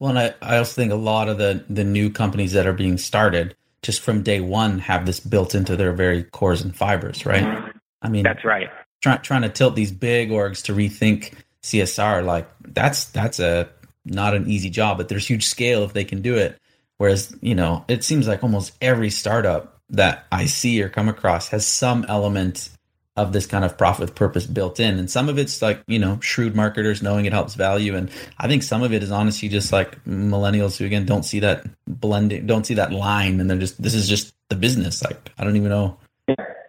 Well, 0.00 0.10
and 0.10 0.18
I, 0.18 0.34
I 0.40 0.58
also 0.58 0.74
think 0.74 0.92
a 0.92 0.96
lot 0.96 1.28
of 1.28 1.38
the, 1.38 1.64
the 1.68 1.84
new 1.84 2.10
companies 2.10 2.52
that 2.52 2.66
are 2.66 2.72
being 2.72 2.98
started 2.98 3.54
just 3.82 4.00
from 4.00 4.22
day 4.22 4.40
one 4.40 4.78
have 4.80 5.06
this 5.06 5.20
built 5.20 5.54
into 5.54 5.76
their 5.76 5.92
very 5.92 6.24
cores 6.24 6.62
and 6.62 6.74
fibers, 6.74 7.26
right? 7.26 7.42
Mm-hmm. 7.42 7.78
I 8.02 8.08
mean, 8.08 8.22
that's 8.22 8.44
right. 8.44 8.68
Try, 9.02 9.16
trying 9.18 9.42
to 9.42 9.48
tilt 9.48 9.74
these 9.74 9.92
big 9.92 10.30
orgs 10.30 10.62
to 10.64 10.72
rethink 10.72 11.34
CSR, 11.62 12.24
like 12.24 12.48
that's 12.62 13.06
that's 13.06 13.40
a 13.40 13.68
not 14.04 14.34
an 14.34 14.48
easy 14.48 14.70
job, 14.70 14.96
but 14.96 15.08
there's 15.08 15.26
huge 15.26 15.46
scale 15.46 15.82
if 15.84 15.92
they 15.92 16.04
can 16.04 16.22
do 16.22 16.36
it. 16.36 16.58
Whereas, 16.98 17.34
you 17.40 17.54
know, 17.54 17.84
it 17.88 18.02
seems 18.04 18.26
like 18.26 18.42
almost 18.42 18.72
every 18.80 19.10
startup 19.10 19.80
that 19.90 20.26
I 20.32 20.46
see 20.46 20.82
or 20.82 20.88
come 20.88 21.08
across 21.08 21.48
has 21.48 21.66
some 21.66 22.04
element 22.08 22.70
of 23.16 23.32
this 23.32 23.46
kind 23.46 23.64
of 23.64 23.76
profit 23.76 24.00
with 24.00 24.14
purpose 24.14 24.46
built 24.46 24.78
in. 24.78 24.98
And 24.98 25.10
some 25.10 25.28
of 25.28 25.38
it's 25.38 25.60
like, 25.60 25.82
you 25.88 25.98
know, 25.98 26.20
shrewd 26.20 26.54
marketers 26.54 27.02
knowing 27.02 27.24
it 27.24 27.32
helps 27.32 27.54
value. 27.54 27.96
And 27.96 28.10
I 28.38 28.46
think 28.46 28.62
some 28.62 28.82
of 28.82 28.92
it 28.92 29.02
is 29.02 29.10
honestly 29.10 29.48
just 29.48 29.72
like 29.72 30.02
millennials 30.04 30.76
who 30.76 30.84
again 30.84 31.04
don't 31.04 31.24
see 31.24 31.40
that 31.40 31.66
blending, 31.86 32.46
don't 32.46 32.64
see 32.64 32.74
that 32.74 32.92
line 32.92 33.40
and 33.40 33.50
they're 33.50 33.58
just 33.58 33.80
this 33.82 33.94
is 33.94 34.08
just 34.08 34.34
the 34.50 34.56
business. 34.56 35.02
Like 35.02 35.30
I 35.36 35.44
don't 35.44 35.56
even 35.56 35.68
know 35.68 35.98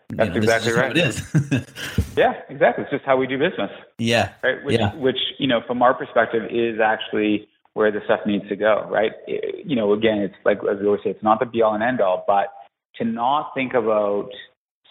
that's 0.10 0.30
you 0.30 0.34
know, 0.34 0.38
exactly 0.38 0.74
right. 0.74 0.98
it 0.98 1.06
is. 1.06 1.22
yeah, 2.17 2.34
exactly. 2.50 2.84
It's 2.84 2.91
just 2.91 3.06
how 3.06 3.17
we 3.17 3.28
do 3.28 3.38
business. 3.38 3.69
Yeah. 4.00 4.34
Right. 4.43 4.63
Which, 4.63 4.80
yeah. 4.80 4.95
which, 4.95 5.19
you 5.38 5.48
know, 5.48 5.62
from 5.67 5.82
our 5.84 5.93
perspective 5.93 6.43
is 6.50 6.80
actually 6.80 7.48
where 7.74 7.91
the 7.91 8.00
stuff 8.06 8.22
needs 8.26 8.48
to 8.50 8.56
go. 8.56 8.88
Right. 8.89 9.12
It, 9.28 9.65
you 9.65 9.76
know, 9.76 9.93
again, 9.93 10.17
it's 10.19 10.36
like, 10.45 10.58
as 10.69 10.80
we 10.80 10.88
always 10.88 11.02
say, 11.04 11.12
it's 11.12 11.24
not 11.24 11.39
the 11.39 11.45
be 11.45 11.62
all 11.62 11.76
and 11.76 11.84
end 11.84 12.02
all, 12.02 12.24
but 12.26 12.48
to 12.95 13.06
not 13.06 13.52
think 13.54 13.76
about 13.76 14.30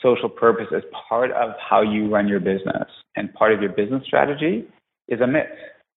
social 0.01 0.29
purpose 0.29 0.69
as 0.75 0.83
part 1.09 1.33
of 1.33 1.51
how 1.59 1.83
you 1.83 2.09
run 2.09 2.29
your 2.29 2.41
business 2.41 2.89
and 3.17 3.35
part 3.35 3.53
of 3.53 3.61
your 3.61 3.71
business 3.71 4.05
strategy 4.07 4.65
is 5.09 5.21
a 5.21 5.27
myth. 5.27 5.47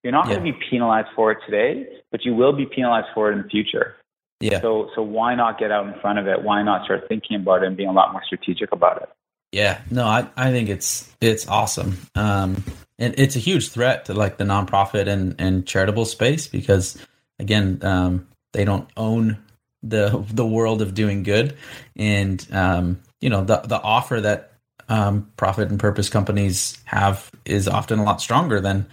You're 0.04 0.14
not 0.14 0.28
yeah. 0.28 0.36
going 0.36 0.46
to 0.48 0.52
be 0.52 0.66
penalized 0.68 1.10
for 1.16 1.32
it 1.32 1.38
today, 1.46 1.86
but 2.10 2.26
you 2.26 2.34
will 2.34 2.54
be 2.54 2.66
penalized 2.66 3.08
for 3.14 3.30
it 3.30 3.36
in 3.36 3.44
the 3.44 3.50
future. 3.50 3.96
Yeah. 4.42 4.62
So 4.62 4.90
so 4.96 5.02
why 5.02 5.36
not 5.36 5.60
get 5.60 5.72
out 5.72 5.88
in 5.88 6.00
front 6.02 6.20
of 6.20 6.28
it? 6.28 6.44
Why 6.44 6.62
not 6.64 6.86
start 6.86 7.08
thinking 7.08 7.38
about 7.38 7.64
it 7.64 7.68
and 7.68 7.78
being 7.78 7.90
a 7.90 7.94
lot 7.94 8.12
more 8.12 8.24
strategic 8.26 8.72
about 8.72 9.02
it? 9.02 9.10
Yeah. 9.52 9.82
No, 9.90 10.06
I, 10.06 10.28
I 10.36 10.52
think 10.52 10.70
it's 10.70 11.12
it's 11.22 11.48
awesome. 11.48 11.98
Um 12.16 12.64
and 13.02 13.16
it's 13.18 13.36
a 13.36 13.40
huge 13.40 13.70
threat 13.70 14.06
to 14.06 14.14
like 14.14 14.38
the 14.38 14.44
nonprofit 14.44 15.08
and, 15.08 15.36
and 15.40 15.66
charitable 15.66 16.06
space 16.06 16.48
because 16.48 16.98
again, 17.40 17.80
um, 17.82 18.28
they 18.54 18.64
don't 18.64 18.88
own 18.96 19.38
the 19.84 20.24
the 20.32 20.46
world 20.46 20.82
of 20.82 20.94
doing 20.94 21.24
good. 21.24 21.58
And 21.96 22.46
um, 22.52 23.02
you 23.20 23.30
know, 23.30 23.44
the 23.44 23.58
the 23.62 23.82
offer 23.82 24.22
that 24.22 24.54
um, 24.88 25.32
profit 25.36 25.70
and 25.70 25.80
purpose 25.80 26.10
companies 26.10 26.80
have 26.86 27.32
is 27.46 27.68
often 27.68 28.00
a 28.00 28.04
lot 28.04 28.22
stronger 28.22 28.62
than 28.62 28.86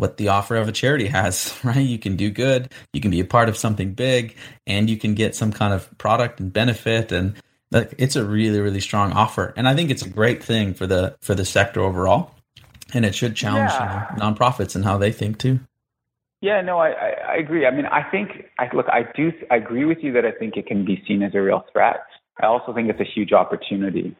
what 0.00 0.16
the 0.16 0.28
offer 0.28 0.56
of 0.56 0.66
a 0.66 0.72
charity 0.72 1.06
has, 1.08 1.54
right? 1.64 1.76
You 1.76 1.98
can 1.98 2.16
do 2.16 2.30
good, 2.30 2.72
you 2.92 3.00
can 3.00 3.10
be 3.10 3.20
a 3.20 3.24
part 3.24 3.48
of 3.50 3.56
something 3.56 3.92
big, 3.92 4.34
and 4.66 4.88
you 4.88 4.96
can 4.96 5.14
get 5.14 5.34
some 5.34 5.52
kind 5.52 5.74
of 5.74 5.86
product 5.98 6.40
and 6.40 6.50
benefit. 6.52 7.12
And 7.12 7.34
like 7.70 7.94
it's 7.98 8.16
a 8.16 8.24
really 8.24 8.60
really 8.60 8.80
strong 8.80 9.12
offer. 9.12 9.52
And 9.56 9.68
i 9.68 9.74
think 9.74 9.90
it's 9.90 10.02
a 10.02 10.08
great 10.08 10.42
thing 10.42 10.74
for 10.74 10.86
the 10.86 11.16
for 11.20 11.34
the 11.34 11.44
sector 11.44 11.80
overall. 11.80 12.34
And 12.92 13.04
it 13.04 13.14
should 13.14 13.36
challenge 13.36 13.70
yeah. 13.70 14.08
you 14.10 14.16
know, 14.16 14.32
nonprofits 14.32 14.74
and 14.74 14.84
how 14.84 14.98
they 14.98 15.12
think 15.12 15.38
too. 15.38 15.60
Yeah 16.40 16.60
no 16.62 16.78
I, 16.78 16.88
I, 16.88 17.10
I 17.28 17.36
agree. 17.36 17.66
I 17.66 17.70
mean 17.70 17.86
i 17.86 18.02
think 18.10 18.46
i 18.58 18.68
look 18.74 18.86
i 18.88 19.02
do 19.14 19.32
i 19.50 19.56
agree 19.56 19.84
with 19.84 19.98
you 20.02 20.12
that 20.12 20.24
i 20.24 20.32
think 20.32 20.56
it 20.56 20.66
can 20.66 20.84
be 20.84 21.02
seen 21.06 21.22
as 21.22 21.34
a 21.34 21.40
real 21.40 21.64
threat. 21.72 22.00
I 22.42 22.46
also 22.46 22.72
think 22.72 22.88
it's 22.88 23.00
a 23.00 23.04
huge 23.14 23.32
opportunity. 23.32 24.16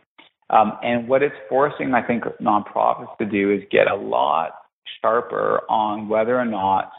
Um, 0.51 0.73
and 0.83 1.09
what 1.09 1.23
it's 1.23 1.35
forcing 1.49 1.95
i 1.95 2.03
think 2.03 2.25
nonprofits 2.41 3.17
to 3.19 3.27
do 3.27 3.53
is 3.53 3.63
get 3.71 3.91
a 3.91 3.97
lot 3.97 4.53
sharper 5.01 5.63
on 5.69 6.09
whether 6.09 6.39
or 6.39 6.45
not 6.45 6.91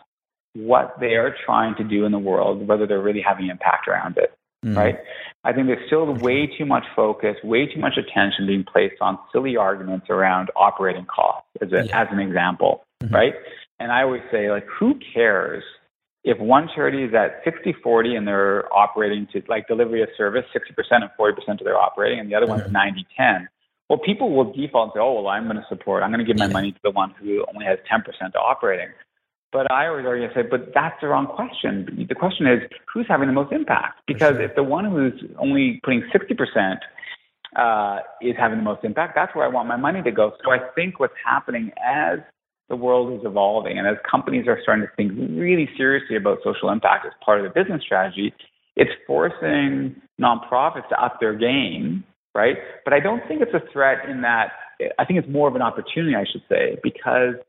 what 0.53 0.95
they 0.99 1.15
are 1.15 1.35
trying 1.45 1.75
to 1.75 1.83
do 1.83 2.05
in 2.05 2.11
the 2.11 2.19
world, 2.19 2.67
whether 2.67 2.85
they're 2.85 3.01
really 3.01 3.21
having 3.21 3.47
impact 3.47 3.87
around 3.87 4.17
it. 4.17 4.33
Mm. 4.65 4.77
Right? 4.77 4.99
I 5.43 5.53
think 5.53 5.67
there's 5.67 5.85
still 5.87 6.13
way 6.13 6.45
too 6.45 6.65
much 6.65 6.83
focus, 6.95 7.35
way 7.43 7.65
too 7.65 7.79
much 7.79 7.97
attention 7.97 8.45
being 8.45 8.63
placed 8.63 9.01
on 9.01 9.17
silly 9.31 9.57
arguments 9.57 10.07
around 10.09 10.51
operating 10.55 11.05
costs, 11.05 11.49
as, 11.61 11.71
a, 11.71 11.85
yeah. 11.87 12.01
as 12.01 12.07
an 12.11 12.19
example, 12.19 12.83
mm-hmm. 13.01 13.13
right? 13.13 13.33
And 13.79 13.91
I 13.91 14.03
always 14.03 14.21
say, 14.31 14.51
like, 14.51 14.65
who 14.67 14.99
cares 15.13 15.63
if 16.23 16.37
one 16.39 16.69
charity 16.73 17.03
is 17.03 17.13
at 17.13 17.41
60 17.43 17.73
40 17.83 18.15
and 18.15 18.27
they're 18.27 18.71
operating 18.73 19.27
to 19.33 19.41
like 19.47 19.67
delivery 19.67 20.03
of 20.03 20.09
service 20.17 20.45
60% 20.55 20.75
and 20.91 21.09
40% 21.19 21.59
of 21.59 21.65
their 21.65 21.77
operating 21.77 22.19
and 22.19 22.29
the 22.29 22.35
other 22.35 22.45
mm-hmm. 22.45 22.61
one's 22.61 22.71
90 22.71 23.07
10 23.17 23.47
well 23.91 23.99
people 23.99 24.31
will 24.31 24.53
default 24.53 24.87
and 24.87 24.93
say 24.95 24.99
oh 25.03 25.21
well 25.21 25.27
i'm 25.27 25.43
going 25.43 25.57
to 25.57 25.65
support 25.67 26.01
i'm 26.01 26.11
going 26.11 26.25
to 26.25 26.25
give 26.25 26.39
my 26.39 26.47
money 26.47 26.71
to 26.71 26.79
the 26.83 26.91
one 26.91 27.13
who 27.19 27.43
only 27.53 27.65
has 27.65 27.77
10% 27.91 27.99
operating 28.35 28.87
but 29.51 29.69
I 29.69 29.87
always 29.87 30.05
argue, 30.05 30.29
I 30.29 30.33
say, 30.33 30.41
but 30.49 30.71
that's 30.73 30.95
the 31.01 31.07
wrong 31.07 31.27
question. 31.27 32.05
The 32.07 32.15
question 32.15 32.47
is, 32.47 32.61
who's 32.91 33.05
having 33.09 33.27
the 33.27 33.33
most 33.33 33.51
impact? 33.51 33.99
Because 34.07 34.35
sure. 34.35 34.43
if 34.43 34.55
the 34.55 34.63
one 34.63 34.85
who's 34.85 35.21
only 35.39 35.81
putting 35.83 36.03
60% 36.15 36.77
uh, 37.57 37.99
is 38.21 38.35
having 38.39 38.59
the 38.59 38.63
most 38.63 38.85
impact, 38.85 39.13
that's 39.15 39.35
where 39.35 39.45
I 39.45 39.49
want 39.49 39.67
my 39.67 39.75
money 39.75 40.01
to 40.03 40.11
go. 40.11 40.31
So 40.43 40.51
I 40.51 40.59
think 40.73 40.99
what's 40.99 41.13
happening 41.25 41.71
as 41.85 42.19
the 42.69 42.77
world 42.77 43.19
is 43.19 43.25
evolving 43.25 43.77
and 43.77 43.85
as 43.85 43.97
companies 44.09 44.47
are 44.47 44.57
starting 44.63 44.87
to 44.87 44.95
think 44.95 45.11
really 45.37 45.69
seriously 45.75 46.15
about 46.15 46.37
social 46.45 46.69
impact 46.69 47.05
as 47.05 47.11
part 47.23 47.43
of 47.43 47.43
the 47.43 47.59
business 47.59 47.81
strategy, 47.83 48.33
it's 48.77 48.91
forcing 49.05 49.97
nonprofits 50.19 50.87
to 50.87 51.03
up 51.03 51.19
their 51.19 51.33
game, 51.33 52.05
right? 52.35 52.57
But 52.83 52.93
I 52.93 52.99
don't 52.99 53.21
think 53.27 53.41
it's 53.41 53.53
a 53.53 53.71
threat 53.71 54.09
in 54.09 54.21
that, 54.21 54.51
I 54.97 55.05
think 55.05 55.19
it's 55.19 55.29
more 55.29 55.47
of 55.47 55.55
an 55.55 55.61
opportunity, 55.61 56.15
I 56.15 56.25
should 56.31 56.43
say, 56.49 56.77
because– 56.83 57.35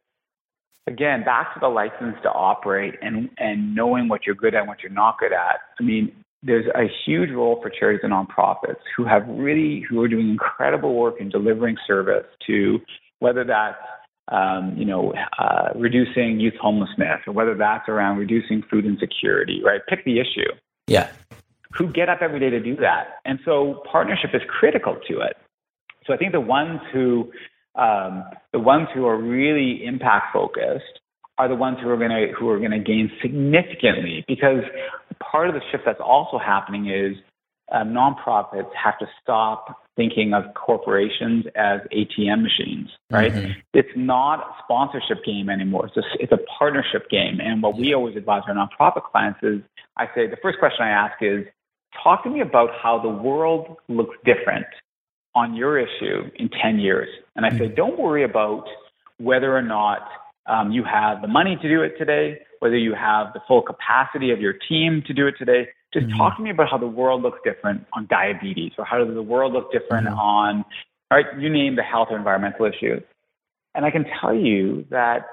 again, 0.87 1.25
back 1.25 1.55
to 1.55 1.61
the 1.61 1.69
license 1.69 2.17
to 2.23 2.29
operate 2.29 2.95
and, 3.03 3.31
and 3.39 3.75
knowing 3.75 4.09
what 4.09 4.27
you're 4.27 4.35
good 4.35 4.55
at 4.55 4.61
and 4.61 4.69
what 4.69 4.81
you're 4.83 4.93
not 4.93 5.19
good 5.19 5.33
at. 5.33 5.61
I 5.79 5.83
mean, 5.83 6.13
there's 6.43 6.67
a 6.75 6.89
huge 7.07 7.31
role 7.31 7.61
for 7.63 7.71
charities 7.71 8.01
and 8.03 8.13
nonprofits 8.13 8.81
who 8.97 9.05
have 9.05 9.23
really, 9.29 9.85
who 9.89 10.03
are 10.03 10.09
doing 10.09 10.29
incredible 10.29 10.95
work 10.95 11.21
in 11.21 11.29
delivering 11.29 11.77
service 11.87 12.27
to 12.47 12.81
whether 13.21 13.45
that's 13.45 13.79
um, 14.29 14.75
you 14.77 14.85
know, 14.85 15.13
uh, 15.39 15.69
reducing 15.75 16.39
youth 16.39 16.55
homelessness, 16.61 17.21
or 17.27 17.33
whether 17.33 17.57
that's 17.57 17.89
around 17.89 18.19
reducing 18.19 18.63
food 18.71 18.87
insecurity, 18.87 19.61
right? 19.65 19.81
Pick 19.89 20.05
the 20.05 20.21
issue. 20.21 20.49
Yeah. 20.87 21.11
Who 21.77 21.93
get 21.93 22.09
up 22.09 22.19
every 22.21 22.41
day 22.41 22.51
to 22.51 22.61
do 22.61 22.77
that. 22.77 23.19
And 23.25 23.39
so 23.45 23.83
partnership 23.91 24.31
is 24.35 24.43
critical 24.49 24.97
to 25.09 25.21
it. 25.21 25.37
So 26.07 26.13
I 26.13 26.17
think 26.17 26.33
the 26.33 26.41
ones 26.41 26.81
who 26.93 27.33
um, 27.75 28.25
the 28.53 28.59
ones 28.59 28.89
who 28.95 29.07
are 29.07 29.17
really 29.17 29.85
impact 29.85 30.33
focused 30.33 31.01
are 31.39 31.49
the 31.49 31.55
ones 31.55 31.79
who 31.83 31.89
are 31.89 31.97
going 31.97 32.11
to 32.11 32.33
who 32.39 32.49
are 32.51 32.59
going 32.59 32.73
to 32.73 32.79
gain 32.79 33.11
significantly 33.23 34.25
because 34.29 34.63
part 35.21 35.49
of 35.49 35.55
the 35.55 35.63
shift 35.71 35.85
that's 35.87 36.01
also 36.01 36.39
happening 36.39 36.91
is 36.91 37.17
um, 37.73 37.89
nonprofits 37.89 38.69
have 38.75 38.99
to 38.99 39.07
stop 39.23 39.79
thinking 39.97 40.35
of 40.35 40.45
corporations 40.55 41.45
as 41.55 41.81
ATM 41.93 42.43
machines, 42.43 42.89
right? 43.11 43.33
Mm-hmm. 43.33 43.53
It's 43.73 43.89
not 43.97 44.41
a 44.41 44.63
sponsorship 44.65 45.25
game 45.25 45.49
anymore. 45.49 45.87
It's 45.87 45.97
a, 45.97 46.03
it's 46.21 46.33
a 46.33 46.39
partnership 46.59 47.09
game. 47.11 47.41
And 47.41 47.63
what 47.63 47.79
we 47.79 47.95
always 47.95 48.17
advise 48.17 48.43
our 48.47 48.55
nonprofit 48.55 49.05
clients 49.11 49.41
is 49.43 49.61
I 49.97 50.07
say 50.15 50.27
the 50.27 50.37
first 50.43 50.59
question 50.59 50.85
I 50.85 50.91
ask 50.91 51.15
is 51.23 51.47
talk 52.03 52.23
to 52.25 52.31
me 52.31 52.41
about 52.41 52.71
how 52.83 53.01
the 53.01 53.09
world 53.09 53.77
looks 53.89 54.17
different 54.25 54.67
on 55.35 55.55
your 55.55 55.79
issue 55.79 56.31
in 56.37 56.49
10 56.63 56.79
years. 56.79 57.09
And 57.37 57.47
I 57.47 57.51
say, 57.51 57.67
mm-hmm. 57.67 57.75
don't 57.75 57.99
worry 57.99 58.25
about 58.25 58.65
whether 59.19 59.57
or 59.57 59.63
not 59.63 60.01
um, 60.47 60.73
you 60.73 60.85
have 60.85 61.23
the 61.23 61.29
money 61.29 61.57
to 61.61 61.69
do 61.69 61.83
it 61.83 61.95
today, 61.99 62.39
whether 62.59 62.77
you 62.77 62.95
have 62.95 63.33
the 63.33 63.41
full 63.47 63.63
capacity 63.63 64.31
of 64.31 64.41
your 64.41 64.55
team 64.69 65.03
to 65.07 65.15
do 65.15 65.27
it 65.27 65.35
today. 65.39 65.69
Just 65.95 66.07
mm-hmm. 66.07 66.19
talk 66.19 66.37
to 66.37 66.43
me 66.43 66.51
about 66.51 66.69
how 66.71 66.79
the 66.79 66.87
world 66.87 67.23
looks 67.23 67.39
different 67.45 67.87
on 67.93 68.07
diabetes 68.11 68.73
or 68.79 68.85
how 68.85 69.03
does 69.03 69.15
the 69.15 69.23
world 69.23 69.53
look 69.53 69.73
different 69.73 70.07
mm-hmm. 70.07 70.19
on, 70.19 70.65
right, 71.11 71.27
you 71.39 71.49
name 71.49 71.77
the 71.77 71.83
health 71.83 72.09
or 72.11 72.17
environmental 72.17 72.67
issues. 72.67 73.03
And 73.75 73.87
I 73.87 73.91
can 73.91 74.05
tell 74.21 74.35
you 74.35 74.85
that 74.91 75.27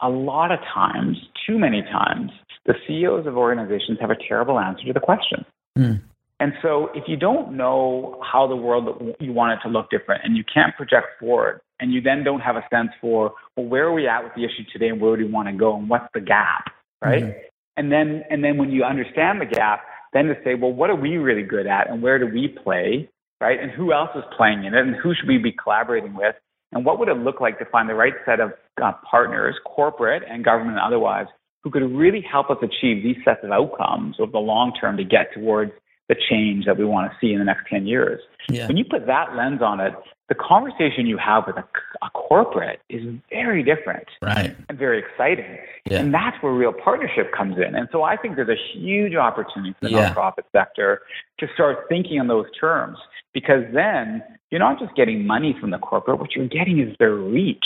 a 0.00 0.08
lot 0.08 0.52
of 0.52 0.58
times, 0.72 1.16
too 1.46 1.58
many 1.58 1.82
times, 1.82 2.30
the 2.66 2.74
CEOs 2.86 3.26
of 3.26 3.36
organizations 3.36 3.98
have 4.00 4.10
a 4.10 4.16
terrible 4.28 4.58
answer 4.58 4.84
to 4.84 4.92
the 4.92 5.00
question. 5.00 5.44
Mm. 5.78 6.02
And 6.42 6.54
so 6.60 6.90
if 6.92 7.04
you 7.06 7.16
don't 7.16 7.56
know 7.56 8.20
how 8.20 8.48
the 8.48 8.56
world 8.56 9.14
you 9.20 9.32
want 9.32 9.52
it 9.52 9.62
to 9.62 9.72
look 9.72 9.90
different 9.90 10.22
and 10.24 10.36
you 10.36 10.42
can't 10.52 10.74
project 10.76 11.06
forward 11.20 11.60
and 11.78 11.92
you 11.92 12.00
then 12.00 12.24
don't 12.24 12.40
have 12.40 12.56
a 12.56 12.64
sense 12.68 12.90
for 13.00 13.34
well 13.56 13.66
where 13.66 13.86
are 13.86 13.92
we 13.92 14.08
at 14.08 14.24
with 14.24 14.32
the 14.34 14.44
issue 14.44 14.64
today 14.72 14.88
and 14.88 15.00
where 15.00 15.16
do 15.16 15.24
we 15.24 15.30
want 15.30 15.46
to 15.48 15.54
go 15.54 15.76
and 15.76 15.88
what's 15.88 16.08
the 16.14 16.20
gap, 16.20 16.72
right? 17.00 17.22
Mm-hmm. 17.22 17.38
And 17.76 17.92
then 17.92 18.24
and 18.28 18.42
then 18.42 18.58
when 18.58 18.70
you 18.70 18.82
understand 18.82 19.40
the 19.40 19.46
gap, 19.46 19.82
then 20.12 20.26
to 20.26 20.34
say, 20.42 20.54
well, 20.54 20.72
what 20.72 20.90
are 20.90 20.96
we 20.96 21.16
really 21.16 21.44
good 21.44 21.68
at 21.68 21.88
and 21.88 22.02
where 22.02 22.18
do 22.18 22.26
we 22.26 22.48
play, 22.48 23.08
right? 23.40 23.60
And 23.60 23.70
who 23.70 23.92
else 23.92 24.10
is 24.16 24.24
playing 24.36 24.64
in 24.64 24.74
it 24.74 24.80
and 24.80 24.96
who 24.96 25.14
should 25.14 25.28
we 25.28 25.38
be 25.38 25.52
collaborating 25.52 26.14
with? 26.14 26.34
And 26.72 26.84
what 26.84 26.98
would 26.98 27.08
it 27.08 27.18
look 27.18 27.40
like 27.40 27.60
to 27.60 27.66
find 27.66 27.88
the 27.88 27.94
right 27.94 28.14
set 28.26 28.40
of 28.40 28.52
uh, 28.82 28.92
partners, 29.08 29.54
corporate 29.64 30.24
and 30.28 30.44
government 30.44 30.78
and 30.78 30.84
otherwise, 30.84 31.26
who 31.62 31.70
could 31.70 31.82
really 31.82 32.20
help 32.20 32.50
us 32.50 32.58
achieve 32.62 33.02
these 33.02 33.16
sets 33.24 33.44
of 33.44 33.50
outcomes 33.50 34.16
over 34.18 34.32
the 34.32 34.38
long 34.38 34.72
term 34.78 34.96
to 34.96 35.04
get 35.04 35.32
towards 35.32 35.72
the 36.08 36.16
change 36.28 36.66
that 36.66 36.76
we 36.76 36.84
want 36.84 37.10
to 37.10 37.16
see 37.20 37.32
in 37.32 37.38
the 37.38 37.44
next 37.44 37.68
10 37.70 37.86
years. 37.86 38.20
Yeah. 38.48 38.66
When 38.66 38.76
you 38.76 38.84
put 38.84 39.06
that 39.06 39.34
lens 39.36 39.62
on 39.62 39.80
it, 39.80 39.94
the 40.28 40.34
conversation 40.34 41.06
you 41.06 41.18
have 41.18 41.44
with 41.46 41.56
a, 41.56 41.64
a 42.02 42.10
corporate 42.10 42.80
is 42.88 43.02
very 43.30 43.62
different 43.62 44.08
right. 44.22 44.56
and 44.68 44.78
very 44.78 44.98
exciting. 44.98 45.58
Yeah. 45.90 46.00
And 46.00 46.12
that's 46.12 46.42
where 46.42 46.52
real 46.52 46.72
partnership 46.72 47.32
comes 47.36 47.56
in. 47.56 47.74
And 47.74 47.88
so 47.92 48.02
I 48.02 48.16
think 48.16 48.36
there's 48.36 48.48
a 48.48 48.78
huge 48.78 49.14
opportunity 49.14 49.74
for 49.78 49.88
the 49.88 49.92
yeah. 49.92 50.14
nonprofit 50.14 50.44
sector 50.52 51.02
to 51.38 51.46
start 51.54 51.86
thinking 51.88 52.18
on 52.18 52.28
those 52.28 52.46
terms 52.58 52.98
because 53.34 53.64
then 53.72 54.22
you're 54.50 54.60
not 54.60 54.78
just 54.78 54.94
getting 54.96 55.26
money 55.26 55.56
from 55.60 55.70
the 55.70 55.78
corporate, 55.78 56.18
what 56.18 56.34
you're 56.34 56.48
getting 56.48 56.78
is 56.80 56.94
their 56.98 57.14
reach. 57.14 57.64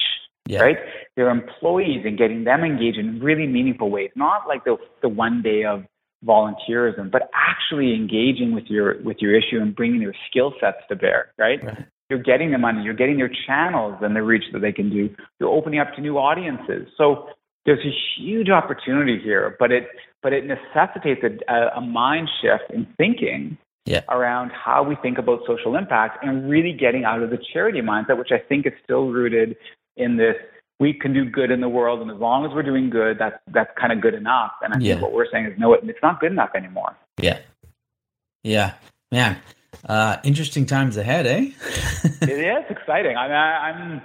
Yeah. 0.48 0.60
right? 0.60 0.76
Their 1.16 1.30
employees 1.30 2.02
and 2.04 2.16
getting 2.16 2.44
them 2.44 2.62
engaged 2.62 2.98
in 2.98 3.20
really 3.20 3.46
meaningful 3.46 3.90
ways, 3.90 4.10
not 4.14 4.46
like 4.46 4.64
the 4.64 4.76
the 5.02 5.08
one 5.08 5.42
day 5.42 5.64
of 5.64 5.84
volunteerism, 6.24 7.10
but 7.10 7.30
actually 7.34 7.94
engaging 7.94 8.54
with 8.54 8.64
your 8.66 9.02
with 9.02 9.18
your 9.20 9.34
issue 9.34 9.60
and 9.60 9.74
bringing 9.74 10.00
your 10.00 10.14
skill 10.30 10.54
sets 10.60 10.78
to 10.88 10.96
bear, 10.96 11.32
right? 11.38 11.62
right? 11.64 11.86
You're 12.08 12.22
getting 12.22 12.52
the 12.52 12.58
money, 12.58 12.82
you're 12.82 12.94
getting 12.94 13.16
their 13.16 13.32
channels 13.46 13.96
and 14.00 14.14
the 14.14 14.22
reach 14.22 14.44
that 14.52 14.60
they 14.60 14.72
can 14.72 14.90
do. 14.90 15.10
You're 15.40 15.50
opening 15.50 15.80
up 15.80 15.92
to 15.96 16.00
new 16.00 16.18
audiences. 16.18 16.86
So 16.96 17.28
there's 17.64 17.84
a 17.84 17.94
huge 18.16 18.48
opportunity 18.48 19.18
here, 19.22 19.56
but 19.58 19.72
it 19.72 19.88
but 20.22 20.32
it 20.32 20.44
necessitates 20.46 21.22
a, 21.48 21.54
a 21.76 21.80
mind 21.80 22.28
shift 22.40 22.70
in 22.72 22.86
thinking 22.96 23.58
yeah. 23.84 24.02
around 24.08 24.50
how 24.50 24.82
we 24.82 24.96
think 24.96 25.18
about 25.18 25.40
social 25.46 25.76
impact 25.76 26.24
and 26.24 26.48
really 26.48 26.72
getting 26.72 27.04
out 27.04 27.22
of 27.22 27.30
the 27.30 27.38
charity 27.52 27.80
mindset, 27.80 28.18
which 28.18 28.32
I 28.32 28.38
think 28.38 28.66
is 28.66 28.72
still 28.84 29.08
rooted 29.08 29.56
in 29.96 30.16
this 30.16 30.36
we 30.78 30.92
can 30.92 31.12
do 31.12 31.24
good 31.24 31.50
in 31.50 31.60
the 31.60 31.68
world, 31.68 32.02
and 32.02 32.10
as 32.10 32.18
long 32.18 32.44
as 32.44 32.52
we're 32.52 32.62
doing 32.62 32.90
good, 32.90 33.18
that's 33.18 33.36
that's 33.48 33.70
kind 33.78 33.92
of 33.92 34.00
good 34.00 34.14
enough. 34.14 34.52
And 34.62 34.74
I 34.74 34.78
yeah. 34.78 34.94
think 34.94 35.02
what 35.02 35.12
we're 35.12 35.30
saying 35.30 35.46
is 35.46 35.58
no, 35.58 35.72
it, 35.72 35.80
it's 35.84 35.98
not 36.02 36.20
good 36.20 36.32
enough 36.32 36.50
anymore. 36.54 36.96
Yeah, 37.20 37.38
yeah, 38.42 38.74
man. 39.10 39.38
Uh, 39.84 40.16
interesting 40.24 40.66
times 40.66 40.96
ahead, 40.96 41.26
eh? 41.26 41.40
Yeah, 41.40 41.52
it 42.22 42.30
is 42.30 42.64
exciting. 42.70 43.16
I 43.16 43.26
mean, 43.26 43.36
I, 43.36 43.68
I'm, 43.68 44.02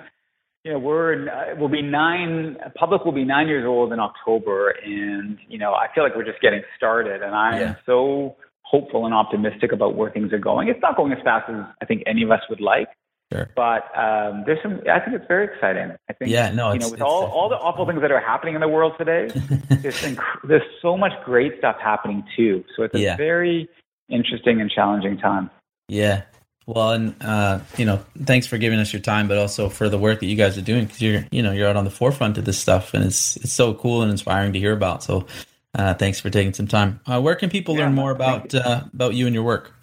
you 0.63 0.73
know, 0.73 0.79
we're 0.79 1.29
uh, 1.29 1.55
we'll 1.57 1.69
be 1.69 1.81
nine. 1.81 2.57
Public 2.75 3.03
will 3.03 3.11
be 3.11 3.25
nine 3.25 3.47
years 3.47 3.65
old 3.65 3.91
in 3.91 3.99
October, 3.99 4.69
and 4.69 5.37
you 5.49 5.57
know, 5.57 5.73
I 5.73 5.87
feel 5.93 6.03
like 6.03 6.15
we're 6.15 6.25
just 6.25 6.41
getting 6.41 6.61
started, 6.77 7.21
and 7.21 7.35
I'm 7.35 7.59
yeah. 7.59 7.75
so 7.85 8.35
hopeful 8.61 9.05
and 9.05 9.13
optimistic 9.13 9.73
about 9.73 9.95
where 9.95 10.09
things 10.09 10.31
are 10.31 10.39
going. 10.39 10.69
It's 10.69 10.81
not 10.81 10.95
going 10.95 11.11
as 11.11 11.19
fast 11.23 11.49
as 11.49 11.65
I 11.81 11.85
think 11.85 12.03
any 12.05 12.23
of 12.23 12.31
us 12.31 12.39
would 12.49 12.61
like, 12.61 12.87
Sure. 13.31 13.49
But 13.55 13.83
um, 13.97 14.43
there's 14.45 14.61
some. 14.61 14.81
I 14.91 14.99
think 14.99 15.15
it's 15.15 15.27
very 15.27 15.45
exciting. 15.45 15.95
I 16.09 16.13
think. 16.13 16.31
Yeah. 16.31 16.51
No. 16.51 16.73
You 16.73 16.79
know, 16.79 16.89
with 16.89 17.01
all 17.01 17.25
all 17.25 17.47
the 17.47 17.55
awful 17.55 17.85
things 17.85 18.01
that 18.01 18.11
are 18.11 18.19
happening 18.19 18.55
in 18.55 18.61
the 18.61 18.67
world 18.67 18.93
today, 18.97 19.27
there's 19.69 20.01
inc- 20.01 20.21
there's 20.43 20.63
so 20.81 20.97
much 20.97 21.13
great 21.23 21.57
stuff 21.59 21.77
happening 21.81 22.23
too. 22.35 22.63
So 22.75 22.83
it's 22.83 22.95
a 22.95 22.99
yeah. 22.99 23.15
very 23.15 23.69
interesting 24.09 24.59
and 24.59 24.69
challenging 24.69 25.17
time. 25.17 25.49
Yeah. 25.87 26.23
Well, 26.67 26.91
and 26.91 27.15
uh, 27.21 27.59
you 27.77 27.85
know, 27.85 28.03
thanks 28.23 28.47
for 28.47 28.57
giving 28.57 28.79
us 28.79 28.91
your 28.91 29.01
time, 29.01 29.27
but 29.27 29.37
also 29.37 29.69
for 29.69 29.89
the 29.89 29.97
work 29.97 30.19
that 30.19 30.27
you 30.27 30.35
guys 30.35 30.57
are 30.57 30.61
doing 30.61 30.85
because 30.85 31.01
you're, 31.01 31.25
you 31.31 31.41
know, 31.41 31.51
you're 31.51 31.67
out 31.67 31.75
on 31.75 31.85
the 31.85 31.91
forefront 31.91 32.37
of 32.37 32.45
this 32.45 32.59
stuff, 32.59 32.93
and 32.93 33.03
it's 33.03 33.37
it's 33.37 33.53
so 33.53 33.73
cool 33.73 34.01
and 34.01 34.11
inspiring 34.11 34.53
to 34.53 34.59
hear 34.59 34.73
about. 34.73 35.03
So, 35.03 35.25
uh, 35.73 35.93
thanks 35.95 36.19
for 36.19 36.29
taking 36.29 36.53
some 36.53 36.67
time. 36.67 36.99
Uh, 37.05 37.21
where 37.21 37.35
can 37.35 37.49
people 37.49 37.75
yeah, 37.75 37.85
learn 37.85 37.95
more 37.95 38.11
about 38.11 38.53
you. 38.53 38.59
Uh, 38.59 38.83
about 38.93 39.15
you 39.15 39.25
and 39.25 39.33
your 39.33 39.43
work? 39.43 39.73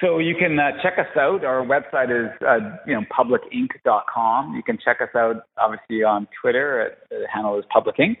So 0.00 0.18
you 0.18 0.34
can 0.34 0.58
uh, 0.58 0.70
check 0.82 0.94
us 0.98 1.14
out. 1.16 1.44
Our 1.44 1.64
website 1.64 2.10
is 2.10 2.30
uh, 2.46 2.76
you 2.86 2.94
know 2.94 3.02
publicinc.com. 3.12 4.54
You 4.54 4.62
can 4.62 4.78
check 4.82 4.98
us 5.02 5.14
out 5.14 5.42
obviously 5.58 6.02
on 6.02 6.26
Twitter. 6.40 6.80
At, 6.80 7.08
the 7.10 7.26
handle 7.32 7.58
is 7.58 7.64
Public 7.72 7.96
Inc. 7.98 8.16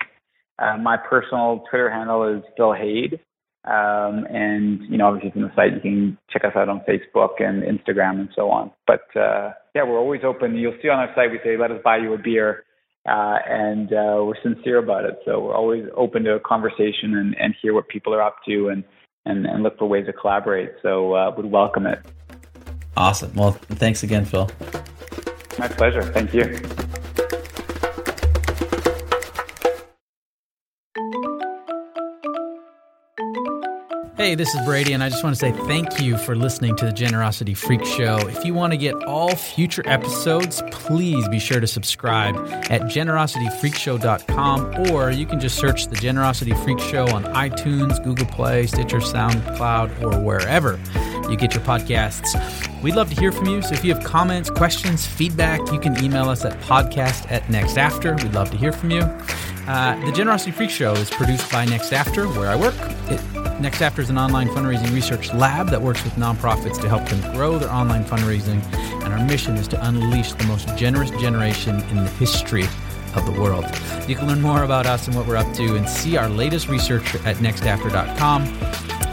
my 0.82 0.96
personal 0.96 1.64
Twitter 1.70 1.90
handle 1.90 2.36
is 2.36 2.42
Phil 2.56 2.74
Haid. 2.74 3.20
Um, 3.64 4.24
and 4.30 4.80
you 4.88 4.96
know, 4.96 5.08
obviously 5.08 5.32
from 5.32 5.42
the 5.42 5.52
site, 5.54 5.74
you 5.74 5.80
can 5.80 6.18
check 6.30 6.44
us 6.44 6.52
out 6.56 6.70
on 6.70 6.80
Facebook 6.88 7.40
and 7.40 7.62
Instagram 7.62 8.18
and 8.18 8.30
so 8.34 8.50
on. 8.50 8.70
But 8.86 9.04
uh, 9.14 9.52
yeah, 9.74 9.84
we're 9.84 9.98
always 9.98 10.22
open. 10.24 10.56
You'll 10.56 10.78
see 10.80 10.88
on 10.88 10.98
our 10.98 11.14
site 11.14 11.30
we 11.30 11.40
say, 11.44 11.58
"Let 11.58 11.70
us 11.70 11.80
buy 11.84 11.98
you 11.98 12.14
a 12.14 12.18
beer," 12.18 12.64
uh, 13.06 13.36
and 13.46 13.92
uh, 13.92 14.24
we're 14.24 14.40
sincere 14.42 14.78
about 14.78 15.04
it. 15.04 15.18
So 15.26 15.40
we're 15.40 15.54
always 15.54 15.84
open 15.94 16.24
to 16.24 16.36
a 16.36 16.40
conversation 16.40 17.16
and, 17.16 17.36
and 17.38 17.54
hear 17.60 17.74
what 17.74 17.88
people 17.88 18.14
are 18.14 18.22
up 18.22 18.36
to 18.48 18.68
and 18.68 18.82
and, 19.26 19.46
and 19.46 19.62
look 19.62 19.78
for 19.78 19.88
ways 19.88 20.06
to 20.06 20.12
collaborate. 20.12 20.72
So 20.82 21.14
uh, 21.14 21.32
would 21.36 21.46
welcome 21.46 21.86
it. 21.86 22.00
Awesome. 22.96 23.32
Well, 23.34 23.52
thanks 23.52 24.02
again, 24.02 24.24
Phil. 24.24 24.50
My 25.58 25.68
pleasure. 25.68 26.02
Thank 26.02 26.34
you. 26.34 26.60
Hey, 34.20 34.34
this 34.34 34.54
is 34.54 34.62
Brady, 34.66 34.92
and 34.92 35.02
I 35.02 35.08
just 35.08 35.24
want 35.24 35.34
to 35.34 35.40
say 35.40 35.50
thank 35.66 35.98
you 35.98 36.18
for 36.18 36.36
listening 36.36 36.76
to 36.76 36.84
the 36.84 36.92
Generosity 36.92 37.54
Freak 37.54 37.86
Show. 37.86 38.18
If 38.28 38.44
you 38.44 38.52
want 38.52 38.74
to 38.74 38.76
get 38.76 38.94
all 39.04 39.34
future 39.34 39.82
episodes, 39.86 40.62
please 40.72 41.26
be 41.28 41.38
sure 41.38 41.58
to 41.58 41.66
subscribe 41.66 42.36
at 42.70 42.82
generosityfreakshow.com, 42.82 44.90
or 44.90 45.10
you 45.10 45.24
can 45.24 45.40
just 45.40 45.56
search 45.56 45.86
the 45.86 45.96
Generosity 45.96 46.52
Freak 46.52 46.80
Show 46.80 47.08
on 47.08 47.24
iTunes, 47.32 48.04
Google 48.04 48.26
Play, 48.26 48.66
Stitcher, 48.66 48.98
SoundCloud, 48.98 50.02
or 50.02 50.20
wherever 50.20 50.78
you 51.30 51.38
get 51.38 51.54
your 51.54 51.64
podcasts. 51.64 52.36
We'd 52.82 52.96
love 52.96 53.08
to 53.08 53.18
hear 53.18 53.32
from 53.32 53.46
you. 53.46 53.62
So 53.62 53.72
if 53.72 53.86
you 53.86 53.94
have 53.94 54.04
comments, 54.04 54.50
questions, 54.50 55.06
feedback, 55.06 55.60
you 55.72 55.80
can 55.80 56.04
email 56.04 56.28
us 56.28 56.44
at 56.44 56.60
podcast 56.60 57.32
at 57.32 57.48
next 57.48 57.78
after. 57.78 58.16
We'd 58.16 58.34
love 58.34 58.50
to 58.50 58.58
hear 58.58 58.72
from 58.72 58.90
you. 58.90 59.00
Uh, 59.66 59.98
the 60.04 60.12
Generosity 60.12 60.50
Freak 60.50 60.68
Show 60.68 60.92
is 60.92 61.08
produced 61.08 61.50
by 61.50 61.64
Next 61.64 61.92
After, 61.92 62.28
where 62.28 62.50
I 62.50 62.56
work. 62.56 62.74
Next 63.60 63.82
After 63.82 64.00
is 64.00 64.08
an 64.08 64.16
online 64.16 64.48
fundraising 64.48 64.90
research 64.94 65.34
lab 65.34 65.68
that 65.68 65.82
works 65.82 66.02
with 66.02 66.14
nonprofits 66.14 66.80
to 66.80 66.88
help 66.88 67.06
them 67.10 67.20
grow 67.34 67.58
their 67.58 67.70
online 67.70 68.04
fundraising. 68.04 68.62
And 69.04 69.12
our 69.12 69.22
mission 69.26 69.56
is 69.56 69.68
to 69.68 69.86
unleash 69.86 70.32
the 70.32 70.44
most 70.44 70.74
generous 70.78 71.10
generation 71.20 71.80
in 71.90 71.96
the 71.96 72.08
history 72.08 72.64
of 73.14 73.26
the 73.26 73.38
world. 73.38 73.66
You 74.08 74.16
can 74.16 74.28
learn 74.28 74.40
more 74.40 74.62
about 74.62 74.86
us 74.86 75.06
and 75.08 75.14
what 75.14 75.26
we're 75.26 75.36
up 75.36 75.52
to 75.56 75.76
and 75.76 75.86
see 75.86 76.16
our 76.16 76.30
latest 76.30 76.68
research 76.68 77.14
at 77.16 77.36
nextafter.com. 77.36 78.44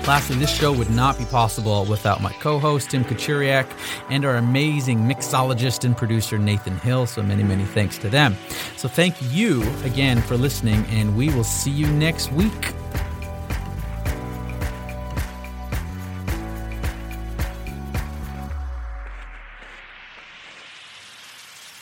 Lastly, 0.07 0.37
this 0.37 0.55
show 0.55 0.71
would 0.71 0.91
not 0.91 1.17
be 1.17 1.25
possible 1.25 1.83
without 1.83 2.21
my 2.21 2.31
co 2.31 2.57
host, 2.57 2.91
Tim 2.91 3.03
Kachuriak, 3.03 3.69
and 4.09 4.23
our 4.23 4.37
amazing 4.37 4.99
mixologist 4.99 5.83
and 5.83 5.97
producer, 5.97 6.37
Nathan 6.37 6.77
Hill. 6.77 7.05
So 7.05 7.21
many, 7.21 7.43
many 7.43 7.65
thanks 7.65 7.97
to 7.97 8.09
them. 8.09 8.37
So 8.77 8.87
thank 8.87 9.15
you 9.33 9.69
again 9.83 10.21
for 10.21 10.37
listening, 10.37 10.85
and 10.85 11.17
we 11.17 11.35
will 11.35 11.43
see 11.43 11.71
you 11.71 11.87
next 11.87 12.31
week. 12.31 12.76